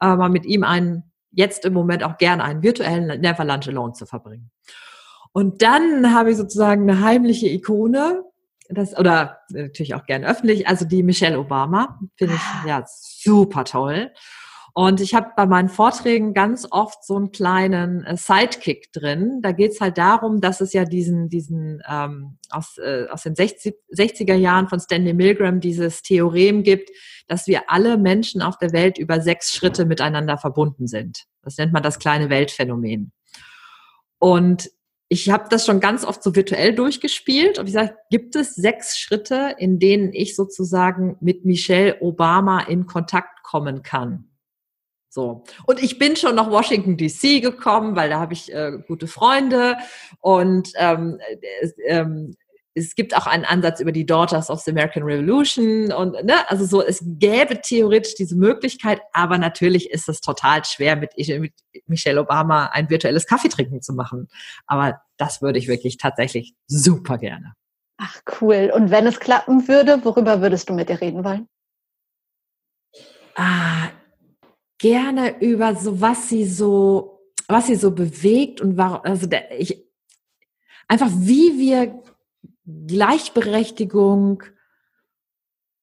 äh, 0.00 0.16
mal 0.16 0.28
mit 0.28 0.46
ihm 0.46 0.64
einen, 0.64 1.12
jetzt 1.32 1.64
im 1.64 1.72
Moment 1.72 2.02
auch 2.02 2.18
gerne 2.18 2.44
einen 2.44 2.62
virtuellen 2.62 3.20
Never 3.20 3.44
Lunch 3.44 3.68
Alone 3.68 3.92
zu 3.92 4.06
verbringen. 4.06 4.50
Und 5.32 5.62
dann 5.62 6.12
habe 6.12 6.32
ich 6.32 6.36
sozusagen 6.36 6.88
eine 6.88 7.04
heimliche 7.04 7.48
Ikone, 7.48 8.24
das, 8.70 8.96
oder 8.96 9.40
natürlich 9.50 9.94
auch 9.94 10.06
gerne 10.06 10.28
öffentlich, 10.28 10.68
also 10.68 10.84
die 10.84 11.02
Michelle 11.02 11.38
Obama, 11.38 11.98
finde 12.16 12.34
ich 12.34 12.40
ah. 12.40 12.64
ja 12.66 12.84
super 12.86 13.64
toll. 13.64 14.12
Und 14.72 15.00
ich 15.00 15.14
habe 15.14 15.30
bei 15.36 15.46
meinen 15.46 15.68
Vorträgen 15.68 16.32
ganz 16.32 16.66
oft 16.70 17.04
so 17.04 17.16
einen 17.16 17.32
kleinen 17.32 18.04
äh, 18.04 18.16
Sidekick 18.16 18.92
drin. 18.92 19.40
Da 19.42 19.52
geht 19.52 19.72
es 19.72 19.80
halt 19.80 19.98
darum, 19.98 20.40
dass 20.40 20.60
es 20.60 20.72
ja 20.72 20.84
diesen, 20.84 21.28
diesen 21.28 21.82
ähm, 21.88 22.38
aus, 22.50 22.78
äh, 22.78 23.06
aus 23.10 23.24
den 23.24 23.34
60, 23.34 23.74
60er 23.92 24.34
Jahren 24.34 24.68
von 24.68 24.78
Stanley 24.78 25.12
Milgram 25.12 25.60
dieses 25.60 26.02
Theorem 26.02 26.62
gibt, 26.62 26.90
dass 27.26 27.46
wir 27.46 27.68
alle 27.68 27.98
Menschen 27.98 28.42
auf 28.42 28.58
der 28.58 28.72
Welt 28.72 28.96
über 28.98 29.20
sechs 29.20 29.52
Schritte 29.52 29.86
miteinander 29.86 30.38
verbunden 30.38 30.86
sind. 30.86 31.24
Das 31.42 31.56
nennt 31.56 31.72
man 31.72 31.82
das 31.82 31.98
kleine 31.98 32.30
Weltphänomen. 32.30 33.12
Und 34.18 34.70
ich 35.12 35.28
habe 35.28 35.48
das 35.50 35.66
schon 35.66 35.80
ganz 35.80 36.04
oft 36.04 36.22
so 36.22 36.36
virtuell 36.36 36.72
durchgespielt 36.72 37.58
und 37.58 37.66
ich 37.66 37.72
sage, 37.72 37.96
gibt 38.10 38.36
es 38.36 38.54
sechs 38.54 38.96
Schritte, 38.96 39.56
in 39.58 39.80
denen 39.80 40.12
ich 40.12 40.36
sozusagen 40.36 41.16
mit 41.20 41.44
Michelle 41.44 42.00
Obama 42.00 42.60
in 42.60 42.86
Kontakt 42.86 43.42
kommen 43.42 43.82
kann? 43.82 44.30
So. 45.08 45.42
Und 45.66 45.82
ich 45.82 45.98
bin 45.98 46.14
schon 46.14 46.36
nach 46.36 46.48
Washington 46.48 46.96
DC 46.96 47.42
gekommen, 47.42 47.96
weil 47.96 48.08
da 48.08 48.20
habe 48.20 48.34
ich 48.34 48.54
äh, 48.54 48.78
gute 48.86 49.08
Freunde 49.08 49.76
und 50.20 50.70
ähm, 50.76 51.18
äh, 51.42 51.68
ähm, 51.86 52.36
es 52.74 52.94
gibt 52.94 53.16
auch 53.16 53.26
einen 53.26 53.44
Ansatz 53.44 53.80
über 53.80 53.92
die 53.92 54.06
Daughters 54.06 54.48
of 54.48 54.60
the 54.60 54.70
American 54.70 55.02
Revolution 55.02 55.92
und 55.92 56.12
ne, 56.24 56.48
also 56.48 56.64
so, 56.64 56.82
es 56.84 57.02
gäbe 57.04 57.60
theoretisch 57.60 58.14
diese 58.14 58.36
Möglichkeit, 58.36 59.00
aber 59.12 59.38
natürlich 59.38 59.90
ist 59.90 60.08
es 60.08 60.20
total 60.20 60.64
schwer, 60.64 60.96
mit, 60.96 61.12
mit 61.16 61.52
Michelle 61.86 62.20
Obama 62.20 62.66
ein 62.66 62.88
virtuelles 62.88 63.26
Kaffeetrinken 63.26 63.82
zu 63.82 63.92
machen. 63.92 64.28
Aber 64.66 65.00
das 65.16 65.42
würde 65.42 65.58
ich 65.58 65.68
wirklich 65.68 65.96
tatsächlich 65.96 66.54
super 66.66 67.18
gerne. 67.18 67.54
Ach 67.98 68.20
cool. 68.40 68.70
Und 68.74 68.90
wenn 68.90 69.06
es 69.06 69.20
klappen 69.20 69.68
würde, 69.68 70.02
worüber 70.04 70.40
würdest 70.40 70.68
du 70.70 70.74
mit 70.74 70.88
ihr 70.88 71.00
reden 71.00 71.24
wollen? 71.24 71.48
Ah, 73.34 73.88
gerne 74.78 75.40
über 75.40 75.74
so, 75.74 76.00
was 76.00 76.28
sie 76.28 76.46
so, 76.46 77.20
was 77.48 77.66
sie 77.66 77.74
so 77.74 77.90
bewegt 77.90 78.60
und 78.60 78.76
warum, 78.76 79.00
also 79.02 79.26
der, 79.26 79.58
ich, 79.58 79.84
einfach 80.88 81.10
wie 81.12 81.58
wir 81.58 82.02
Gleichberechtigung, 82.86 84.42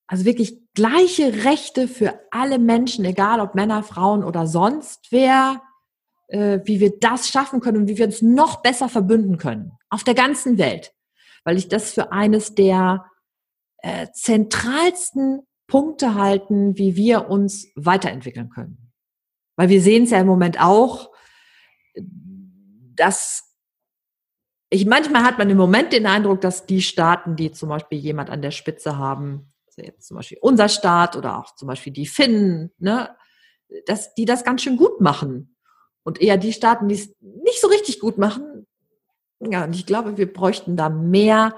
also 0.08 0.26
wirklich 0.26 0.60
gleiche 0.74 1.44
Rechte 1.44 1.88
für 1.88 2.20
alle 2.32 2.60
Menschen, 2.60 3.04
egal 3.06 3.40
ob 3.40 3.56
Männer, 3.56 3.84
Frauen 3.84 4.24
oder 4.24 4.48
sonst 4.48 5.08
wer, 5.12 5.62
äh, 6.28 6.60
wie 6.64 6.80
wir 6.80 6.98
das 7.00 7.30
schaffen 7.30 7.60
können 7.60 7.78
und 7.78 7.88
wie 7.88 7.98
wir 7.98 8.06
uns 8.06 8.22
noch 8.22 8.62
besser 8.62 8.90
verbünden 8.90 9.38
können 9.38 9.72
auf 9.90 10.04
der 10.04 10.14
ganzen 10.14 10.58
Welt, 10.58 10.94
weil 11.44 11.58
ich 11.58 11.68
das 11.68 11.94
für 11.94 12.12
eines 12.12 12.56
der 12.56 13.06
äh, 13.80 14.08
zentralsten 14.14 15.42
Punkte 15.68 16.16
halten, 16.16 16.78
wie 16.78 16.96
wir 16.96 17.30
uns 17.30 17.72
weiterentwickeln 17.76 18.50
können. 18.50 18.92
Weil 19.58 19.70
wir 19.70 19.82
sehen 19.82 20.04
es 20.04 20.12
ja 20.12 20.20
im 20.20 20.28
Moment 20.28 20.62
auch, 20.62 21.12
dass 22.96 23.47
ich 24.70 24.86
manchmal 24.86 25.24
hat 25.24 25.38
man 25.38 25.50
im 25.50 25.58
Moment 25.58 25.94
den 25.94 26.06
Eindruck, 26.06 26.42
dass 26.42 26.66
die 26.66 26.82
Staaten, 26.82 27.36
die 27.36 27.52
zum 27.52 27.70
Beispiel 27.70 27.98
jemand 27.98 28.30
an 28.30 28.42
der 28.42 28.52
Spitze 28.52 28.98
haben, 28.98 29.54
also 29.68 29.82
jetzt 29.82 30.08
zum 30.08 30.18
Beispiel 30.18 30.38
unser 30.42 30.70
Staat 30.70 31.16
oder 31.16 31.40
auch 31.40 31.56
zum 31.56 31.68
Beispiel 31.68 31.94
die 31.94 32.08
Finnen, 32.08 32.72
ne, 32.78 33.16
dass 33.86 34.14
die 34.16 34.26
das 34.26 34.44
ganz 34.44 34.62
schön 34.62 34.78
gut 34.78 35.02
machen. 35.02 35.56
Und 36.04 36.22
eher 36.22 36.38
die 36.38 36.54
Staaten, 36.54 36.88
die 36.88 36.96
es 36.96 37.14
nicht 37.20 37.60
so 37.60 37.68
richtig 37.68 38.00
gut 38.00 38.18
machen. 38.18 38.66
Ja, 39.42 39.66
und 39.66 39.76
ich 39.76 39.86
glaube, 39.86 40.18
wir 40.18 40.32
bräuchten 40.32 40.78
da 40.78 40.88
mehr 40.90 41.54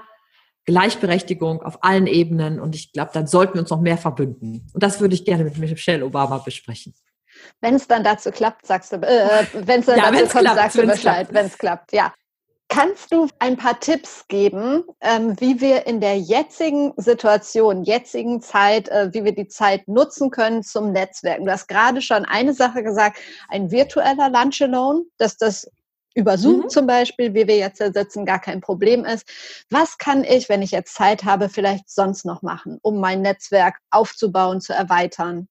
Gleichberechtigung 0.64 1.62
auf 1.62 1.84
allen 1.84 2.06
Ebenen. 2.06 2.60
Und 2.60 2.74
ich 2.74 2.92
glaube, 2.92 3.10
dann 3.14 3.26
sollten 3.26 3.54
wir 3.54 3.60
uns 3.60 3.70
noch 3.70 3.80
mehr 3.80 3.96
verbünden. 3.96 4.68
Und 4.72 4.82
das 4.82 5.00
würde 5.00 5.14
ich 5.14 5.24
gerne 5.24 5.44
mit 5.44 5.56
Michelle 5.56 6.04
Obama 6.04 6.38
besprechen. 6.38 6.94
Wenn 7.60 7.74
es 7.74 7.86
dann 7.86 8.02
dazu 8.02 8.30
klappt, 8.30 8.66
sagst 8.66 8.92
du, 8.92 8.96
äh, 8.96 9.46
wenn 9.52 9.80
es 9.80 9.86
dann 9.86 9.98
ja, 9.98 10.10
dazu 10.10 10.26
kommt, 10.26 10.44
klappt, 10.44 10.56
sagst 10.56 10.78
du 10.78 10.86
Bescheid, 10.86 11.28
wenn 11.30 11.46
es 11.46 11.56
klappt, 11.56 11.92
ja. 11.92 12.12
Kannst 12.72 13.12
du 13.12 13.26
ein 13.40 13.56
paar 13.56 13.80
Tipps 13.80 14.28
geben, 14.28 14.84
ähm, 15.00 15.34
wie 15.40 15.60
wir 15.60 15.88
in 15.88 16.00
der 16.00 16.20
jetzigen 16.20 16.92
Situation, 16.96 17.82
jetzigen 17.82 18.40
Zeit, 18.40 18.88
äh, 18.90 19.12
wie 19.12 19.24
wir 19.24 19.34
die 19.34 19.48
Zeit 19.48 19.88
nutzen 19.88 20.30
können 20.30 20.62
zum 20.62 20.92
Netzwerken? 20.92 21.46
Du 21.46 21.50
hast 21.50 21.66
gerade 21.66 22.00
schon 22.00 22.24
eine 22.24 22.54
Sache 22.54 22.84
gesagt, 22.84 23.18
ein 23.48 23.72
virtueller 23.72 24.30
Lunch 24.30 24.62
Alone, 24.62 25.02
dass 25.18 25.36
das 25.36 25.68
über 26.14 26.38
Zoom 26.38 26.60
mhm. 26.60 26.68
zum 26.68 26.86
Beispiel, 26.86 27.34
wie 27.34 27.48
wir 27.48 27.56
jetzt 27.56 27.78
sitzen, 27.78 28.24
gar 28.24 28.40
kein 28.40 28.60
Problem 28.60 29.04
ist. 29.04 29.28
Was 29.68 29.98
kann 29.98 30.22
ich, 30.22 30.48
wenn 30.48 30.62
ich 30.62 30.70
jetzt 30.70 30.94
Zeit 30.94 31.24
habe, 31.24 31.48
vielleicht 31.48 31.90
sonst 31.90 32.24
noch 32.24 32.42
machen, 32.42 32.78
um 32.82 33.00
mein 33.00 33.20
Netzwerk 33.20 33.78
aufzubauen, 33.90 34.60
zu 34.60 34.72
erweitern? 34.72 35.48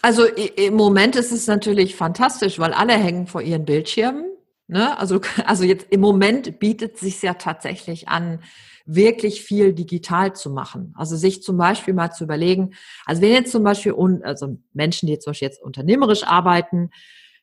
Also 0.00 0.24
im 0.24 0.76
Moment 0.76 1.14
ist 1.14 1.30
es 1.30 1.46
natürlich 1.46 1.94
fantastisch, 1.94 2.58
weil 2.58 2.72
alle 2.72 2.94
hängen 2.94 3.26
vor 3.26 3.42
ihren 3.42 3.66
Bildschirmen. 3.66 4.24
Ne? 4.70 4.96
Also, 4.98 5.20
also 5.46 5.64
jetzt 5.64 5.86
im 5.90 6.00
Moment 6.00 6.58
bietet 6.60 6.94
es 6.94 7.00
sich 7.00 7.20
ja 7.22 7.34
tatsächlich 7.34 8.08
an, 8.08 8.40
wirklich 8.86 9.42
viel 9.42 9.72
digital 9.72 10.34
zu 10.34 10.50
machen. 10.50 10.94
Also 10.96 11.16
sich 11.16 11.42
zum 11.42 11.56
Beispiel 11.56 11.94
mal 11.94 12.12
zu 12.12 12.24
überlegen, 12.24 12.70
also 13.04 13.20
wenn 13.20 13.32
jetzt 13.32 13.52
zum 13.52 13.62
Beispiel, 13.62 13.94
also 14.22 14.58
Menschen, 14.72 15.06
die 15.06 15.12
jetzt 15.12 15.24
zum 15.24 15.32
Beispiel 15.32 15.48
jetzt 15.48 15.62
unternehmerisch 15.62 16.24
arbeiten, 16.24 16.90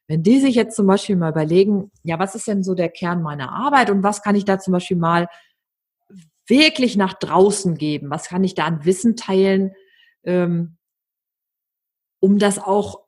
wenn 0.08 0.24
die 0.24 0.40
sich 0.40 0.56
jetzt 0.56 0.76
zum 0.76 0.88
Beispiel 0.88 1.16
mal 1.16 1.32
überlegen, 1.32 1.92
ja, 2.04 2.18
was 2.18 2.34
ist 2.34 2.48
denn 2.48 2.64
so 2.64 2.76
der 2.76 2.90
Kern 2.90 3.22
meiner 3.22 3.52
Arbeit 3.52 3.90
und 3.90 4.04
was 4.04 4.22
kann 4.22 4.36
ich 4.36 4.46
da 4.46 4.58
zum 4.58 4.72
Beispiel 4.72 4.98
mal 4.98 5.28
wirklich 6.48 6.96
nach 6.96 7.14
draußen 7.14 7.76
geben? 7.76 8.10
Was 8.10 8.30
kann 8.30 8.44
ich 8.44 8.56
da 8.56 8.66
an 8.66 8.86
Wissen 8.86 9.18
teilen? 9.18 9.74
Ähm, 10.24 10.78
um 12.20 12.40
das 12.40 12.58
auch 12.58 13.07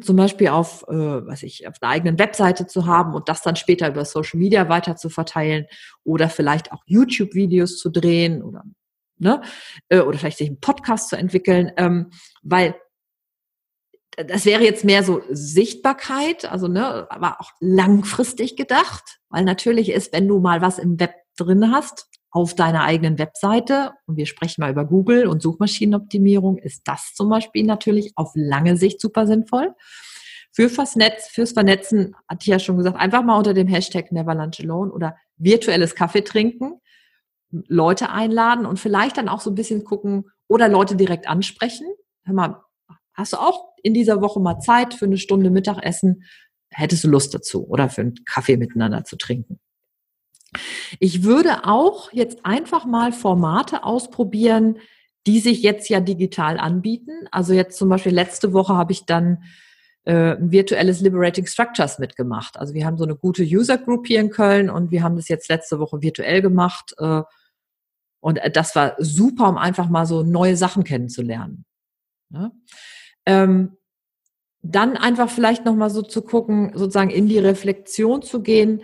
zum 0.00 0.16
Beispiel 0.16 0.48
auf, 0.48 0.84
äh, 0.88 0.94
was 1.26 1.42
ich, 1.42 1.66
auf 1.66 1.74
einer 1.80 1.90
eigenen 1.90 2.18
Webseite 2.18 2.66
zu 2.66 2.86
haben 2.86 3.14
und 3.14 3.28
das 3.28 3.42
dann 3.42 3.56
später 3.56 3.88
über 3.88 4.04
Social 4.04 4.38
Media 4.38 4.68
weiter 4.68 4.96
zu 4.96 5.08
verteilen 5.08 5.66
oder 6.04 6.28
vielleicht 6.28 6.72
auch 6.72 6.82
YouTube-Videos 6.86 7.78
zu 7.78 7.90
drehen 7.90 8.42
oder 8.42 8.64
ne, 9.18 9.42
äh, 9.88 10.00
oder 10.00 10.18
vielleicht 10.18 10.38
sich 10.38 10.48
einen 10.48 10.60
Podcast 10.60 11.08
zu 11.08 11.16
entwickeln, 11.16 11.72
ähm, 11.76 12.10
weil 12.42 12.74
das 14.16 14.46
wäre 14.46 14.64
jetzt 14.64 14.84
mehr 14.84 15.02
so 15.02 15.22
Sichtbarkeit, 15.28 16.50
also 16.50 16.68
ne, 16.68 17.06
aber 17.10 17.40
auch 17.40 17.50
langfristig 17.60 18.56
gedacht, 18.56 19.18
weil 19.28 19.44
natürlich 19.44 19.90
ist, 19.90 20.12
wenn 20.12 20.26
du 20.26 20.38
mal 20.40 20.62
was 20.62 20.78
im 20.78 20.98
Web 20.98 21.14
drin 21.36 21.70
hast, 21.70 22.08
auf 22.30 22.54
deiner 22.54 22.84
eigenen 22.84 23.18
Webseite, 23.18 23.92
und 24.06 24.16
wir 24.16 24.26
sprechen 24.26 24.60
mal 24.60 24.70
über 24.70 24.84
Google 24.84 25.26
und 25.26 25.42
Suchmaschinenoptimierung, 25.42 26.58
ist 26.58 26.82
das 26.84 27.14
zum 27.14 27.30
Beispiel 27.30 27.64
natürlich 27.64 28.12
auf 28.16 28.32
lange 28.34 28.76
Sicht 28.76 29.00
super 29.00 29.26
sinnvoll. 29.26 29.74
Für 30.52 30.70
Netz, 30.96 31.28
fürs 31.28 31.52
Vernetzen, 31.52 32.14
hatte 32.28 32.40
ich 32.42 32.46
ja 32.46 32.58
schon 32.58 32.78
gesagt, 32.78 32.96
einfach 32.96 33.22
mal 33.22 33.36
unter 33.36 33.52
dem 33.52 33.68
Hashtag 33.68 34.10
Never 34.10 34.34
Lunch 34.34 34.60
Alone 34.60 34.90
oder 34.90 35.16
virtuelles 35.36 35.94
Kaffee 35.94 36.22
trinken, 36.22 36.80
Leute 37.50 38.10
einladen 38.10 38.66
und 38.66 38.80
vielleicht 38.80 39.18
dann 39.18 39.28
auch 39.28 39.40
so 39.40 39.50
ein 39.50 39.54
bisschen 39.54 39.84
gucken 39.84 40.30
oder 40.48 40.68
Leute 40.68 40.96
direkt 40.96 41.28
ansprechen. 41.28 41.86
Hör 42.24 42.34
mal, 42.34 42.62
hast 43.12 43.34
du 43.34 43.36
auch 43.36 43.74
in 43.82 43.94
dieser 43.94 44.20
Woche 44.20 44.40
mal 44.40 44.58
Zeit 44.58 44.94
für 44.94 45.04
eine 45.04 45.18
Stunde 45.18 45.50
Mittagessen? 45.50 46.24
Hättest 46.70 47.04
du 47.04 47.08
Lust 47.08 47.34
dazu 47.34 47.66
oder 47.66 47.88
für 47.88 48.00
einen 48.00 48.14
Kaffee 48.24 48.56
miteinander 48.56 49.04
zu 49.04 49.16
trinken? 49.16 49.60
Ich 51.00 51.22
würde 51.22 51.64
auch 51.64 52.12
jetzt 52.12 52.44
einfach 52.44 52.84
mal 52.84 53.12
Formate 53.12 53.84
ausprobieren, 53.84 54.78
die 55.26 55.40
sich 55.40 55.62
jetzt 55.62 55.88
ja 55.88 56.00
digital 56.00 56.58
anbieten. 56.58 57.26
Also 57.30 57.52
jetzt 57.52 57.78
zum 57.78 57.88
Beispiel 57.88 58.12
letzte 58.12 58.52
Woche 58.52 58.74
habe 58.74 58.92
ich 58.92 59.06
dann 59.06 59.42
äh, 60.04 60.36
ein 60.36 60.52
virtuelles 60.52 61.00
Liberating 61.00 61.46
Structures 61.46 61.98
mitgemacht. 61.98 62.58
Also 62.58 62.74
wir 62.74 62.86
haben 62.86 62.96
so 62.96 63.04
eine 63.04 63.16
gute 63.16 63.42
User 63.42 63.76
Group 63.76 64.06
hier 64.06 64.20
in 64.20 64.30
Köln 64.30 64.70
und 64.70 64.92
wir 64.92 65.02
haben 65.02 65.16
das 65.16 65.28
jetzt 65.28 65.48
letzte 65.48 65.80
Woche 65.80 66.00
virtuell 66.00 66.42
gemacht. 66.42 66.94
Äh, 66.98 67.22
und 68.20 68.40
das 68.52 68.74
war 68.76 68.94
super, 68.98 69.48
um 69.48 69.58
einfach 69.58 69.88
mal 69.88 70.06
so 70.06 70.22
neue 70.22 70.56
Sachen 70.56 70.84
kennenzulernen. 70.84 71.64
Ne? 72.30 72.52
Ähm, 73.24 73.76
dann 74.62 74.96
einfach 74.96 75.30
vielleicht 75.30 75.64
nochmal 75.64 75.90
so 75.90 76.02
zu 76.02 76.22
gucken, 76.22 76.72
sozusagen 76.74 77.10
in 77.10 77.28
die 77.28 77.38
Reflexion 77.38 78.22
zu 78.22 78.42
gehen, 78.42 78.82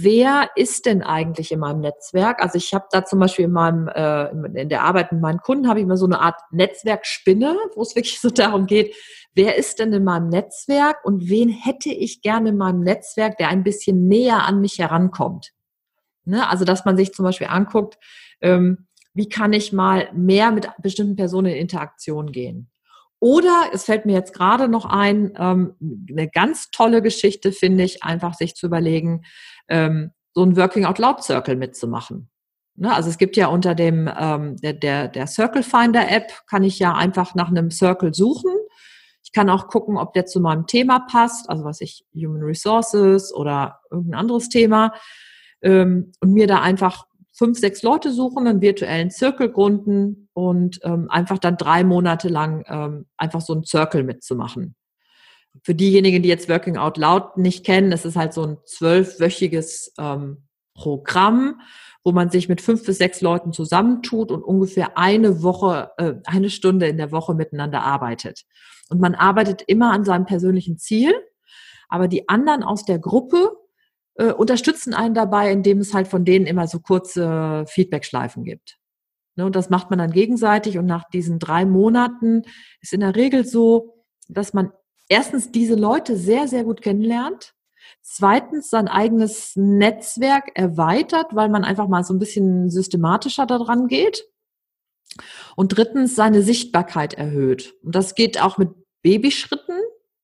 wer 0.00 0.48
ist 0.56 0.86
denn 0.86 1.02
eigentlich 1.02 1.52
in 1.52 1.60
meinem 1.60 1.80
Netzwerk? 1.80 2.40
Also 2.40 2.56
ich 2.56 2.72
habe 2.72 2.86
da 2.90 3.04
zum 3.04 3.18
Beispiel 3.18 3.44
in 3.46 3.52
meinem 3.52 3.88
äh, 3.88 4.30
in 4.60 4.68
der 4.68 4.82
Arbeit 4.82 5.12
mit 5.12 5.20
meinen 5.20 5.40
Kunden 5.40 5.68
habe 5.68 5.80
ich 5.80 5.84
immer 5.84 5.96
so 5.96 6.06
eine 6.06 6.20
Art 6.20 6.40
Netzwerkspinne, 6.50 7.56
wo 7.74 7.82
es 7.82 7.94
wirklich 7.94 8.20
so 8.20 8.30
darum 8.30 8.66
geht, 8.66 8.94
wer 9.34 9.56
ist 9.56 9.78
denn 9.78 9.92
in 9.92 10.04
meinem 10.04 10.28
Netzwerk 10.28 11.04
und 11.04 11.28
wen 11.28 11.48
hätte 11.48 11.90
ich 11.90 12.22
gerne 12.22 12.50
in 12.50 12.56
meinem 12.56 12.80
Netzwerk, 12.80 13.36
der 13.38 13.48
ein 13.48 13.64
bisschen 13.64 14.08
näher 14.08 14.44
an 14.44 14.60
mich 14.60 14.78
herankommt. 14.78 15.52
Ne? 16.24 16.48
Also 16.48 16.64
dass 16.64 16.84
man 16.84 16.96
sich 16.96 17.12
zum 17.12 17.24
Beispiel 17.24 17.48
anguckt, 17.48 17.98
ähm, 18.40 18.86
wie 19.14 19.28
kann 19.28 19.52
ich 19.52 19.72
mal 19.72 20.08
mehr 20.14 20.52
mit 20.52 20.68
bestimmten 20.78 21.16
Personen 21.16 21.52
in 21.52 21.58
Interaktion 21.58 22.32
gehen. 22.32 22.71
Oder 23.22 23.70
es 23.72 23.84
fällt 23.84 24.04
mir 24.04 24.14
jetzt 24.14 24.34
gerade 24.34 24.66
noch 24.66 24.84
ein, 24.84 25.32
ähm, 25.38 25.76
eine 26.10 26.28
ganz 26.28 26.72
tolle 26.72 27.02
Geschichte 27.02 27.52
finde 27.52 27.84
ich, 27.84 28.02
einfach 28.02 28.34
sich 28.34 28.56
zu 28.56 28.66
überlegen, 28.66 29.22
ähm, 29.68 30.10
so 30.34 30.42
ein 30.42 30.56
Working 30.56 30.86
Out 30.86 30.98
Loud 30.98 31.22
Circle 31.22 31.54
mitzumachen. 31.54 32.32
Ne? 32.74 32.92
Also 32.92 33.10
es 33.10 33.18
gibt 33.18 33.36
ja 33.36 33.46
unter 33.46 33.76
dem 33.76 34.10
ähm, 34.18 34.56
der, 34.56 34.72
der, 34.72 35.06
der 35.06 35.28
Circle 35.28 35.62
Finder 35.62 36.10
App 36.10 36.32
kann 36.48 36.64
ich 36.64 36.80
ja 36.80 36.94
einfach 36.94 37.36
nach 37.36 37.48
einem 37.48 37.70
Circle 37.70 38.12
suchen. 38.12 38.50
Ich 39.22 39.30
kann 39.30 39.48
auch 39.50 39.68
gucken, 39.68 39.98
ob 39.98 40.14
der 40.14 40.26
zu 40.26 40.40
meinem 40.40 40.66
Thema 40.66 41.06
passt, 41.08 41.48
also 41.48 41.62
was 41.62 41.80
ich 41.80 42.04
Human 42.12 42.42
Resources 42.42 43.32
oder 43.32 43.82
irgendein 43.92 44.18
anderes 44.18 44.48
Thema 44.48 44.94
ähm, 45.62 46.10
und 46.18 46.32
mir 46.32 46.48
da 46.48 46.60
einfach 46.60 47.06
fünf, 47.42 47.58
sechs 47.58 47.82
Leute 47.82 48.12
suchen, 48.12 48.46
einen 48.46 48.60
virtuellen 48.60 49.10
Circle 49.10 49.50
gründen 49.50 50.28
und 50.32 50.78
ähm, 50.84 51.10
einfach 51.10 51.40
dann 51.40 51.56
drei 51.56 51.82
Monate 51.82 52.28
lang 52.28 52.64
ähm, 52.68 53.06
einfach 53.16 53.40
so 53.40 53.52
einen 53.52 53.64
Circle 53.64 54.04
mitzumachen. 54.04 54.76
Für 55.64 55.74
diejenigen, 55.74 56.22
die 56.22 56.28
jetzt 56.28 56.48
Working 56.48 56.76
Out 56.76 56.98
Loud 56.98 57.36
nicht 57.36 57.66
kennen, 57.66 57.90
das 57.90 58.04
ist 58.04 58.14
halt 58.14 58.32
so 58.32 58.44
ein 58.44 58.58
zwölfwöchiges 58.64 59.92
ähm, 59.98 60.44
Programm, 60.74 61.60
wo 62.04 62.12
man 62.12 62.30
sich 62.30 62.48
mit 62.48 62.60
fünf 62.60 62.86
bis 62.86 62.98
sechs 62.98 63.20
Leuten 63.20 63.52
zusammentut 63.52 64.30
und 64.30 64.44
ungefähr 64.44 64.96
eine 64.96 65.42
Woche, 65.42 65.90
äh, 65.96 66.14
eine 66.24 66.48
Stunde 66.48 66.86
in 66.86 66.96
der 66.96 67.10
Woche 67.10 67.34
miteinander 67.34 67.82
arbeitet. 67.82 68.42
Und 68.88 69.00
man 69.00 69.16
arbeitet 69.16 69.62
immer 69.66 69.90
an 69.90 70.04
seinem 70.04 70.26
persönlichen 70.26 70.78
Ziel, 70.78 71.12
aber 71.88 72.06
die 72.06 72.28
anderen 72.28 72.62
aus 72.62 72.84
der 72.84 73.00
Gruppe 73.00 73.50
äh, 74.22 74.32
unterstützen 74.32 74.94
einen 74.94 75.14
dabei, 75.14 75.50
indem 75.50 75.78
es 75.78 75.94
halt 75.94 76.06
von 76.06 76.24
denen 76.24 76.46
immer 76.46 76.68
so 76.68 76.78
kurze 76.78 77.64
Feedback-Schleifen 77.66 78.44
gibt. 78.44 78.78
Ne, 79.34 79.44
und 79.46 79.56
das 79.56 79.68
macht 79.68 79.90
man 79.90 79.98
dann 79.98 80.12
gegenseitig 80.12 80.78
und 80.78 80.86
nach 80.86 81.08
diesen 81.10 81.38
drei 81.38 81.64
Monaten 81.64 82.42
ist 82.80 82.92
in 82.92 83.00
der 83.00 83.16
Regel 83.16 83.44
so, 83.44 84.04
dass 84.28 84.52
man 84.52 84.72
erstens 85.08 85.50
diese 85.50 85.74
Leute 85.74 86.16
sehr, 86.16 86.46
sehr 86.46 86.64
gut 86.64 86.82
kennenlernt, 86.82 87.54
zweitens 88.00 88.70
sein 88.70 88.88
eigenes 88.88 89.56
Netzwerk 89.56 90.50
erweitert, 90.54 91.34
weil 91.34 91.48
man 91.48 91.64
einfach 91.64 91.88
mal 91.88 92.04
so 92.04 92.14
ein 92.14 92.18
bisschen 92.18 92.70
systematischer 92.70 93.46
daran 93.46 93.88
geht 93.88 94.24
und 95.56 95.76
drittens 95.76 96.14
seine 96.14 96.42
Sichtbarkeit 96.42 97.14
erhöht. 97.14 97.74
Und 97.82 97.94
das 97.94 98.14
geht 98.14 98.40
auch 98.40 98.58
mit 98.58 98.70
Babyschritten, 99.02 99.81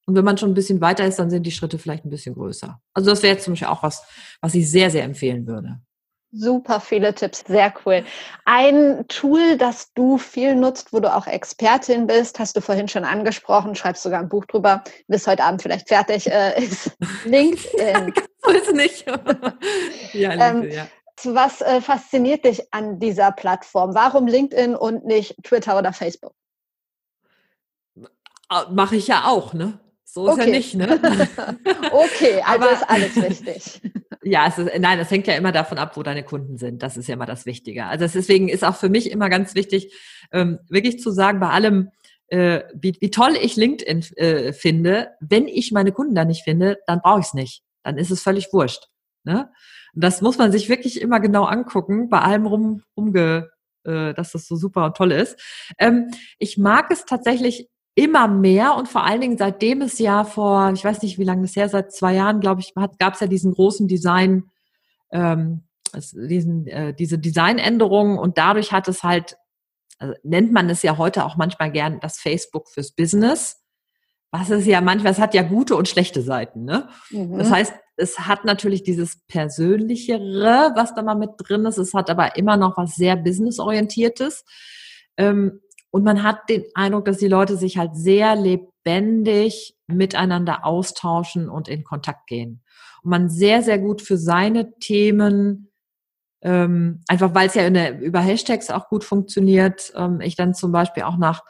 und 0.09 0.15
wenn 0.15 0.25
man 0.25 0.39
schon 0.39 0.51
ein 0.51 0.55
bisschen 0.55 0.81
weiter 0.81 1.05
ist, 1.05 1.19
dann 1.19 1.29
sind 1.29 1.43
die 1.43 1.51
Schritte 1.51 1.79
vielleicht 1.79 2.07
ein 2.07 2.11
bisschen 2.11 2.35
größer. 2.35 2.81
Also 2.95 3.11
das 3.11 3.23
wäre 3.23 3.35
jetzt 3.35 3.45
zum 3.45 3.53
Beispiel 3.53 3.69
auch 3.69 3.83
was, 3.83 4.03
was 4.41 4.55
ich 4.55 4.71
sehr, 4.71 4.91
sehr 4.91 5.05
empfehlen 5.05 5.47
würde. 5.47 5.81
Super 6.33 6.81
viele 6.81 7.15
Tipps, 7.15 7.45
sehr 7.47 7.75
cool. 7.85 8.03
Ein 8.47 9.05
Tool, 9.09 9.59
das 9.59 9.93
du 9.93 10.17
viel 10.17 10.57
nutzt, 10.57 10.95
wo 10.95 11.01
du 11.01 11.15
auch 11.15 11.27
Expertin 11.27 12.07
bist, 12.07 12.39
hast 12.39 12.57
du 12.57 12.63
vorhin 12.63 12.89
schon 12.89 13.05
angesprochen, 13.05 13.75
schreibst 13.75 14.03
sogar 14.03 14.21
ein 14.21 14.31
Buch 14.31 14.47
drüber, 14.47 14.83
bis 15.09 15.27
heute 15.27 15.45
Abend 15.45 15.61
vielleicht 15.61 15.89
fertig 15.89 16.27
äh, 16.27 16.59
ist. 16.59 16.91
LinkedIn. 17.27 18.15
so 18.43 18.51
ist 18.51 18.73
nicht. 18.73 19.05
ja, 20.15 20.31
LinkedIn, 20.33 20.63
ähm, 20.63 20.71
ja. 20.71 20.89
Was 21.25 21.61
äh, 21.61 21.83
fasziniert 21.83 22.47
dich 22.47 22.73
an 22.73 22.99
dieser 22.99 23.31
Plattform? 23.31 23.95
Warum 23.95 24.27
LinkedIn 24.27 24.75
und 24.75 25.05
nicht 25.05 25.37
Twitter 25.45 25.77
oder 25.79 25.93
Facebook? 25.93 26.33
Mache 28.71 28.97
ich 28.97 29.09
ja 29.09 29.27
auch, 29.27 29.53
ne? 29.53 29.79
So 30.11 30.27
ist 30.27 30.33
okay. 30.33 30.45
ja 30.47 30.57
nicht, 30.57 30.75
ne? 30.75 30.89
okay, 31.93 32.41
also 32.43 32.65
Aber, 32.65 32.73
ist 32.73 32.89
alles 32.89 33.17
wichtig. 33.17 33.83
ja, 34.23 34.47
es 34.47 34.57
ist, 34.57 34.71
nein, 34.79 34.99
das 34.99 35.11
hängt 35.11 35.27
ja 35.27 35.35
immer 35.35 35.53
davon 35.53 35.77
ab, 35.77 35.99
wo 35.99 36.03
deine 36.03 36.23
Kunden 36.23 36.57
sind. 36.57 36.83
Das 36.83 36.97
ist 36.97 37.09
ja 37.09 37.15
immer 37.15 37.27
das 37.27 37.45
Wichtige. 37.45 37.85
Also 37.85 38.07
deswegen 38.07 38.49
ist 38.49 38.65
auch 38.65 38.77
für 38.77 38.89
mich 38.89 39.11
immer 39.11 39.29
ganz 39.29 39.55
wichtig, 39.55 39.95
ähm, 40.33 40.61
wirklich 40.71 40.99
zu 41.01 41.11
sagen, 41.11 41.41
bei 41.41 41.51
allem, 41.51 41.91
äh, 42.29 42.63
wie, 42.75 42.97
wie 43.01 43.11
toll 43.11 43.37
ich 43.39 43.57
LinkedIn 43.57 44.17
äh, 44.17 44.53
finde, 44.55 45.11
wenn 45.21 45.47
ich 45.47 45.73
meine 45.73 45.93
Kunden 45.93 46.15
da 46.15 46.25
nicht 46.25 46.43
finde, 46.43 46.79
dann 46.87 47.03
brauche 47.03 47.21
ich 47.21 47.27
es 47.27 47.35
nicht. 47.35 47.63
Dann 47.83 47.99
ist 47.99 48.11
es 48.11 48.23
völlig 48.23 48.51
wurscht. 48.51 48.89
Ne? 49.25 49.53
Das 49.93 50.23
muss 50.23 50.39
man 50.39 50.53
sich 50.53 50.71
wirklich 50.71 51.03
immer 51.03 51.21
genau 51.21 51.45
angucken, 51.45 52.09
bei 52.09 52.21
allem 52.21 52.47
rum, 52.47 52.83
rumge, 52.97 53.51
äh, 53.85 54.15
dass 54.15 54.33
das 54.33 54.47
so 54.47 54.57
super 54.57 54.87
und 54.87 54.97
toll 54.97 55.13
ist. 55.13 55.39
Ähm, 55.79 56.11
ich 56.39 56.57
mag 56.57 56.91
es 56.91 57.05
tatsächlich 57.05 57.69
immer 57.99 58.29
mehr 58.29 58.77
und 58.77 58.89
vor 58.89 59.05
allen 59.05 59.21
Dingen 59.21 59.37
seitdem 59.37 59.83
es 59.83 59.99
ja 59.99 60.23
vor, 60.23 60.71
ich 60.73 60.85
weiß 60.85 61.03
nicht, 61.03 61.19
wie 61.19 61.25
lange 61.25 61.43
das 61.43 61.57
her, 61.57 61.69
seit 61.69 61.93
zwei 61.93 62.15
Jahren, 62.15 62.39
glaube 62.39 62.61
ich, 62.61 62.73
gab 62.75 63.15
es 63.15 63.21
ja 63.21 63.27
diesen 63.27 63.53
großen 63.53 63.89
Design, 63.89 64.45
ähm, 65.11 65.65
diesen, 66.15 66.69
äh, 66.69 66.95
diese 66.95 67.19
Designänderungen 67.19 68.17
und 68.17 68.39
dadurch 68.39 68.71
hat 68.71 68.87
es 68.87 69.03
halt, 69.03 69.37
also 69.99 70.15
nennt 70.23 70.53
man 70.53 70.71
es 70.71 70.83
ja 70.83 70.97
heute 70.97 71.25
auch 71.25 71.37
manchmal 71.37 71.73
gern 71.73 71.99
das 71.99 72.21
Facebook 72.21 72.69
fürs 72.69 72.93
Business. 72.93 73.65
Was 74.31 74.51
ist 74.51 74.67
ja 74.67 74.81
manchmal, 74.81 75.11
es 75.11 75.19
hat 75.19 75.35
ja 75.35 75.43
gute 75.43 75.75
und 75.75 75.89
schlechte 75.89 76.23
Seiten. 76.23 76.65
Ne? 76.65 76.89
Mhm. 77.11 77.37
Das 77.37 77.51
heißt, 77.51 77.75
es 77.97 78.21
hat 78.21 78.45
natürlich 78.45 78.85
dieses 78.85 79.23
Persönlichere, 79.27 80.71
was 80.77 80.95
da 80.95 81.03
mal 81.03 81.17
mit 81.17 81.31
drin 81.39 81.65
ist. 81.65 81.79
Es 81.79 81.95
hat 81.95 82.11
aber 82.11 82.37
immer 82.37 82.57
noch 82.57 82.77
was 82.77 82.95
sehr 82.95 83.17
businessorientiertes. 83.17 84.45
Ähm, 85.17 85.63
und 85.99 86.05
man 86.05 86.23
hat 86.23 86.49
den 86.49 86.63
Eindruck, 86.75 87.07
dass 87.07 87.19
die 87.19 87.27
Leute 87.27 87.57
sich 87.57 87.77
halt 87.77 87.97
sehr 87.97 88.37
lebendig 88.37 89.77
miteinander 89.89 90.65
austauschen 90.65 91.49
und 91.49 91.67
in 91.67 91.83
Kontakt 91.83 92.29
gehen. 92.29 92.63
Und 93.03 93.11
man 93.11 93.29
sehr, 93.29 93.65
sehr 93.65 93.81
gut 93.81 94.01
für 94.01 94.17
seine 94.17 94.79
Themen, 94.79 95.73
ähm, 96.41 97.01
einfach 97.09 97.35
weil 97.35 97.49
es 97.49 97.55
ja 97.55 97.69
der, 97.69 97.99
über 97.99 98.21
Hashtags 98.21 98.71
auch 98.71 98.89
gut 98.89 99.03
funktioniert, 99.03 99.93
ähm, 99.97 100.21
ich 100.21 100.37
dann 100.37 100.55
zum 100.55 100.71
Beispiel 100.71 101.03
auch 101.03 101.17
nach, 101.17 101.43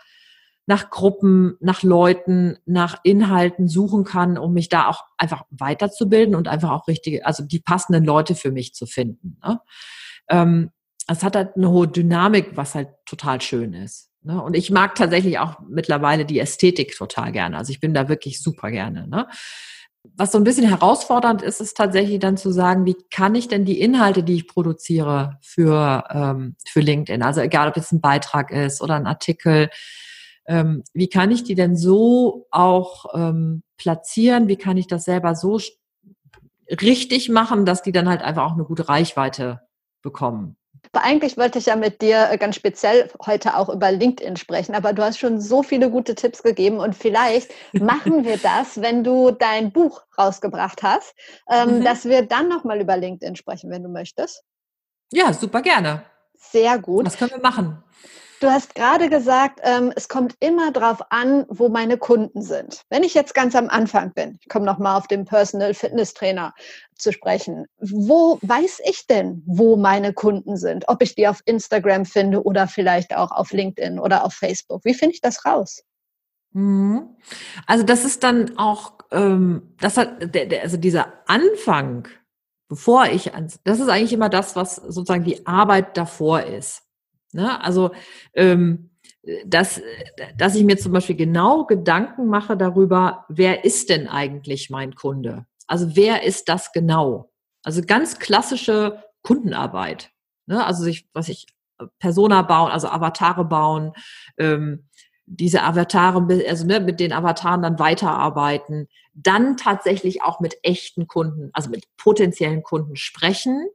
nach 0.65 0.89
Gruppen, 0.89 1.59
nach 1.61 1.83
Leuten, 1.83 2.57
nach 2.65 3.01
Inhalten 3.03 3.69
suchen 3.69 4.05
kann, 4.05 4.39
um 4.39 4.55
mich 4.55 4.71
da 4.71 4.89
auch 4.89 5.05
einfach 5.19 5.43
weiterzubilden 5.51 6.35
und 6.35 6.49
einfach 6.49 6.71
auch 6.71 6.89
richtige, 6.89 7.27
also 7.27 7.45
die 7.45 7.61
passenden 7.61 8.03
Leute 8.03 8.35
für 8.35 8.51
mich 8.51 8.73
zu 8.73 8.87
finden. 8.87 9.39
Ne? 9.45 9.61
Ähm, 10.31 10.71
es 11.07 11.23
hat 11.23 11.37
halt 11.37 11.55
eine 11.57 11.69
hohe 11.69 11.89
Dynamik, 11.89 12.57
was 12.57 12.75
halt 12.75 12.89
total 13.05 13.43
schön 13.43 13.75
ist. 13.75 14.08
Ne? 14.23 14.43
Und 14.43 14.55
ich 14.55 14.71
mag 14.71 14.95
tatsächlich 14.95 15.39
auch 15.39 15.61
mittlerweile 15.69 16.25
die 16.25 16.41
Ästhetik 16.41 16.97
total 16.97 17.33
gerne. 17.33 17.57
Also 17.57 17.71
ich 17.71 17.81
bin 17.81 17.95
da 17.95 18.09
wirklich 18.09 18.43
super 18.43 18.71
gerne. 18.71 19.07
Ne? 19.09 19.27
Was 20.17 20.33
so 20.33 20.39
ein 20.39 20.45
bisschen 20.45 20.69
herausfordernd 20.69 21.43
ist, 21.43 21.61
ist 21.61 21.77
tatsächlich 21.77 22.19
dann 22.19 22.37
zu 22.37 22.51
sagen, 22.51 22.87
wie 22.87 22.97
kann 23.11 23.35
ich 23.35 23.49
denn 23.49 23.65
die 23.65 23.81
Inhalte, 23.81 24.23
die 24.23 24.35
ich 24.35 24.49
produziere 24.49 25.39
für, 25.43 26.05
ähm, 26.11 26.57
für 26.67 26.81
LinkedIn, 26.81 27.23
also 27.23 27.41
egal 27.41 27.69
ob 27.69 27.77
es 27.77 27.93
ein 27.93 28.01
Beitrag 28.01 28.51
ist 28.51 28.81
oder 28.81 28.95
ein 28.95 29.07
Artikel, 29.07 29.71
ähm, 30.47 30.83
wie 30.95 31.09
kann 31.09 31.31
ich 31.31 31.45
die 31.45 31.55
denn 31.55 31.77
so 31.77 32.47
auch 32.51 33.05
ähm, 33.15 33.63
platzieren? 33.77 34.49
Wie 34.49 34.57
kann 34.57 34.79
ich 34.79 34.87
das 34.87 35.05
selber 35.05 35.35
so 35.35 35.61
richtig 36.71 37.29
machen, 37.29 37.67
dass 37.67 37.83
die 37.83 37.93
dann 37.93 38.09
halt 38.09 38.23
einfach 38.23 38.45
auch 38.45 38.55
eine 38.55 38.65
gute 38.65 38.89
Reichweite 38.89 39.61
bekommen? 40.03 40.58
Aber 40.93 41.05
eigentlich 41.05 41.37
wollte 41.37 41.59
ich 41.59 41.67
ja 41.67 41.77
mit 41.77 42.03
dir 42.03 42.29
äh, 42.31 42.39
ganz 42.39 42.57
speziell 42.57 43.11
heute 43.25 43.57
auch 43.57 43.69
über 43.69 43.91
LinkedIn 43.91 44.37
sprechen, 44.37 44.75
aber 44.75 44.93
du 44.93 45.03
hast 45.03 45.19
schon 45.19 45.41
so 45.41 45.63
viele 45.63 45.91
gute 45.91 46.15
Tipps 46.15 46.43
gegeben 46.43 46.79
und 46.79 46.95
vielleicht 46.95 47.51
machen 47.73 48.25
wir 48.25 48.37
das, 48.43 48.81
wenn 48.81 49.05
du 49.05 49.31
dein 49.31 49.73
Buch 49.73 50.03
rausgebracht 50.17 50.83
hast, 50.83 51.15
ähm, 51.51 51.79
mhm. 51.79 51.85
dass 51.85 52.05
wir 52.05 52.23
dann 52.23 52.49
nochmal 52.49 52.81
über 52.81 52.97
LinkedIn 52.97 53.37
sprechen, 53.37 53.71
wenn 53.71 53.83
du 53.83 53.89
möchtest. 53.89 54.43
Ja, 55.13 55.33
super 55.33 55.63
gerne. 55.63 56.05
Sehr 56.35 56.79
gut. 56.79 57.07
Was 57.07 57.17
können 57.17 57.33
wir 57.33 57.41
machen? 57.41 57.83
Du 58.41 58.49
hast 58.49 58.77
gerade 58.77 59.09
gesagt, 59.09 59.61
ähm, 59.65 59.93
es 59.97 60.09
kommt 60.09 60.37
immer 60.39 60.71
darauf 60.71 61.01
an, 61.11 61.45
wo 61.49 61.69
meine 61.69 61.99
Kunden 61.99 62.41
sind. 62.41 62.83
Wenn 62.89 63.03
ich 63.03 63.15
jetzt 63.15 63.35
ganz 63.35 63.57
am 63.57 63.69
Anfang 63.69 64.13
bin, 64.13 64.39
ich 64.41 64.49
komme 64.49 64.65
nochmal 64.65 64.97
auf 64.97 65.09
den 65.09 65.25
Personal 65.25 65.75
Fitness 65.75 66.15
Trainer 66.15 66.55
zu 66.95 67.13
sprechen, 67.13 67.67
wo 67.81 68.39
weiß 68.43 68.81
ich 68.85 69.07
denn, 69.09 69.43
wo 69.47 69.77
meine 69.77 70.13
Kunden 70.13 70.57
sind? 70.57 70.85
Ob 70.89 71.03
ich 71.03 71.17
die 71.17 71.27
auf 71.27 71.41
Instagram 71.47 72.05
finde 72.05 72.45
oder 72.45 72.69
vielleicht 72.69 73.17
auch 73.17 73.33
auf 73.33 73.53
LinkedIn 73.53 73.99
oder 73.99 74.25
auf 74.25 74.35
Facebook. 74.35 74.85
Wie 74.85 74.95
finde 74.95 75.15
ich 75.15 75.21
das 75.21 75.45
raus? 75.45 75.83
Mhm. 76.53 77.17
Also 77.67 77.85
das 77.85 78.05
ist 78.05 78.23
dann 78.23 78.57
auch, 78.57 78.95
ähm, 79.11 79.75
das 79.81 79.97
hat, 79.97 80.35
der, 80.35 80.47
der, 80.47 80.63
also 80.63 80.77
dieser 80.77 81.13
Anfang, 81.27 82.07
bevor 82.69 83.07
ich 83.07 83.35
ans, 83.35 83.59
das 83.65 83.81
ist 83.81 83.89
eigentlich 83.89 84.13
immer 84.13 84.29
das, 84.29 84.55
was 84.55 84.77
sozusagen 84.77 85.25
die 85.25 85.45
Arbeit 85.47 85.97
davor 85.97 86.43
ist. 86.43 86.88
Ne? 87.33 87.63
Also, 87.63 87.91
ähm, 88.35 88.91
dass, 89.45 89.83
dass 90.37 90.55
ich 90.55 90.65
mir 90.65 90.79
zum 90.79 90.93
Beispiel 90.93 91.17
genau 91.17 91.65
Gedanken 91.65 92.27
mache 92.27 92.57
darüber, 92.57 93.25
wer 93.29 93.65
ist 93.65 93.91
denn 93.91 94.09
eigentlich 94.09 94.71
mein 94.71 94.95
Kunde? 94.95 95.47
Also 95.67 95.97
wer 95.97 96.23
ist 96.23 96.49
das 96.49 96.73
genau? 96.73 97.31
Also 97.63 97.83
ganz 97.83 98.19
klassische 98.19 99.03
Kundenarbeit. 99.23 100.11
Ne? 100.47 100.65
Also 100.65 100.85
sich, 100.85 101.09
was 101.13 101.29
ich 101.29 101.47
Persona 101.99 102.43
bauen, 102.43 102.71
also 102.71 102.89
Avatare 102.89 103.45
bauen, 103.45 103.93
ähm, 104.39 104.89
diese 105.27 105.63
Avatare, 105.63 106.27
also 106.49 106.67
ne, 106.67 106.81
mit 106.81 107.01
den 107.01 107.13
Avataren 107.13 107.61
dann 107.61 107.79
weiterarbeiten, 107.79 108.89
dann 109.13 109.59
tatsächlich 109.59 110.23
auch 110.23 110.41
mit 110.41 110.57
echten 110.63 111.07
Kunden, 111.07 111.51
also 111.53 111.69
mit 111.69 111.85
potenziellen 111.99 112.63
Kunden 112.63 112.97
sprechen 112.97 113.69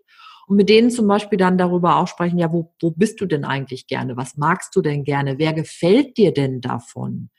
und 0.47 0.57
mit 0.57 0.69
denen 0.69 0.89
zum 0.89 1.07
Beispiel 1.07 1.37
dann 1.37 1.57
darüber 1.57 1.97
auch 1.97 2.07
sprechen, 2.07 2.39
ja, 2.39 2.51
wo, 2.51 2.73
wo 2.81 2.91
bist 2.91 3.21
du 3.21 3.25
denn 3.25 3.45
eigentlich 3.45 3.87
gerne? 3.87 4.17
Was 4.17 4.37
magst 4.37 4.75
du 4.75 4.81
denn 4.81 5.03
gerne? 5.03 5.37
Wer 5.37 5.53
gefällt 5.53 6.17
dir 6.17 6.33
denn 6.33 6.61
davon? 6.61 7.29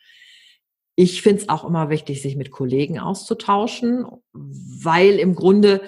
Ich 0.97 1.23
finde 1.23 1.43
es 1.43 1.49
auch 1.49 1.65
immer 1.65 1.91
wichtig, 1.91 2.23
sich 2.23 2.37
mit 2.37 2.51
Kollegen 2.51 2.99
auszutauschen, 2.99 4.07
weil 4.33 5.19
im 5.19 5.35
Grunde, 5.35 5.83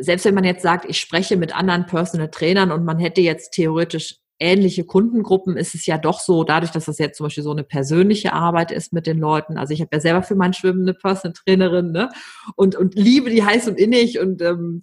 selbst 0.00 0.24
wenn 0.24 0.34
man 0.34 0.44
jetzt 0.44 0.62
sagt, 0.62 0.84
ich 0.88 0.98
spreche 0.98 1.36
mit 1.36 1.54
anderen 1.54 1.86
Personal 1.86 2.28
Trainern 2.30 2.72
und 2.72 2.84
man 2.84 2.98
hätte 2.98 3.20
jetzt 3.20 3.52
theoretisch 3.52 4.16
ähnliche 4.38 4.84
Kundengruppen, 4.84 5.56
ist 5.56 5.74
es 5.74 5.86
ja 5.86 5.96
doch 5.96 6.20
so, 6.20 6.44
dadurch, 6.44 6.72
dass 6.72 6.84
das 6.84 6.98
jetzt 6.98 7.16
zum 7.16 7.26
Beispiel 7.26 7.44
so 7.44 7.52
eine 7.52 7.64
persönliche 7.64 8.32
Arbeit 8.32 8.70
ist 8.70 8.92
mit 8.92 9.06
den 9.06 9.18
Leuten. 9.18 9.56
Also 9.56 9.72
ich 9.72 9.80
habe 9.80 9.90
ja 9.94 10.00
selber 10.00 10.22
für 10.22 10.34
mein 10.34 10.52
Schwimmen 10.52 10.82
eine 10.82 10.94
Personal 10.94 11.32
Trainerin 11.32 11.92
ne? 11.92 12.10
und, 12.54 12.74
und 12.74 12.94
liebe 12.94 13.30
die 13.30 13.44
heiß 13.44 13.68
und 13.68 13.78
innig 13.78 14.18
und 14.18 14.42
ähm, 14.42 14.82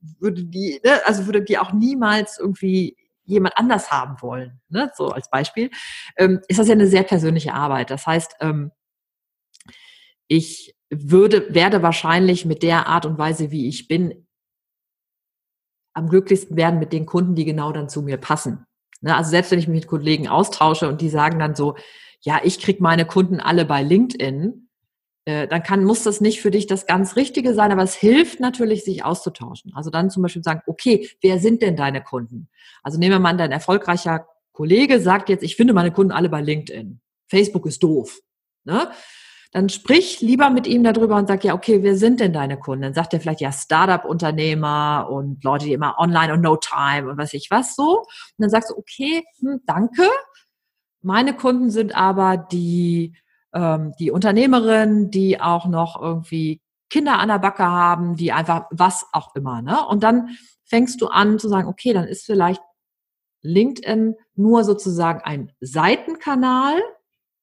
würde 0.00 0.44
die, 0.44 0.80
ne, 0.84 1.00
also 1.04 1.26
würde 1.26 1.42
die 1.42 1.58
auch 1.58 1.72
niemals 1.72 2.38
irgendwie 2.38 2.96
jemand 3.24 3.56
anders 3.56 3.90
haben 3.90 4.20
wollen, 4.20 4.60
ne, 4.68 4.90
so 4.94 5.08
als 5.08 5.30
Beispiel, 5.30 5.70
ähm, 6.16 6.40
ist 6.48 6.58
das 6.58 6.68
ja 6.68 6.74
eine 6.74 6.86
sehr 6.86 7.04
persönliche 7.04 7.54
Arbeit. 7.54 7.90
Das 7.90 8.06
heißt, 8.06 8.36
ähm, 8.40 8.72
ich 10.26 10.74
würde, 10.90 11.54
werde 11.54 11.82
wahrscheinlich 11.82 12.44
mit 12.44 12.62
der 12.62 12.86
Art 12.86 13.06
und 13.06 13.18
Weise, 13.18 13.50
wie 13.50 13.68
ich 13.68 13.88
bin, 13.88 14.26
am 15.92 16.08
glücklichsten 16.08 16.56
werden 16.56 16.78
mit 16.78 16.92
den 16.92 17.06
Kunden, 17.06 17.34
die 17.34 17.44
genau 17.44 17.72
dann 17.72 17.88
zu 17.88 18.02
mir 18.02 18.16
passen. 18.16 18.64
Ne, 19.00 19.16
also 19.16 19.30
selbst 19.30 19.50
wenn 19.50 19.58
ich 19.58 19.68
mich 19.68 19.82
mit 19.82 19.86
Kollegen 19.88 20.28
austausche 20.28 20.88
und 20.88 21.00
die 21.00 21.08
sagen 21.08 21.38
dann 21.38 21.54
so, 21.54 21.76
ja, 22.22 22.40
ich 22.44 22.60
kriege 22.60 22.82
meine 22.82 23.06
Kunden 23.06 23.40
alle 23.40 23.64
bei 23.64 23.82
LinkedIn, 23.82 24.68
äh, 25.24 25.46
dann 25.46 25.62
kann, 25.62 25.84
muss 25.84 26.02
das 26.02 26.20
nicht 26.20 26.40
für 26.40 26.50
dich 26.50 26.66
das 26.66 26.86
ganz 26.86 27.16
Richtige 27.16 27.54
sein, 27.54 27.72
aber 27.72 27.82
es 27.82 27.94
hilft 27.94 28.40
natürlich, 28.40 28.84
sich 28.84 29.04
auszutauschen. 29.04 29.72
Also 29.74 29.90
dann 29.90 30.10
zum 30.10 30.22
Beispiel 30.22 30.42
sagen, 30.42 30.62
okay, 30.66 31.08
wer 31.20 31.38
sind 31.38 31.62
denn 31.62 31.76
deine 31.76 32.02
Kunden? 32.02 32.48
Also 32.82 32.98
nehmen 32.98 33.12
wir 33.12 33.18
mal 33.18 33.36
dein 33.36 33.52
erfolgreicher 33.52 34.26
Kollege 34.52 35.00
sagt 35.00 35.28
jetzt, 35.28 35.42
ich 35.42 35.56
finde 35.56 35.72
meine 35.72 35.92
Kunden 35.92 36.12
alle 36.12 36.28
bei 36.28 36.40
LinkedIn. 36.40 37.00
Facebook 37.28 37.66
ist 37.66 37.82
doof. 37.82 38.20
Ne? 38.64 38.90
Dann 39.52 39.68
sprich 39.68 40.20
lieber 40.20 40.50
mit 40.50 40.66
ihm 40.66 40.84
darüber 40.84 41.16
und 41.16 41.28
sag, 41.28 41.44
ja, 41.44 41.54
okay, 41.54 41.82
wer 41.82 41.96
sind 41.96 42.20
denn 42.20 42.32
deine 42.32 42.58
Kunden? 42.58 42.82
Dann 42.82 42.94
sagt 42.94 43.14
er 43.14 43.20
vielleicht, 43.20 43.40
ja, 43.40 43.52
Startup-Unternehmer 43.52 45.08
und 45.10 45.42
Leute, 45.42 45.64
die 45.64 45.72
immer 45.72 45.98
online 45.98 46.32
und 46.34 46.40
no 46.40 46.56
time 46.56 47.10
und 47.10 47.18
was 47.18 47.32
ich 47.32 47.50
was 47.50 47.74
so. 47.74 48.00
Und 48.00 48.06
dann 48.38 48.50
sagst 48.50 48.70
du, 48.70 48.76
okay, 48.76 49.24
hm, 49.40 49.60
danke. 49.66 50.08
Meine 51.02 51.34
Kunden 51.34 51.70
sind 51.70 51.96
aber 51.96 52.36
die 52.36 53.16
ähm, 53.54 53.92
die 53.98 54.10
Unternehmerin, 54.10 55.10
die 55.10 55.40
auch 55.40 55.66
noch 55.66 56.00
irgendwie 56.00 56.60
Kinder 56.88 57.18
an 57.18 57.28
der 57.28 57.38
Backe 57.38 57.64
haben, 57.64 58.16
die 58.16 58.32
einfach 58.32 58.66
was 58.70 59.06
auch 59.12 59.34
immer. 59.34 59.62
Ne? 59.62 59.86
Und 59.86 60.02
dann 60.02 60.36
fängst 60.64 61.00
du 61.00 61.06
an 61.06 61.38
zu 61.38 61.48
sagen, 61.48 61.68
okay, 61.68 61.92
dann 61.92 62.06
ist 62.06 62.26
vielleicht 62.26 62.62
LinkedIn 63.42 64.16
nur 64.34 64.64
sozusagen 64.64 65.20
ein 65.22 65.52
Seitenkanal. 65.60 66.74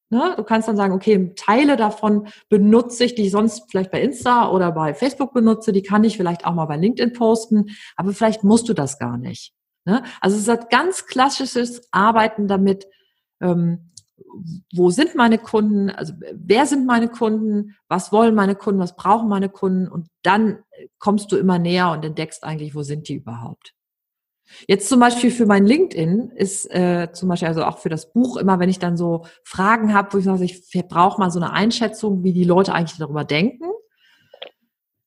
Ne? 0.10 0.34
Du 0.38 0.44
kannst 0.44 0.68
dann 0.68 0.78
sagen, 0.78 0.94
okay, 0.94 1.34
Teile 1.36 1.76
davon 1.76 2.28
benutze 2.50 3.06
ich, 3.06 3.16
die 3.16 3.24
ich 3.24 3.32
sonst 3.32 3.70
vielleicht 3.70 3.92
bei 3.92 4.02
Insta 4.02 4.50
oder 4.52 4.72
bei 4.72 4.94
Facebook 4.94 5.34
benutze, 5.34 5.74
die 5.74 5.82
kann 5.82 6.04
ich 6.04 6.18
vielleicht 6.18 6.46
auch 6.46 6.54
mal 6.54 6.66
bei 6.66 6.78
LinkedIn 6.78 7.14
posten, 7.14 7.72
aber 7.96 8.14
vielleicht 8.14 8.44
musst 8.44 8.70
du 8.70 8.74
das 8.74 9.00
gar 9.00 9.18
nicht. 9.18 9.54
Ne? 9.86 10.04
Also 10.22 10.38
es 10.38 10.48
hat 10.48 10.70
ganz 10.70 11.06
klassisches 11.06 11.88
Arbeiten 11.92 12.48
damit, 12.48 12.88
ähm, 13.42 13.92
wo 14.74 14.90
sind 14.90 15.16
meine 15.16 15.38
Kunden, 15.38 15.90
also 15.90 16.14
wer 16.34 16.66
sind 16.66 16.86
meine 16.86 17.08
Kunden, 17.08 17.76
was 17.88 18.12
wollen 18.12 18.36
meine 18.36 18.56
Kunden, 18.56 18.80
was 18.80 18.96
brauchen 18.96 19.30
meine 19.30 19.50
Kunden 19.50 19.88
und 19.88 20.08
dann 20.24 20.60
kommst 21.00 21.32
du 21.32 21.38
immer 21.38 21.60
näher 21.60 21.92
und 21.92 22.04
entdeckst 22.04 22.44
eigentlich, 22.44 22.76
wo 22.76 22.84
sind 22.84 23.08
die 23.08 23.16
überhaupt. 23.16 23.74
Jetzt 24.68 24.88
zum 24.88 25.00
Beispiel 25.00 25.30
für 25.30 25.46
mein 25.46 25.66
LinkedIn 25.66 26.32
ist 26.32 26.74
äh, 26.74 27.10
zum 27.12 27.30
Beispiel 27.30 27.50
also 27.50 27.66
auch 27.66 27.80
für 27.80 27.90
das 27.90 28.14
Buch 28.14 28.38
immer, 28.38 28.60
wenn 28.60 28.70
ich 28.70 28.80
dann 28.80 28.96
so 28.96 29.26
Fragen 29.44 29.94
habe, 29.94 30.14
wo 30.14 30.18
ich 30.18 30.26
sage, 30.26 30.46
ich 30.46 30.88
brauche 30.88 31.20
mal 31.20 31.32
so 31.32 31.40
eine 31.40 31.52
Einschätzung, 31.52 32.24
wie 32.24 32.34
die 32.34 32.46
Leute 32.46 32.74
eigentlich 32.74 32.98
darüber 32.98 33.26
denken. 33.26 33.66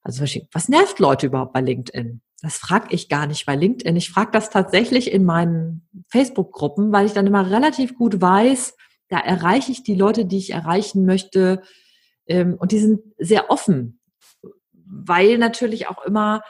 Also 0.02 0.24
was 0.52 0.68
nervt 0.68 0.98
Leute 0.98 1.26
überhaupt 1.26 1.52
bei 1.52 1.60
LinkedIn? 1.60 2.20
Das 2.42 2.56
frage 2.56 2.88
ich 2.90 3.08
gar 3.08 3.26
nicht 3.26 3.46
bei 3.46 3.54
LinkedIn. 3.54 3.96
Ich 3.96 4.10
frage 4.10 4.30
das 4.32 4.50
tatsächlich 4.50 5.12
in 5.12 5.24
meinen 5.24 5.88
Facebook-Gruppen, 6.08 6.92
weil 6.92 7.06
ich 7.06 7.12
dann 7.12 7.26
immer 7.26 7.50
relativ 7.50 7.96
gut 7.96 8.20
weiß, 8.20 8.76
da 9.10 9.18
erreiche 9.18 9.72
ich 9.72 9.82
die 9.82 9.94
Leute, 9.94 10.24
die 10.24 10.38
ich 10.38 10.50
erreichen 10.50 11.04
möchte. 11.04 11.62
Ähm, 12.26 12.54
und 12.58 12.72
die 12.72 12.78
sind 12.78 13.00
sehr 13.18 13.50
offen, 13.50 14.00
weil 14.72 15.36
natürlich 15.36 15.88
auch 15.88 16.04
immer, 16.04 16.42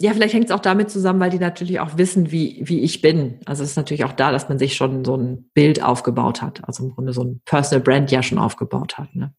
ja, 0.00 0.12
vielleicht 0.12 0.34
hängt 0.34 0.46
es 0.46 0.50
auch 0.50 0.60
damit 0.60 0.90
zusammen, 0.90 1.20
weil 1.20 1.30
die 1.30 1.38
natürlich 1.38 1.80
auch 1.80 1.96
wissen, 1.96 2.30
wie, 2.30 2.62
wie 2.64 2.80
ich 2.80 3.00
bin. 3.00 3.40
Also 3.46 3.62
es 3.62 3.70
ist 3.70 3.76
natürlich 3.76 4.04
auch 4.04 4.12
da, 4.12 4.32
dass 4.32 4.48
man 4.48 4.58
sich 4.58 4.74
schon 4.74 5.04
so 5.04 5.16
ein 5.16 5.50
Bild 5.54 5.82
aufgebaut 5.82 6.42
hat, 6.42 6.66
also 6.66 6.84
im 6.84 6.94
Grunde 6.94 7.12
so 7.12 7.22
ein 7.22 7.40
Personal 7.44 7.82
Brand 7.82 8.10
ja 8.10 8.22
schon 8.22 8.38
aufgebaut 8.38 8.98
hat. 8.98 9.14
Ne? 9.14 9.32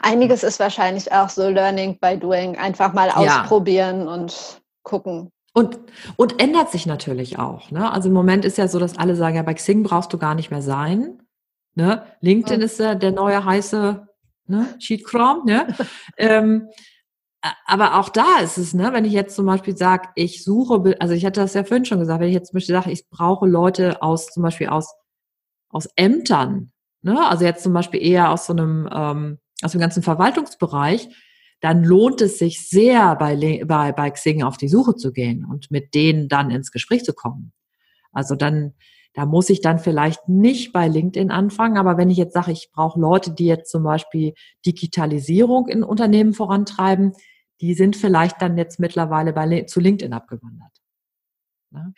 Einiges 0.00 0.42
ist 0.42 0.60
wahrscheinlich 0.60 1.10
auch 1.12 1.28
so 1.28 1.48
Learning 1.48 1.98
by 2.00 2.18
Doing, 2.18 2.56
einfach 2.56 2.92
mal 2.92 3.10
ausprobieren 3.10 4.06
ja. 4.06 4.14
und 4.14 4.62
gucken. 4.82 5.30
Und, 5.56 5.78
und 6.16 6.42
ändert 6.42 6.72
sich 6.72 6.84
natürlich 6.84 7.38
auch. 7.38 7.70
Ne? 7.70 7.90
Also 7.90 8.08
im 8.08 8.14
Moment 8.14 8.44
ist 8.44 8.58
ja 8.58 8.66
so, 8.66 8.80
dass 8.80 8.98
alle 8.98 9.14
sagen, 9.14 9.36
ja, 9.36 9.42
bei 9.42 9.54
Xing 9.54 9.84
brauchst 9.84 10.12
du 10.12 10.18
gar 10.18 10.34
nicht 10.34 10.50
mehr 10.50 10.62
sein. 10.62 11.22
Ne? 11.76 12.04
LinkedIn 12.20 12.60
ja. 12.60 12.66
ist 12.66 12.80
ja 12.80 12.94
der 12.96 13.12
neue 13.12 13.44
heiße 13.44 14.06
ne? 14.46 14.74
Cheat 14.78 15.04
Chrome. 15.04 15.44
Ne? 15.44 15.74
ähm, 16.16 16.68
aber 17.66 17.98
auch 17.98 18.08
da 18.08 18.38
ist 18.42 18.56
es, 18.56 18.72
ne, 18.72 18.92
wenn 18.92 19.04
ich 19.04 19.12
jetzt 19.12 19.36
zum 19.36 19.44
Beispiel 19.44 19.76
sage, 19.76 20.08
ich 20.14 20.42
suche, 20.42 20.96
also 20.98 21.12
ich 21.12 21.26
hatte 21.26 21.40
das 21.40 21.52
ja 21.52 21.62
vorhin 21.62 21.84
schon 21.84 21.98
gesagt, 21.98 22.20
wenn 22.20 22.28
ich 22.28 22.34
jetzt 22.34 22.48
zum 22.48 22.56
Beispiel 22.56 22.74
sage, 22.74 22.90
ich 22.90 23.08
brauche 23.10 23.46
Leute 23.46 24.02
aus, 24.02 24.28
zum 24.28 24.42
Beispiel 24.42 24.68
aus, 24.68 24.94
aus 25.68 25.86
Ämtern, 25.96 26.72
ne, 27.02 27.28
also 27.28 27.44
jetzt 27.44 27.62
zum 27.62 27.74
Beispiel 27.74 28.02
eher 28.02 28.30
aus 28.30 28.46
so 28.46 28.54
einem, 28.54 28.88
ähm, 28.90 29.38
aus 29.62 29.72
dem 29.72 29.80
ganzen 29.80 30.02
Verwaltungsbereich, 30.02 31.08
dann 31.64 31.82
lohnt 31.82 32.20
es 32.20 32.38
sich 32.38 32.68
sehr, 32.68 33.16
bei, 33.16 33.64
bei, 33.64 33.90
bei 33.92 34.10
Xing 34.10 34.42
auf 34.42 34.58
die 34.58 34.68
Suche 34.68 34.96
zu 34.96 35.12
gehen 35.12 35.46
und 35.46 35.70
mit 35.70 35.94
denen 35.94 36.28
dann 36.28 36.50
ins 36.50 36.70
Gespräch 36.70 37.04
zu 37.04 37.14
kommen. 37.14 37.54
Also 38.12 38.34
dann, 38.34 38.74
Da 39.14 39.26
muss 39.26 39.48
ich 39.48 39.60
dann 39.60 39.78
vielleicht 39.78 40.28
nicht 40.28 40.72
bei 40.72 40.88
LinkedIn 40.88 41.30
anfangen, 41.30 41.78
aber 41.78 41.96
wenn 41.96 42.10
ich 42.10 42.18
jetzt 42.18 42.34
sage, 42.34 42.50
ich 42.50 42.70
brauche 42.72 43.00
Leute, 43.00 43.32
die 43.32 43.46
jetzt 43.46 43.70
zum 43.70 43.84
Beispiel 43.84 44.34
Digitalisierung 44.66 45.68
in 45.68 45.84
Unternehmen 45.84 46.34
vorantreiben, 46.34 47.12
die 47.60 47.74
sind 47.74 47.96
vielleicht 47.96 48.42
dann 48.42 48.58
jetzt 48.58 48.80
mittlerweile 48.80 49.32
bei, 49.32 49.62
zu 49.62 49.78
LinkedIn 49.78 50.12
abgewandert. 50.12 50.82
Ja? 51.70 51.92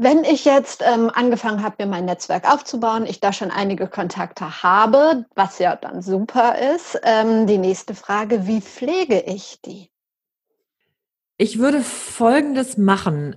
Wenn 0.00 0.22
ich 0.22 0.44
jetzt 0.44 0.84
ähm, 0.86 1.10
angefangen 1.12 1.64
habe, 1.64 1.74
mir 1.80 1.90
mein 1.90 2.04
Netzwerk 2.04 2.48
aufzubauen, 2.48 3.04
ich 3.04 3.18
da 3.18 3.32
schon 3.32 3.50
einige 3.50 3.88
Kontakte 3.88 4.62
habe, 4.62 5.26
was 5.34 5.58
ja 5.58 5.74
dann 5.74 6.02
super 6.02 6.54
ist, 6.76 7.00
ähm, 7.02 7.48
die 7.48 7.58
nächste 7.58 7.96
Frage, 7.96 8.46
wie 8.46 8.60
pflege 8.60 9.20
ich 9.22 9.60
die? 9.60 9.90
Ich 11.36 11.58
würde 11.58 11.80
Folgendes 11.80 12.78
machen. 12.78 13.34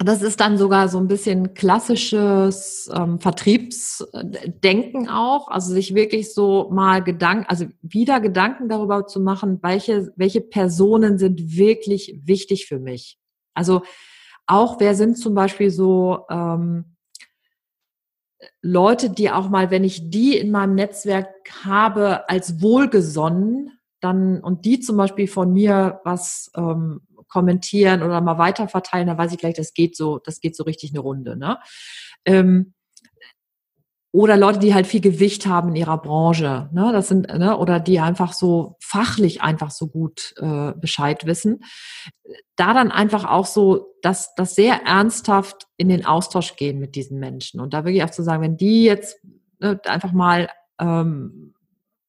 Das 0.00 0.22
ist 0.22 0.40
dann 0.40 0.58
sogar 0.58 0.88
so 0.88 0.98
ein 0.98 1.06
bisschen 1.06 1.54
klassisches 1.54 2.90
ähm, 2.92 3.20
Vertriebsdenken 3.20 5.08
auch, 5.08 5.46
also 5.46 5.72
sich 5.72 5.94
wirklich 5.94 6.34
so 6.34 6.68
mal 6.72 7.04
Gedanken, 7.04 7.46
also 7.46 7.66
wieder 7.80 8.18
Gedanken 8.18 8.68
darüber 8.68 9.06
zu 9.06 9.20
machen, 9.20 9.60
welche, 9.62 10.12
welche 10.16 10.40
Personen 10.40 11.18
sind 11.18 11.56
wirklich 11.56 12.18
wichtig 12.24 12.66
für 12.66 12.80
mich. 12.80 13.18
Also 13.54 13.82
auch 14.46 14.80
wer 14.80 14.94
sind 14.94 15.18
zum 15.18 15.34
Beispiel 15.34 15.70
so 15.70 16.26
ähm, 16.30 16.96
Leute, 18.60 19.10
die 19.10 19.30
auch 19.30 19.48
mal, 19.48 19.70
wenn 19.70 19.84
ich 19.84 20.10
die 20.10 20.36
in 20.36 20.50
meinem 20.50 20.74
Netzwerk 20.74 21.28
habe, 21.64 22.28
als 22.28 22.60
wohlgesonnen, 22.60 23.78
dann 24.00 24.40
und 24.40 24.64
die 24.64 24.80
zum 24.80 24.96
Beispiel 24.96 25.28
von 25.28 25.52
mir 25.52 26.00
was 26.04 26.50
ähm, 26.56 27.02
kommentieren 27.28 28.02
oder 28.02 28.20
mal 28.20 28.38
weiterverteilen, 28.38 29.06
dann 29.06 29.18
weiß 29.18 29.32
ich 29.32 29.38
gleich, 29.38 29.54
das 29.54 29.74
geht 29.74 29.96
so, 29.96 30.18
das 30.18 30.40
geht 30.40 30.56
so 30.56 30.64
richtig 30.64 30.90
eine 30.90 31.00
Runde. 31.00 31.36
Ne? 31.36 31.58
Ähm, 32.24 32.74
oder 34.12 34.36
Leute, 34.36 34.58
die 34.58 34.74
halt 34.74 34.86
viel 34.86 35.00
Gewicht 35.00 35.46
haben 35.46 35.70
in 35.70 35.76
ihrer 35.76 35.96
Branche, 35.96 36.68
ne, 36.72 36.90
das 36.92 37.08
sind, 37.08 37.26
ne, 37.28 37.56
oder 37.56 37.80
die 37.80 37.98
einfach 37.98 38.34
so 38.34 38.76
fachlich 38.78 39.40
einfach 39.40 39.70
so 39.70 39.88
gut 39.88 40.34
äh, 40.36 40.72
Bescheid 40.72 41.24
wissen. 41.24 41.64
Da 42.56 42.74
dann 42.74 42.92
einfach 42.92 43.24
auch 43.24 43.46
so, 43.46 43.94
dass 44.02 44.34
das 44.34 44.54
sehr 44.54 44.82
ernsthaft 44.84 45.66
in 45.78 45.88
den 45.88 46.04
Austausch 46.04 46.56
gehen 46.56 46.78
mit 46.78 46.94
diesen 46.94 47.18
Menschen. 47.18 47.58
Und 47.58 47.72
da 47.72 47.86
wirklich 47.86 48.04
auch 48.04 48.10
zu 48.10 48.22
sagen, 48.22 48.42
wenn 48.42 48.58
die 48.58 48.84
jetzt 48.84 49.18
ne, 49.60 49.80
einfach 49.86 50.12
mal 50.12 50.50
ähm, 50.78 51.54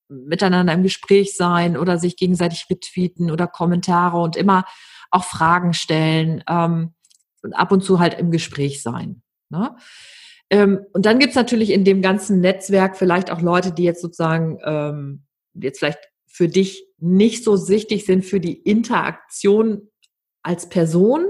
miteinander 0.10 0.74
im 0.74 0.84
Gespräch 0.84 1.38
sein 1.38 1.78
oder 1.78 1.98
sich 1.98 2.18
gegenseitig 2.18 2.68
retweeten 2.70 3.32
oder 3.32 3.48
Kommentare 3.48 4.18
und 4.20 4.36
immer 4.36 4.66
auch 5.10 5.24
Fragen 5.24 5.74
stellen 5.74 6.44
ähm, 6.50 6.94
und 7.44 7.54
ab 7.54 7.72
und 7.72 7.82
zu 7.82 8.00
halt 8.00 8.16
im 8.16 8.30
Gespräch 8.30 8.82
sein. 8.82 9.22
Ne? 9.50 9.76
Ähm, 10.54 10.86
und 10.94 11.08
dann 11.08 11.18
gibt's 11.18 11.36
natürlich 11.36 11.72
in 11.72 11.84
dem 11.84 12.04
ganzen 12.04 12.40
Netzwerk 12.40 12.96
vielleicht 12.96 13.32
auch 13.32 13.42
Leute, 13.42 13.72
die 13.72 13.82
jetzt 13.82 14.04
sozusagen 14.04 14.60
ähm, 14.64 15.26
jetzt 15.56 15.80
vielleicht 15.80 15.98
für 16.28 16.48
dich 16.48 16.86
nicht 17.00 17.44
so 17.44 17.56
sichtig 17.56 18.06
sind 18.06 18.24
für 18.24 18.40
die 18.40 18.54
Interaktion 18.54 19.90
als 20.44 20.70
Person, 20.70 21.26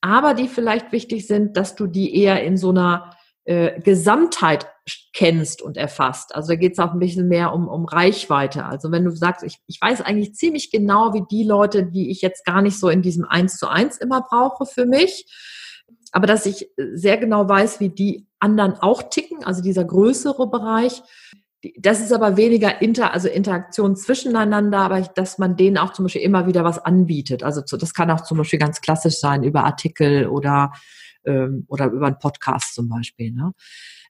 aber 0.00 0.34
die 0.34 0.46
vielleicht 0.46 0.92
wichtig 0.92 1.26
sind, 1.26 1.56
dass 1.56 1.74
du 1.74 1.88
die 1.88 2.16
eher 2.22 2.44
in 2.44 2.56
so 2.56 2.70
einer 2.70 3.10
äh, 3.46 3.80
Gesamtheit 3.80 4.68
kennst 5.12 5.60
und 5.60 5.76
erfasst. 5.76 6.32
Also 6.32 6.50
da 6.50 6.54
geht 6.54 6.74
es 6.74 6.78
auch 6.78 6.92
ein 6.92 7.00
bisschen 7.00 7.26
mehr 7.26 7.52
um, 7.52 7.66
um 7.66 7.84
Reichweite. 7.84 8.64
Also 8.64 8.92
wenn 8.92 9.04
du 9.04 9.10
sagst, 9.10 9.42
ich, 9.42 9.58
ich 9.66 9.80
weiß 9.80 10.02
eigentlich 10.02 10.36
ziemlich 10.36 10.70
genau, 10.70 11.14
wie 11.14 11.24
die 11.28 11.42
Leute, 11.42 11.84
die 11.84 12.12
ich 12.12 12.22
jetzt 12.22 12.44
gar 12.44 12.62
nicht 12.62 12.78
so 12.78 12.88
in 12.88 13.02
diesem 13.02 13.24
Eins 13.24 13.56
zu 13.56 13.66
eins 13.66 13.96
immer 13.96 14.20
brauche 14.22 14.66
für 14.66 14.86
mich, 14.86 15.26
aber 16.12 16.26
dass 16.26 16.46
ich 16.46 16.68
sehr 16.76 17.16
genau 17.16 17.48
weiß, 17.48 17.80
wie 17.80 17.88
die 17.88 18.26
anderen 18.38 18.74
auch 18.74 19.02
ticken, 19.02 19.42
also 19.44 19.62
dieser 19.62 19.84
größere 19.84 20.48
Bereich. 20.48 21.02
Das 21.78 22.00
ist 22.00 22.12
aber 22.12 22.36
weniger 22.36 22.82
Inter, 22.82 23.12
also 23.12 23.28
Interaktion 23.28 23.96
zwischeneinander, 23.96 24.78
aber 24.78 25.00
dass 25.00 25.38
man 25.38 25.56
denen 25.56 25.78
auch 25.78 25.92
zum 25.92 26.04
Beispiel 26.04 26.22
immer 26.22 26.46
wieder 26.46 26.64
was 26.64 26.78
anbietet. 26.78 27.42
Also 27.42 27.62
das 27.62 27.94
kann 27.94 28.10
auch 28.10 28.22
zum 28.22 28.38
Beispiel 28.38 28.58
ganz 28.58 28.80
klassisch 28.80 29.18
sein 29.18 29.42
über 29.42 29.64
Artikel 29.64 30.26
oder, 30.26 30.72
ähm, 31.24 31.64
oder 31.68 31.86
über 31.86 32.08
einen 32.08 32.18
Podcast 32.18 32.74
zum 32.74 32.88
Beispiel. 32.88 33.30
Ne? 33.30 33.52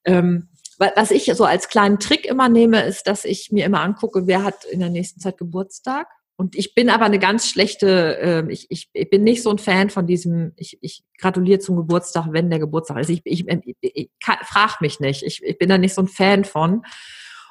Ähm, 0.05 0.49
was 0.79 1.11
ich 1.11 1.31
so 1.35 1.45
als 1.45 1.69
kleinen 1.69 1.99
Trick 2.01 2.25
immer 2.25 2.49
nehme, 2.49 2.83
ist, 2.83 3.07
dass 3.07 3.25
ich 3.25 3.53
mir 3.53 3.67
immer 3.67 3.83
angucke, 3.83 4.27
wer 4.27 4.43
hat 4.43 4.65
in 4.65 4.81
der 4.81 4.89
nächsten 4.89 5.21
Zeit 5.21 5.37
Geburtstag 5.37 6.09
und 6.37 6.57
ich 6.57 6.75
bin 6.75 6.91
aber 6.91 7.05
eine 7.05 7.19
ganz 7.19 7.49
schlechte, 7.49 8.19
äh, 8.19 8.53
ich, 8.53 8.67
ich, 8.71 8.89
ich 8.93 9.11
bin 9.11 9.23
nicht 9.23 9.43
so 9.43 9.51
ein 9.51 9.59
Fan 9.59 9.91
von 9.91 10.07
diesem, 10.07 10.53
ich, 10.57 10.79
ich 10.81 11.05
gratuliere 11.19 11.59
zum 11.59 11.77
Geburtstag, 11.77 12.27
wenn 12.31 12.51
der 12.51 12.59
Geburtstag 12.59 12.99
ist. 12.99 13.11
Ich, 13.11 13.23
ich, 13.25 13.47
ich, 13.47 13.77
ich 13.81 14.11
frag 14.21 14.81
mich 14.81 14.99
nicht. 14.99 15.23
Ich, 15.23 15.43
ich 15.43 15.59
bin 15.59 15.69
da 15.69 15.79
nicht 15.79 15.95
so 15.95 16.03
ein 16.03 16.09
Fan 16.09 16.45
von. 16.45 16.83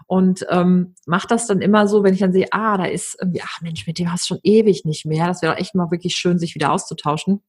Und 0.07 0.45
ähm, 0.49 0.95
mache 1.05 1.27
das 1.27 1.47
dann 1.47 1.61
immer 1.61 1.87
so, 1.87 2.03
wenn 2.03 2.13
ich 2.13 2.19
dann 2.19 2.33
sehe, 2.33 2.47
ah, 2.51 2.75
da 2.75 2.85
ist 2.85 3.17
irgendwie, 3.21 3.41
ach 3.43 3.61
Mensch, 3.61 3.85
mit 3.85 3.99
dem 3.99 4.11
hast 4.11 4.23
du 4.25 4.33
schon 4.33 4.41
ewig 4.43 4.83
nicht 4.83 5.05
mehr. 5.05 5.27
Das 5.27 5.41
wäre 5.41 5.57
echt 5.57 5.75
mal 5.75 5.91
wirklich 5.91 6.15
schön, 6.15 6.39
sich 6.39 6.55
wieder 6.55 6.71
auszutauschen 6.71 7.41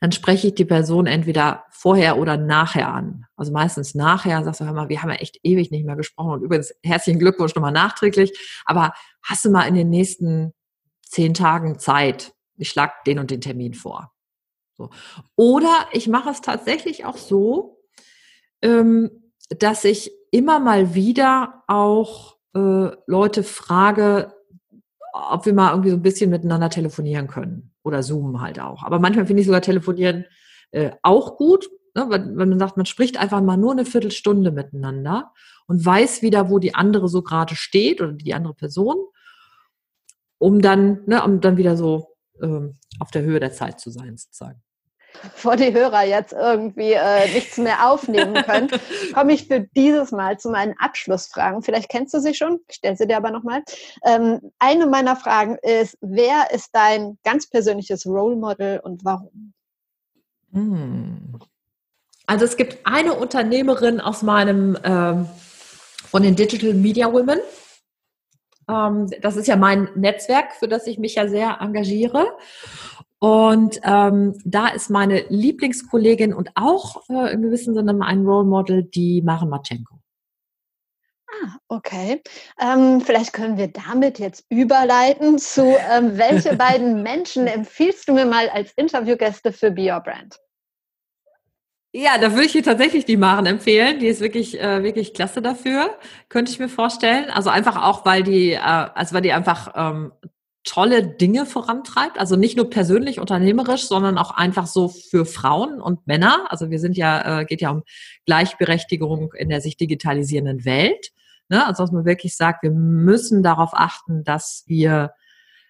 dann 0.00 0.12
spreche 0.12 0.48
ich 0.48 0.54
die 0.54 0.64
Person 0.64 1.06
entweder 1.06 1.64
vorher 1.70 2.18
oder 2.18 2.36
nachher 2.36 2.92
an. 2.92 3.26
Also 3.36 3.52
meistens 3.52 3.94
nachher, 3.94 4.44
sagst 4.44 4.60
du, 4.60 4.64
hör 4.64 4.72
mal, 4.72 4.88
wir 4.88 5.02
haben 5.02 5.10
ja 5.10 5.16
echt 5.16 5.38
ewig 5.42 5.70
nicht 5.70 5.86
mehr 5.86 5.96
gesprochen 5.96 6.32
und 6.32 6.42
übrigens 6.42 6.74
herzlichen 6.82 7.18
Glückwunsch 7.18 7.54
nochmal 7.54 7.72
nachträglich, 7.72 8.38
aber 8.64 8.92
hast 9.22 9.44
du 9.44 9.50
mal 9.50 9.66
in 9.66 9.74
den 9.74 9.90
nächsten 9.90 10.52
zehn 11.02 11.34
Tagen 11.34 11.78
Zeit? 11.78 12.34
Ich 12.56 12.68
schlage 12.68 12.92
den 13.06 13.18
und 13.18 13.30
den 13.30 13.40
Termin 13.40 13.74
vor. 13.74 14.12
So. 14.76 14.90
Oder 15.36 15.88
ich 15.92 16.08
mache 16.08 16.30
es 16.30 16.40
tatsächlich 16.40 17.04
auch 17.04 17.16
so, 17.16 17.80
ähm, 18.62 19.32
dass 19.48 19.84
ich 19.84 20.10
immer 20.30 20.60
mal 20.60 20.94
wieder 20.94 21.64
auch 21.68 22.36
äh, 22.54 22.90
Leute 23.06 23.42
frage, 23.42 24.34
ob 25.12 25.46
wir 25.46 25.54
mal 25.54 25.70
irgendwie 25.70 25.90
so 25.90 25.96
ein 25.96 26.02
bisschen 26.02 26.30
miteinander 26.30 26.68
telefonieren 26.70 27.28
können 27.28 27.72
oder 27.88 28.02
Zoom 28.02 28.40
halt 28.40 28.60
auch. 28.60 28.84
Aber 28.84 28.98
manchmal 28.98 29.26
finde 29.26 29.40
ich 29.40 29.46
sogar 29.46 29.62
telefonieren 29.62 30.24
äh, 30.70 30.92
auch 31.02 31.36
gut, 31.36 31.68
ne? 31.94 32.06
wenn, 32.08 32.36
wenn 32.36 32.48
man 32.50 32.58
sagt, 32.58 32.76
man 32.76 32.86
spricht 32.86 33.18
einfach 33.18 33.40
mal 33.42 33.56
nur 33.56 33.72
eine 33.72 33.84
Viertelstunde 33.84 34.52
miteinander 34.52 35.32
und 35.66 35.84
weiß 35.84 36.22
wieder, 36.22 36.50
wo 36.50 36.58
die 36.58 36.74
andere 36.74 37.08
so 37.08 37.22
gerade 37.22 37.56
steht 37.56 38.00
oder 38.00 38.12
die 38.12 38.34
andere 38.34 38.54
Person, 38.54 38.96
um 40.38 40.60
dann, 40.60 41.04
ne, 41.06 41.24
um 41.24 41.40
dann 41.40 41.56
wieder 41.56 41.76
so 41.76 42.14
ähm, 42.40 42.78
auf 43.00 43.10
der 43.10 43.22
Höhe 43.22 43.40
der 43.40 43.52
Zeit 43.52 43.80
zu 43.80 43.90
sein, 43.90 44.16
sozusagen 44.16 44.62
bevor 45.22 45.56
die 45.56 45.72
Hörer 45.72 46.04
jetzt 46.04 46.32
irgendwie 46.32 46.92
äh, 46.92 47.32
nichts 47.32 47.58
mehr 47.58 47.90
aufnehmen 47.90 48.34
können, 48.44 48.68
komme 49.14 49.32
ich 49.32 49.46
für 49.46 49.60
dieses 49.60 50.12
Mal 50.12 50.38
zu 50.38 50.50
meinen 50.50 50.74
Abschlussfragen. 50.78 51.62
Vielleicht 51.62 51.88
kennst 51.88 52.14
du 52.14 52.20
sie 52.20 52.34
schon, 52.34 52.60
ich 52.68 52.76
stelle 52.76 52.96
sie 52.96 53.06
dir 53.06 53.16
aber 53.16 53.30
nochmal. 53.30 53.62
Ähm, 54.04 54.52
eine 54.58 54.86
meiner 54.86 55.16
Fragen 55.16 55.58
ist, 55.62 55.96
wer 56.00 56.50
ist 56.52 56.70
dein 56.72 57.18
ganz 57.24 57.48
persönliches 57.48 58.06
Role 58.06 58.36
Model 58.36 58.80
und 58.80 59.04
warum? 59.04 59.52
Hm. 60.52 61.38
Also 62.26 62.44
es 62.44 62.56
gibt 62.56 62.78
eine 62.84 63.14
Unternehmerin 63.14 64.00
aus 64.00 64.22
meinem, 64.22 64.76
ähm, 64.84 65.28
von 66.10 66.22
den 66.22 66.36
Digital 66.36 66.74
Media 66.74 67.10
Women. 67.10 67.38
Ähm, 68.68 69.10
das 69.22 69.36
ist 69.36 69.48
ja 69.48 69.56
mein 69.56 69.88
Netzwerk, 69.94 70.52
für 70.52 70.68
das 70.68 70.86
ich 70.86 70.98
mich 70.98 71.14
ja 71.14 71.26
sehr 71.26 71.58
engagiere. 71.60 72.26
Und 73.20 73.80
ähm, 73.82 74.38
da 74.44 74.68
ist 74.68 74.90
meine 74.90 75.24
Lieblingskollegin 75.28 76.32
und 76.32 76.50
auch 76.54 77.02
äh, 77.08 77.32
im 77.32 77.42
gewissen 77.42 77.74
Sinne 77.74 77.98
ein 78.04 78.24
Role 78.24 78.46
Model, 78.46 78.84
die 78.84 79.22
Maren 79.22 79.48
Matschenko. 79.48 79.98
Ah, 81.28 81.56
okay. 81.68 82.22
Ähm, 82.60 83.00
vielleicht 83.00 83.32
können 83.32 83.58
wir 83.58 83.68
damit 83.68 84.18
jetzt 84.18 84.44
überleiten 84.48 85.38
zu, 85.38 85.62
ähm, 85.62 86.16
welche 86.16 86.56
beiden 86.56 87.02
Menschen 87.02 87.46
empfiehlst 87.46 88.08
du 88.08 88.14
mir 88.14 88.24
mal 88.24 88.48
als 88.50 88.72
Interviewgäste 88.76 89.52
für 89.52 89.70
Be 89.70 89.92
Your 89.92 90.00
Brand? 90.00 90.38
Ja, 91.92 92.18
da 92.18 92.32
würde 92.32 92.44
ich 92.44 92.52
dir 92.52 92.62
tatsächlich 92.62 93.06
die 93.06 93.16
Maren 93.16 93.46
empfehlen. 93.46 93.98
Die 93.98 94.06
ist 94.06 94.20
wirklich, 94.20 94.60
äh, 94.60 94.82
wirklich 94.82 95.14
klasse 95.14 95.40
dafür, 95.40 95.98
könnte 96.28 96.52
ich 96.52 96.58
mir 96.58 96.68
vorstellen. 96.68 97.30
Also 97.30 97.50
einfach 97.50 97.82
auch, 97.82 98.04
weil 98.04 98.22
die, 98.22 98.52
äh, 98.52 98.58
also 98.58 99.14
weil 99.14 99.22
die 99.22 99.32
einfach 99.32 99.72
ähm, 99.74 100.12
tolle 100.68 101.02
Dinge 101.02 101.46
vorantreibt. 101.46 102.18
Also 102.18 102.36
nicht 102.36 102.56
nur 102.56 102.68
persönlich 102.68 103.20
unternehmerisch, 103.20 103.86
sondern 103.86 104.18
auch 104.18 104.32
einfach 104.32 104.66
so 104.66 104.88
für 104.88 105.24
Frauen 105.24 105.80
und 105.80 106.06
Männer. 106.06 106.46
Also 106.50 106.70
wir 106.70 106.78
sind 106.78 106.96
ja, 106.98 107.40
äh, 107.40 107.44
geht 107.46 107.62
ja 107.62 107.70
um 107.70 107.84
Gleichberechtigung 108.26 109.32
in 109.32 109.48
der 109.48 109.62
sich 109.62 109.78
digitalisierenden 109.78 110.66
Welt. 110.66 111.10
Ne? 111.48 111.66
Also 111.66 111.82
dass 111.82 111.92
man 111.92 112.04
wirklich 112.04 112.36
sagt, 112.36 112.62
wir 112.62 112.70
müssen 112.70 113.42
darauf 113.42 113.70
achten, 113.72 114.24
dass 114.24 114.64
wir 114.66 115.14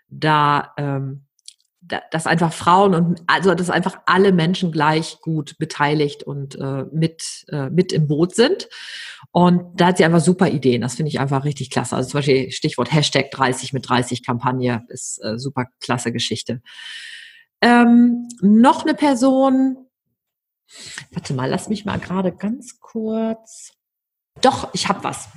da 0.08 0.72
ähm, 0.76 1.27
dass 2.10 2.26
einfach 2.26 2.52
Frauen 2.52 2.94
und 2.94 3.22
also 3.26 3.54
dass 3.54 3.70
einfach 3.70 4.00
alle 4.06 4.32
Menschen 4.32 4.72
gleich 4.72 5.18
gut 5.20 5.56
beteiligt 5.58 6.22
und 6.22 6.56
äh, 6.56 6.84
mit 6.92 7.46
äh, 7.48 7.70
mit 7.70 7.92
im 7.92 8.06
Boot 8.08 8.34
sind. 8.34 8.68
Und 9.32 9.80
da 9.80 9.86
hat 9.88 9.98
sie 9.98 10.04
einfach 10.04 10.20
super 10.20 10.48
Ideen. 10.48 10.82
Das 10.82 10.94
finde 10.94 11.10
ich 11.10 11.20
einfach 11.20 11.44
richtig 11.44 11.70
klasse. 11.70 11.96
Also 11.96 12.10
zum 12.10 12.18
Beispiel 12.18 12.50
Stichwort 12.50 12.92
Hashtag 12.92 13.30
30 13.30 13.72
mit 13.72 13.88
30 13.88 14.24
Kampagne 14.24 14.84
ist 14.88 15.22
äh, 15.22 15.38
super 15.38 15.66
klasse 15.80 16.12
Geschichte. 16.12 16.62
Ähm, 17.60 18.28
noch 18.40 18.84
eine 18.84 18.94
Person, 18.94 19.88
Warte 21.12 21.34
mal, 21.34 21.48
lass 21.48 21.68
mich 21.68 21.84
mal 21.84 21.98
gerade 21.98 22.32
ganz 22.32 22.78
kurz. 22.80 23.72
Doch, 24.40 24.72
ich 24.74 24.88
habe 24.88 25.02
was. 25.04 25.28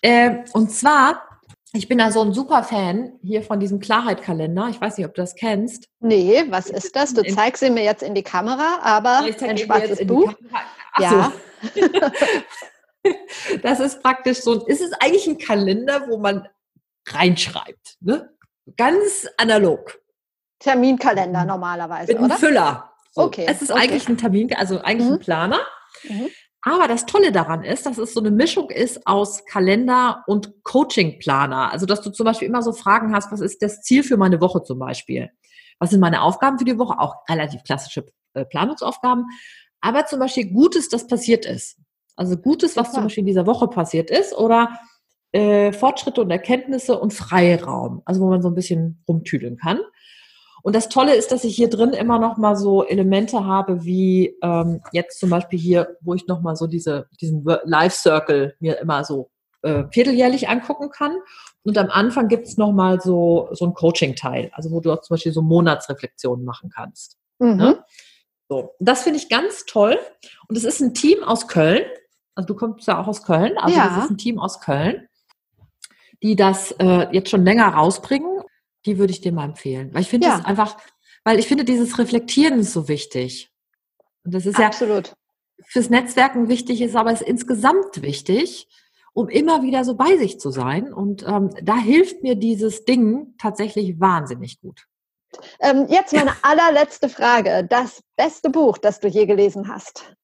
Äh, 0.00 0.44
und 0.52 0.70
zwar, 0.70 1.37
ich 1.72 1.88
bin 1.88 1.98
da 1.98 2.10
so 2.10 2.22
ein 2.22 2.32
super 2.32 2.62
Fan 2.62 3.18
hier 3.22 3.42
von 3.42 3.60
diesem 3.60 3.78
Klarheit-Kalender. 3.78 4.68
Ich 4.70 4.80
weiß 4.80 4.96
nicht, 4.96 5.06
ob 5.06 5.14
du 5.14 5.20
das 5.20 5.34
kennst. 5.34 5.88
Nee, 6.00 6.44
was 6.48 6.70
ist 6.70 6.96
das? 6.96 7.12
Du 7.12 7.22
zeigst 7.22 7.62
ihn 7.62 7.74
mir 7.74 7.84
jetzt 7.84 8.02
in 8.02 8.14
die 8.14 8.22
Kamera, 8.22 8.78
aber 8.82 9.18
ein 9.18 9.58
schwarzes 9.58 10.06
Buch. 10.06 10.32
Ja. 10.98 11.32
das 13.62 13.80
ist 13.80 14.02
praktisch 14.02 14.38
so, 14.38 14.66
ist 14.66 14.80
es 14.80 14.92
eigentlich 14.94 15.26
ein 15.26 15.38
Kalender, 15.38 16.06
wo 16.08 16.16
man 16.16 16.48
reinschreibt. 17.06 17.96
Ne? 18.00 18.30
Ganz 18.76 19.28
analog. 19.36 20.00
Terminkalender 20.60 21.44
normalerweise, 21.44 22.12
Mit 22.12 22.16
einem 22.16 22.26
oder? 22.26 22.36
Füller. 22.36 22.92
So. 23.12 23.22
Okay. 23.22 23.46
Es 23.48 23.62
ist 23.62 23.70
okay. 23.70 23.82
eigentlich 23.82 24.08
ein 24.08 24.16
Termin, 24.16 24.54
also 24.54 24.80
eigentlich 24.80 25.08
mhm. 25.08 25.14
ein 25.14 25.20
Planer. 25.20 25.60
Mhm. 26.04 26.30
Aber 26.62 26.88
das 26.88 27.06
Tolle 27.06 27.30
daran 27.30 27.62
ist, 27.62 27.86
dass 27.86 27.98
es 27.98 28.14
so 28.14 28.20
eine 28.20 28.30
Mischung 28.30 28.70
ist 28.70 29.06
aus 29.06 29.44
Kalender 29.44 30.24
und 30.26 30.64
Coaching-Planer. 30.64 31.70
Also, 31.72 31.86
dass 31.86 32.02
du 32.02 32.10
zum 32.10 32.24
Beispiel 32.24 32.48
immer 32.48 32.62
so 32.62 32.72
Fragen 32.72 33.14
hast, 33.14 33.30
was 33.30 33.40
ist 33.40 33.62
das 33.62 33.80
Ziel 33.82 34.02
für 34.02 34.16
meine 34.16 34.40
Woche 34.40 34.62
zum 34.62 34.78
Beispiel? 34.78 35.30
Was 35.78 35.90
sind 35.90 36.00
meine 36.00 36.22
Aufgaben 36.22 36.58
für 36.58 36.64
die 36.64 36.78
Woche? 36.78 36.98
Auch 36.98 37.14
relativ 37.28 37.62
klassische 37.62 38.06
äh, 38.34 38.44
Planungsaufgaben. 38.44 39.26
Aber 39.80 40.06
zum 40.06 40.18
Beispiel 40.18 40.50
Gutes, 40.50 40.88
das 40.88 41.06
passiert 41.06 41.46
ist. 41.46 41.78
Also 42.16 42.36
Gutes, 42.36 42.76
was 42.76 42.92
zum 42.92 43.04
Beispiel 43.04 43.20
in 43.22 43.26
dieser 43.26 43.46
Woche 43.46 43.68
passiert 43.68 44.10
ist 44.10 44.36
oder 44.36 44.76
äh, 45.30 45.72
Fortschritte 45.72 46.20
und 46.20 46.30
Erkenntnisse 46.32 46.98
und 46.98 47.14
Freiraum. 47.14 48.02
Also, 48.04 48.20
wo 48.20 48.28
man 48.28 48.42
so 48.42 48.48
ein 48.48 48.56
bisschen 48.56 49.04
rumtüdeln 49.06 49.56
kann. 49.56 49.78
Und 50.62 50.74
das 50.74 50.88
Tolle 50.88 51.14
ist, 51.14 51.32
dass 51.32 51.44
ich 51.44 51.54
hier 51.54 51.70
drin 51.70 51.90
immer 51.90 52.18
noch 52.18 52.36
mal 52.36 52.56
so 52.56 52.84
Elemente 52.84 53.44
habe, 53.44 53.84
wie 53.84 54.36
ähm, 54.42 54.80
jetzt 54.92 55.20
zum 55.20 55.30
Beispiel 55.30 55.58
hier, 55.58 55.96
wo 56.00 56.14
ich 56.14 56.26
noch 56.26 56.40
mal 56.40 56.56
so 56.56 56.66
diese, 56.66 57.08
diesen 57.20 57.44
Life 57.64 57.96
Circle 57.96 58.54
mir 58.60 58.78
immer 58.78 59.04
so 59.04 59.30
äh, 59.62 59.84
vierteljährlich 59.90 60.48
angucken 60.48 60.90
kann. 60.90 61.16
Und 61.64 61.76
am 61.78 61.90
Anfang 61.90 62.28
gibt 62.28 62.46
es 62.46 62.56
noch 62.56 62.72
mal 62.72 63.00
so, 63.00 63.48
so 63.52 63.66
ein 63.66 63.74
Coaching-Teil, 63.74 64.50
also 64.52 64.70
wo 64.70 64.80
du 64.80 64.92
auch 64.92 65.00
zum 65.02 65.14
Beispiel 65.14 65.32
so 65.32 65.42
Monatsreflexionen 65.42 66.44
machen 66.44 66.70
kannst. 66.70 67.18
Mhm. 67.38 67.56
Ne? 67.56 67.84
So, 68.48 68.74
das 68.80 69.02
finde 69.02 69.18
ich 69.18 69.28
ganz 69.28 69.66
toll. 69.66 69.98
Und 70.48 70.56
es 70.56 70.64
ist 70.64 70.80
ein 70.80 70.94
Team 70.94 71.22
aus 71.22 71.48
Köln. 71.48 71.84
Also 72.34 72.46
du 72.46 72.54
kommst 72.54 72.86
ja 72.86 73.00
auch 73.00 73.06
aus 73.06 73.22
Köln. 73.22 73.58
Also 73.58 73.76
ja. 73.76 73.88
das 73.88 74.04
ist 74.04 74.10
ein 74.10 74.18
Team 74.18 74.38
aus 74.38 74.60
Köln, 74.60 75.08
die 76.22 76.36
das 76.36 76.72
äh, 76.78 77.08
jetzt 77.12 77.30
schon 77.30 77.44
länger 77.44 77.68
rausbringen 77.68 78.37
die 78.88 78.98
würde 78.98 79.12
ich 79.12 79.20
dir 79.20 79.32
mal 79.32 79.44
empfehlen. 79.44 79.92
Weil 79.92 80.00
ich 80.00 80.08
finde 80.08 80.28
ja. 80.28 80.38
das 80.38 80.46
einfach, 80.46 80.78
weil 81.24 81.38
ich 81.38 81.46
finde, 81.46 81.64
dieses 81.64 81.98
Reflektieren 81.98 82.60
ist 82.60 82.72
so 82.72 82.88
wichtig. 82.88 83.50
Und 84.24 84.32
das 84.32 84.46
ist 84.46 84.58
Absolut. 84.58 85.08
ja 85.08 85.14
fürs 85.66 85.90
Netzwerken 85.90 86.48
wichtig, 86.48 86.80
ist 86.80 86.96
aber 86.96 87.12
es 87.12 87.20
ist 87.20 87.28
insgesamt 87.28 88.00
wichtig, 88.00 88.66
um 89.12 89.28
immer 89.28 89.62
wieder 89.62 89.84
so 89.84 89.94
bei 89.94 90.16
sich 90.16 90.40
zu 90.40 90.50
sein. 90.50 90.92
Und 90.92 91.22
ähm, 91.26 91.50
da 91.62 91.76
hilft 91.76 92.22
mir 92.22 92.34
dieses 92.34 92.86
Ding 92.86 93.34
tatsächlich 93.38 94.00
wahnsinnig 94.00 94.60
gut. 94.60 94.86
Ähm, 95.60 95.86
jetzt 95.88 96.14
meine 96.14 96.32
allerletzte 96.42 97.10
Frage. 97.10 97.66
Das 97.68 98.02
beste 98.16 98.48
Buch, 98.48 98.78
das 98.78 99.00
du 99.00 99.08
je 99.08 99.26
gelesen 99.26 99.68
hast? 99.68 100.14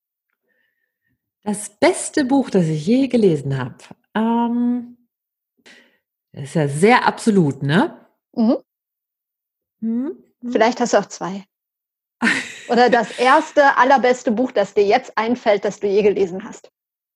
Das 1.43 1.69
beste 1.79 2.25
Buch, 2.25 2.49
das 2.49 2.65
ich 2.65 2.87
je 2.87 3.09
gelesen 3.09 3.59
habe. 3.59 3.77
Ähm, 4.15 4.97
ist 6.33 6.55
ja 6.55 6.69
sehr 6.69 7.07
absolut, 7.07 7.63
ne? 7.63 8.04
Mhm. 8.35 8.57
Mhm. 9.81 10.25
Vielleicht 10.51 10.81
hast 10.81 10.93
du 10.93 10.99
auch 10.99 11.07
zwei. 11.07 11.45
Oder 12.69 12.91
das 12.91 13.19
erste, 13.19 13.77
allerbeste 13.77 14.33
Buch, 14.33 14.53
das 14.53 14.75
dir 14.75 14.85
jetzt 14.85 15.17
einfällt, 15.17 15.65
das 15.65 15.81
du 15.81 15.87
je 15.87 16.03
gelesen 16.03 16.45
hast. 16.45 16.71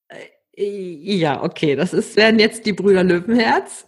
Äh, 0.08 0.26
ja, 0.56 1.42
okay. 1.42 1.76
Das 1.76 1.92
ist, 1.92 2.16
werden 2.16 2.38
jetzt 2.38 2.66
die 2.66 2.72
Brüder 2.72 3.04
Löwenherz. 3.04 3.86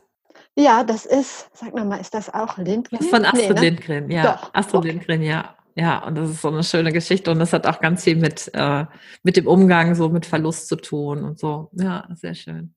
Ja, 0.57 0.85
das 0.85 1.07
ist, 1.07 1.49
sag 1.55 1.75
mal, 1.75 2.01
ist 2.01 2.15
das 2.15 2.33
auch 2.33 2.59
Lindgren? 2.59 2.99
Das 2.99 3.01
ist 3.01 3.11
von 3.11 3.25
Astrid 3.25 3.49
nee, 3.49 3.55
ne? 3.55 3.61
Lindgren, 3.61 4.11
ja. 4.11 4.23
Doch. 4.33 4.55
Astrid 4.55 4.75
okay. 4.79 4.89
Lindgren, 4.89 5.23
ja. 5.23 5.57
Ja, 5.77 6.05
und 6.05 6.17
das 6.17 6.31
ist 6.31 6.43
so 6.43 6.49
eine 6.49 6.65
schöne 6.65 6.93
Geschichte 6.93 7.31
und 7.31 7.39
das 7.39 7.53
hat 7.53 7.67
auch 7.67 7.81
ganz 7.81 8.05
viel 8.05 8.17
mit, 8.17 8.51
äh, 8.55 8.85
mit 9.23 9.37
dem 9.37 9.47
Umgang, 9.47 9.95
so 9.95 10.09
mit 10.09 10.27
Verlust 10.27 10.69
zu 10.69 10.77
tun 10.77 11.25
und 11.25 11.39
so. 11.39 11.71
Ja, 11.73 12.09
sehr 12.15 12.35
schön. 12.35 12.75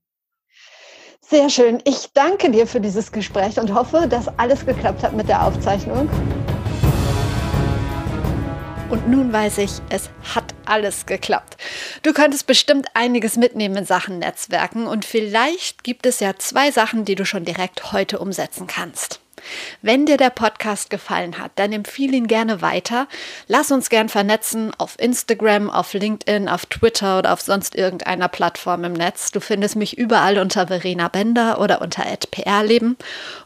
Sehr 1.29 1.49
schön. 1.49 1.81
Ich 1.85 2.09
danke 2.13 2.51
dir 2.51 2.67
für 2.67 2.81
dieses 2.81 3.11
Gespräch 3.11 3.57
und 3.57 3.73
hoffe, 3.73 4.07
dass 4.07 4.27
alles 4.37 4.65
geklappt 4.65 5.03
hat 5.03 5.13
mit 5.13 5.29
der 5.29 5.45
Aufzeichnung. 5.45 6.09
Und 8.89 9.09
nun 9.09 9.33
weiß 9.33 9.57
ich, 9.59 9.71
es 9.89 10.09
hat 10.35 10.53
alles 10.65 11.05
geklappt. 11.05 11.57
Du 12.03 12.13
könntest 12.13 12.45
bestimmt 12.45 12.87
einiges 12.93 13.37
mitnehmen 13.37 13.77
in 13.77 13.85
Sachen 13.85 14.19
Netzwerken 14.19 14.85
und 14.85 15.05
vielleicht 15.05 15.83
gibt 15.83 16.05
es 16.05 16.19
ja 16.19 16.35
zwei 16.37 16.69
Sachen, 16.69 17.05
die 17.05 17.15
du 17.15 17.25
schon 17.25 17.45
direkt 17.45 17.93
heute 17.93 18.19
umsetzen 18.19 18.67
kannst. 18.67 19.22
Wenn 19.81 20.05
dir 20.05 20.17
der 20.17 20.29
Podcast 20.29 20.89
gefallen 20.89 21.39
hat, 21.39 21.51
dann 21.55 21.73
empfehle 21.73 22.15
ihn 22.15 22.27
gerne 22.27 22.61
weiter. 22.61 23.07
Lass 23.47 23.71
uns 23.71 23.89
gern 23.89 24.09
vernetzen 24.09 24.71
auf 24.77 24.99
Instagram, 24.99 25.69
auf 25.69 25.93
LinkedIn, 25.93 26.47
auf 26.47 26.65
Twitter 26.65 27.19
oder 27.19 27.33
auf 27.33 27.41
sonst 27.41 27.75
irgendeiner 27.75 28.27
Plattform 28.27 28.83
im 28.83 28.93
Netz. 28.93 29.31
Du 29.31 29.39
findest 29.39 29.75
mich 29.75 29.97
überall 29.97 30.37
unter 30.37 30.67
Verena 30.67 31.07
Bender 31.07 31.59
oder 31.59 31.81
unter 31.81 32.03
@prleben. 32.31 32.97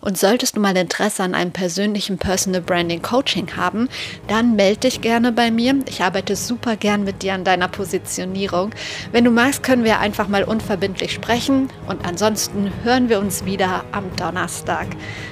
Und 0.02 0.18
solltest 0.18 0.56
du 0.56 0.60
mal 0.60 0.78
Interesse 0.78 1.24
an 1.24 1.34
einem 1.34 1.52
persönlichen 1.52 2.18
Personal 2.18 2.62
Branding 2.62 3.02
Coaching 3.02 3.56
haben, 3.56 3.90
dann 4.28 4.56
melde 4.56 4.82
dich 4.82 5.02
gerne 5.02 5.32
bei 5.32 5.52
mir. 5.52 5.76
Ich 5.88 6.04
arbeite 6.04 6.36
super 6.36 6.76
gern 6.76 7.04
mit 7.04 7.24
dir 7.24 7.34
an 7.34 7.44
deiner 7.44 7.68
Positionierung. 7.68 8.72
Wenn 9.12 9.24
du 9.24 9.32
magst, 9.32 9.64
können 9.64 9.84
wir 9.84 10.00
einfach 10.00 10.28
mal 10.28 10.44
unverbindlich 10.44 11.14
sprechen 11.14 11.70
und 11.88 12.06
ansonsten 12.06 12.72
hören 12.84 13.10
wir 13.10 13.20
uns 13.20 13.46
wieder 13.46 13.84
am 13.92 14.16
Donnerstag. 14.16 14.88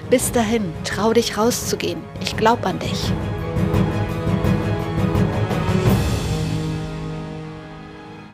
Bis 0.10 0.32
dahin, 0.46 0.74
trau 0.84 1.12
dich 1.12 1.38
rauszugehen. 1.38 2.02
Ich 2.22 2.38
glaube 2.38 2.68
an 2.68 2.78
dich. 2.78 3.12